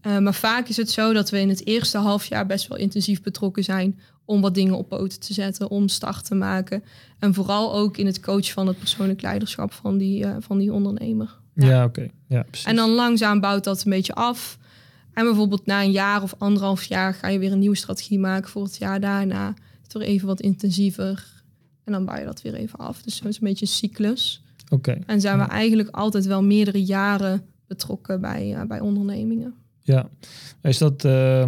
Uh, 0.07 0.17
maar 0.17 0.33
vaak 0.33 0.67
is 0.67 0.77
het 0.77 0.91
zo 0.91 1.13
dat 1.13 1.29
we 1.29 1.39
in 1.39 1.49
het 1.49 1.65
eerste 1.65 1.97
halfjaar 1.97 2.45
best 2.45 2.67
wel 2.67 2.77
intensief 2.77 3.21
betrokken 3.21 3.63
zijn 3.63 3.99
om 4.25 4.41
wat 4.41 4.53
dingen 4.53 4.77
op 4.77 4.89
poten 4.89 5.19
te 5.19 5.33
zetten, 5.33 5.69
om 5.69 5.87
start 5.87 6.25
te 6.25 6.35
maken. 6.35 6.83
En 7.19 7.33
vooral 7.33 7.73
ook 7.73 7.97
in 7.97 8.05
het 8.05 8.19
coachen 8.19 8.53
van 8.53 8.67
het 8.67 8.79
persoonlijk 8.79 9.21
leiderschap 9.21 9.73
van 9.73 9.97
die, 9.97 10.25
uh, 10.25 10.35
van 10.39 10.57
die 10.57 10.73
ondernemer. 10.73 11.39
Ja, 11.53 11.83
oké. 11.83 12.07
Ja, 12.27 12.45
en 12.65 12.75
dan 12.75 12.89
langzaam 12.89 13.39
bouwt 13.39 13.63
dat 13.63 13.83
een 13.83 13.91
beetje 13.91 14.13
af. 14.13 14.57
En 15.13 15.23
bijvoorbeeld 15.23 15.65
na 15.65 15.83
een 15.83 15.91
jaar 15.91 16.21
of 16.21 16.35
anderhalf 16.37 16.83
jaar 16.83 17.13
ga 17.13 17.27
je 17.27 17.39
weer 17.39 17.51
een 17.51 17.59
nieuwe 17.59 17.75
strategie 17.75 18.19
maken 18.19 18.49
voor 18.49 18.63
het 18.63 18.77
jaar 18.77 18.99
daarna. 18.99 19.53
Het 19.83 19.93
weer 19.93 20.01
even 20.01 20.27
wat 20.27 20.41
intensiever. 20.41 21.43
En 21.83 21.91
dan 21.91 22.05
bouw 22.05 22.19
je 22.19 22.25
dat 22.25 22.41
weer 22.41 22.53
even 22.53 22.79
af. 22.79 23.01
Dus 23.01 23.15
zo 23.15 23.27
is 23.27 23.35
een 23.35 23.47
beetje 23.47 23.65
een 23.65 23.71
cyclus. 23.71 24.43
Oké. 24.69 24.99
En 25.05 25.21
zijn 25.21 25.37
we 25.37 25.43
eigenlijk 25.43 25.89
altijd 25.89 26.25
wel 26.25 26.43
meerdere 26.43 26.83
jaren 26.83 27.45
betrokken 27.67 28.21
bij, 28.21 28.51
uh, 28.51 28.61
bij 28.63 28.79
ondernemingen. 28.79 29.53
Ja, 29.81 30.09
is 30.61 30.77
dat, 30.77 31.03
uh, 31.03 31.45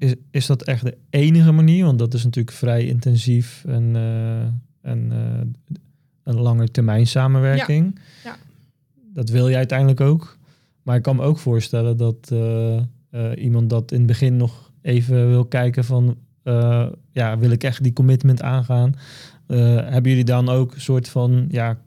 is, 0.00 0.14
is 0.30 0.46
dat 0.46 0.62
echt 0.62 0.84
de 0.84 0.96
enige 1.10 1.52
manier? 1.52 1.84
Want 1.84 1.98
dat 1.98 2.14
is 2.14 2.24
natuurlijk 2.24 2.56
vrij 2.56 2.86
intensief 2.86 3.64
en, 3.66 3.94
uh, 3.94 4.90
en 4.90 5.12
een 6.22 6.40
lange 6.40 6.68
termijn 6.68 7.06
samenwerking. 7.06 8.00
Ja. 8.24 8.30
ja. 8.30 8.36
Dat 9.14 9.28
wil 9.28 9.48
je 9.48 9.56
uiteindelijk 9.56 10.00
ook. 10.00 10.38
Maar 10.82 10.96
ik 10.96 11.02
kan 11.02 11.16
me 11.16 11.22
ook 11.22 11.38
voorstellen 11.38 11.96
dat 11.96 12.32
iemand 13.34 13.70
dat 13.70 13.92
in 13.92 13.98
het 13.98 14.06
begin 14.06 14.36
nog 14.36 14.72
even 14.82 15.28
wil 15.28 15.44
kijken 15.44 15.84
van... 15.84 16.16
ja, 17.12 17.38
wil 17.38 17.50
ik 17.50 17.64
echt 17.64 17.82
die 17.82 17.92
commitment 17.92 18.42
aangaan? 18.42 18.94
hebben 19.46 20.10
jullie 20.10 20.24
dan 20.24 20.48
ook 20.48 20.74
een 20.74 20.80
soort 20.80 21.08
van 21.08 21.46
ja, 21.48 21.78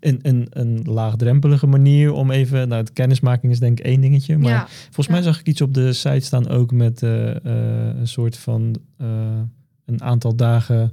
een, 0.00 0.18
een, 0.22 0.46
een 0.50 0.82
laagdrempelige 0.84 1.66
manier 1.66 2.12
om 2.12 2.30
even. 2.30 2.68
Nou, 2.68 2.84
de 2.84 2.92
kennismaking 2.92 3.52
is 3.52 3.58
denk 3.58 3.78
ik 3.78 3.84
één 3.84 4.00
dingetje. 4.00 4.38
Maar 4.38 4.68
volgens 4.84 5.08
mij 5.08 5.22
zag 5.22 5.40
ik 5.40 5.46
iets 5.46 5.60
op 5.60 5.74
de 5.74 5.92
site 5.92 6.26
staan 6.26 6.48
ook 6.48 6.72
met 6.72 7.02
uh, 7.02 7.34
een 7.42 8.08
soort 8.08 8.36
van 8.36 8.76
uh, 9.00 9.08
een 9.84 10.02
aantal 10.02 10.36
dagen 10.36 10.92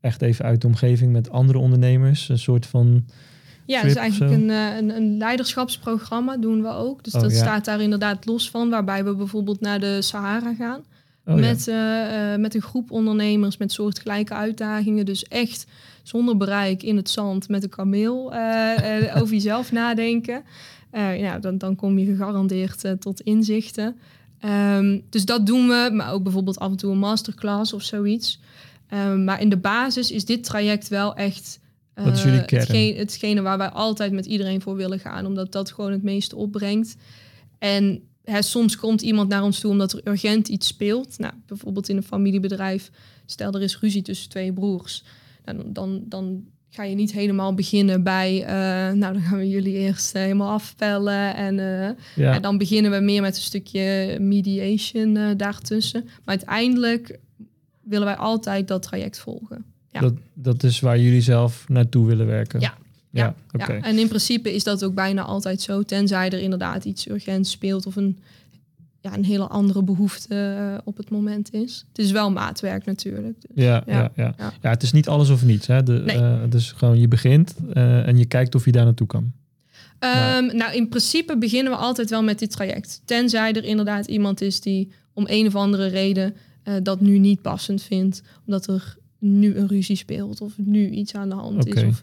echt 0.00 0.22
even 0.22 0.44
uit 0.44 0.60
de 0.60 0.66
omgeving 0.66 1.12
met 1.12 1.30
andere 1.30 1.58
ondernemers. 1.58 2.28
Een 2.28 2.38
soort 2.38 2.66
van. 2.66 3.04
Ja, 3.66 3.82
is 3.82 3.94
eigenlijk 3.94 4.32
een, 4.32 4.48
een, 4.48 4.96
een, 4.96 5.16
leiderschapsprogramma 5.16 6.36
doen 6.36 6.62
we 6.62 6.68
ook. 6.68 7.04
Dus 7.04 7.14
oh, 7.14 7.20
dat 7.20 7.32
staat 7.32 7.64
daar 7.64 7.80
inderdaad 7.80 8.26
los 8.26 8.50
van, 8.50 8.70
waarbij 8.70 9.04
we 9.04 9.14
bijvoorbeeld 9.14 9.60
naar 9.60 9.80
de 9.80 10.02
Sahara 10.02 10.54
gaan. 10.54 10.84
Oh, 11.24 11.34
met, 11.34 11.64
ja. 11.64 12.36
met 12.36 12.54
een 12.54 12.62
groep 12.62 12.90
ondernemers 12.90 13.56
met 13.56 13.72
soortgelijke 13.72 14.34
uitdagingen. 14.34 15.04
Dus 15.04 15.24
echt 15.24 15.66
zonder 16.08 16.36
bereik 16.36 16.82
in 16.82 16.96
het 16.96 17.10
zand 17.10 17.48
met 17.48 17.62
een 17.62 17.68
kameel 17.68 18.34
over 19.14 19.34
jezelf 19.34 19.72
nadenken. 19.82 20.44
ja, 20.92 21.38
dan, 21.38 21.58
dan 21.58 21.76
kom 21.76 21.98
je 21.98 22.04
gegarandeerd 22.04 23.00
tot 23.00 23.20
inzichten. 23.20 23.96
Um, 24.44 25.02
dus 25.10 25.24
dat 25.24 25.46
doen 25.46 25.68
we, 25.68 25.90
maar 25.92 26.12
ook 26.12 26.22
bijvoorbeeld 26.22 26.58
af 26.58 26.70
en 26.70 26.76
toe 26.76 26.92
een 26.92 26.98
masterclass 26.98 27.72
of 27.72 27.82
zoiets. 27.82 28.40
Um, 28.90 29.24
maar 29.24 29.40
in 29.40 29.48
de 29.48 29.56
basis 29.56 30.10
is 30.10 30.24
dit 30.24 30.44
traject 30.44 30.88
wel 30.88 31.14
echt 31.14 31.60
uh, 31.94 32.06
is 32.06 32.22
jullie 32.22 32.94
hetgene 32.94 33.42
waar 33.42 33.58
wij 33.58 33.68
altijd 33.68 34.12
met 34.12 34.26
iedereen 34.26 34.60
voor 34.60 34.76
willen 34.76 34.98
gaan, 34.98 35.26
omdat 35.26 35.52
dat 35.52 35.72
gewoon 35.72 35.92
het 35.92 36.02
meeste 36.02 36.36
opbrengt. 36.36 36.96
En 37.58 38.02
hè, 38.24 38.42
soms 38.42 38.76
komt 38.76 39.02
iemand 39.02 39.28
naar 39.28 39.42
ons 39.42 39.60
toe 39.60 39.70
omdat 39.70 39.92
er 39.92 40.00
urgent 40.04 40.48
iets 40.48 40.66
speelt. 40.66 41.18
Nou, 41.18 41.34
bijvoorbeeld 41.46 41.88
in 41.88 41.96
een 41.96 42.02
familiebedrijf, 42.02 42.90
stel 43.26 43.52
er 43.52 43.62
is 43.62 43.78
ruzie 43.78 44.02
tussen 44.02 44.28
twee 44.28 44.52
broers. 44.52 45.04
Nou, 45.46 45.72
dan, 45.72 46.02
dan 46.08 46.44
ga 46.70 46.82
je 46.82 46.94
niet 46.94 47.12
helemaal 47.12 47.54
beginnen 47.54 48.02
bij, 48.02 48.40
uh, 48.40 48.48
nou 48.98 49.12
dan 49.12 49.22
gaan 49.22 49.38
we 49.38 49.48
jullie 49.48 49.74
eerst 49.74 50.16
uh, 50.16 50.22
helemaal 50.22 50.50
afpellen 50.50 51.34
en, 51.34 51.58
uh, 51.58 51.88
ja. 52.14 52.34
en 52.34 52.42
dan 52.42 52.58
beginnen 52.58 52.90
we 52.90 53.00
meer 53.00 53.22
met 53.22 53.36
een 53.36 53.42
stukje 53.42 54.16
mediation 54.20 55.36
daartussen. 55.36 56.02
Maar 56.02 56.36
uiteindelijk 56.36 57.18
willen 57.82 58.06
wij 58.06 58.16
altijd 58.16 58.68
dat 58.68 58.82
traject 58.82 59.18
volgen. 59.18 59.64
Ja. 59.90 60.00
Dat, 60.00 60.14
dat 60.34 60.62
is 60.62 60.80
waar 60.80 60.98
jullie 60.98 61.20
zelf 61.20 61.64
naartoe 61.68 62.06
willen 62.06 62.26
werken. 62.26 62.60
Ja. 62.60 62.74
Ja, 63.10 63.34
ja, 63.50 63.66
ja, 63.68 63.80
en 63.82 63.98
in 63.98 64.08
principe 64.08 64.54
is 64.54 64.64
dat 64.64 64.84
ook 64.84 64.94
bijna 64.94 65.22
altijd 65.22 65.60
zo, 65.60 65.82
tenzij 65.82 66.30
er 66.30 66.38
inderdaad 66.38 66.84
iets 66.84 67.08
urgent 67.08 67.46
speelt 67.46 67.86
of 67.86 67.96
een 67.96 68.18
ja, 69.06 69.14
een 69.14 69.24
hele 69.24 69.46
andere 69.46 69.82
behoefte 69.82 70.56
uh, 70.58 70.78
op 70.84 70.96
het 70.96 71.10
moment 71.10 71.52
is. 71.52 71.84
Het 71.88 71.98
is 71.98 72.10
wel 72.10 72.30
maatwerk 72.30 72.84
natuurlijk. 72.84 73.40
Dus, 73.40 73.64
ja, 73.64 73.82
ja, 73.86 74.12
ja, 74.14 74.34
ja. 74.38 74.52
ja. 74.62 74.70
het 74.70 74.82
is 74.82 74.92
niet 74.92 75.08
alles 75.08 75.28
of 75.28 75.44
niets. 75.44 75.66
Hè? 75.66 75.82
De, 75.82 75.92
nee. 75.92 76.16
uh, 76.16 76.38
dus 76.48 76.72
gewoon 76.72 76.98
je 77.00 77.08
begint 77.08 77.54
uh, 77.74 78.06
en 78.06 78.18
je 78.18 78.26
kijkt 78.26 78.54
of 78.54 78.64
je 78.64 78.72
daar 78.72 78.84
naartoe 78.84 79.06
kan. 79.06 79.32
Um, 80.00 80.56
nou, 80.56 80.74
in 80.74 80.88
principe 80.88 81.38
beginnen 81.38 81.72
we 81.72 81.78
altijd 81.78 82.10
wel 82.10 82.22
met 82.22 82.38
dit 82.38 82.50
traject. 82.50 83.02
Tenzij 83.04 83.52
er 83.52 83.64
inderdaad 83.64 84.06
iemand 84.06 84.40
is 84.40 84.60
die 84.60 84.92
om 85.12 85.24
een 85.28 85.46
of 85.46 85.54
andere 85.54 85.86
reden 85.86 86.34
dat 86.82 87.00
nu 87.00 87.18
niet 87.18 87.42
passend 87.42 87.82
vindt. 87.82 88.22
Omdat 88.46 88.66
er 88.66 88.96
nu 89.18 89.56
een 89.56 89.68
ruzie 89.68 89.96
speelt 89.96 90.40
of 90.40 90.52
nu 90.56 90.88
iets 90.88 91.14
aan 91.14 91.28
de 91.28 91.34
hand 91.34 91.66
okay. 91.66 91.82
is. 91.82 91.88
Of 91.88 92.02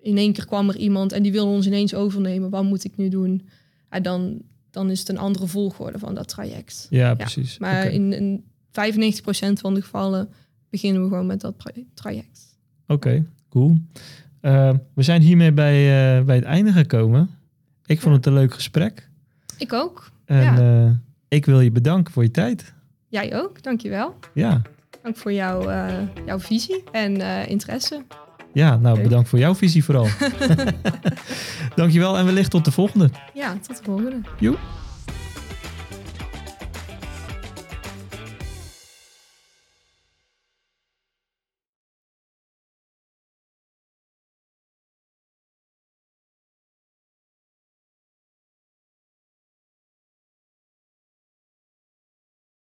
in 0.00 0.16
één 0.16 0.32
keer 0.32 0.46
kwam 0.46 0.68
er 0.68 0.76
iemand 0.76 1.12
en 1.12 1.22
die 1.22 1.32
wil 1.32 1.46
ons 1.46 1.66
ineens 1.66 1.94
overnemen. 1.94 2.50
Wat 2.50 2.64
moet 2.64 2.84
ik 2.84 2.96
nu 2.96 3.08
doen? 3.08 3.48
En 3.88 4.02
dan 4.02 4.42
dan 4.78 4.90
is 4.90 4.98
het 4.98 5.08
een 5.08 5.18
andere 5.18 5.46
volgorde 5.46 5.98
van 5.98 6.14
dat 6.14 6.28
traject. 6.28 6.86
Ja, 6.90 7.14
precies. 7.14 7.58
Maar 7.58 7.86
in, 7.86 8.12
in 8.12 8.44
95% 8.44 9.52
van 9.52 9.74
de 9.74 9.82
gevallen 9.82 10.28
beginnen 10.70 11.02
we 11.02 11.08
gewoon 11.08 11.26
met 11.26 11.40
dat 11.40 11.54
traject. 11.94 12.56
Oké, 12.86 13.24
cool. 13.48 13.76
Uh, 14.42 14.74
we 14.94 15.02
zijn 15.02 15.20
hiermee 15.22 15.52
bij, 15.52 15.74
uh, 16.18 16.24
bij 16.24 16.36
het 16.36 16.44
einde 16.44 16.72
gekomen. 16.72 17.30
Ik 17.86 18.00
vond 18.00 18.16
het 18.16 18.26
een 18.26 18.32
leuk 18.32 18.54
gesprek. 18.54 19.08
Ik 19.56 19.72
ook. 19.72 20.10
En 20.24 20.42
ja. 20.42 20.84
uh, 20.84 20.90
ik 21.28 21.46
wil 21.46 21.60
je 21.60 21.70
bedanken 21.70 22.12
voor 22.12 22.22
je 22.22 22.30
tijd. 22.30 22.74
Jij 23.08 23.36
ook, 23.36 23.62
dankjewel. 23.62 24.14
Ja. 24.34 24.62
Dank 25.02 25.16
voor 25.16 25.32
jouw, 25.32 25.62
jouw 26.26 26.38
visie 26.38 26.84
en 26.92 27.20
interesse. 27.48 28.04
Ja, 28.52 28.76
nou 28.76 29.02
bedankt 29.02 29.28
voor 29.28 29.38
jouw 29.38 29.54
visie 29.54 29.84
vooral. 29.84 30.06
Dankjewel 31.74 32.18
en 32.18 32.24
wellicht 32.24 32.50
tot 32.50 32.64
de 32.64 32.70
volgende. 32.70 33.10
Ja, 33.34 33.52
tot 33.66 33.76
de 33.76 33.82
volgende. 33.82 34.20
Joep. 34.38 34.58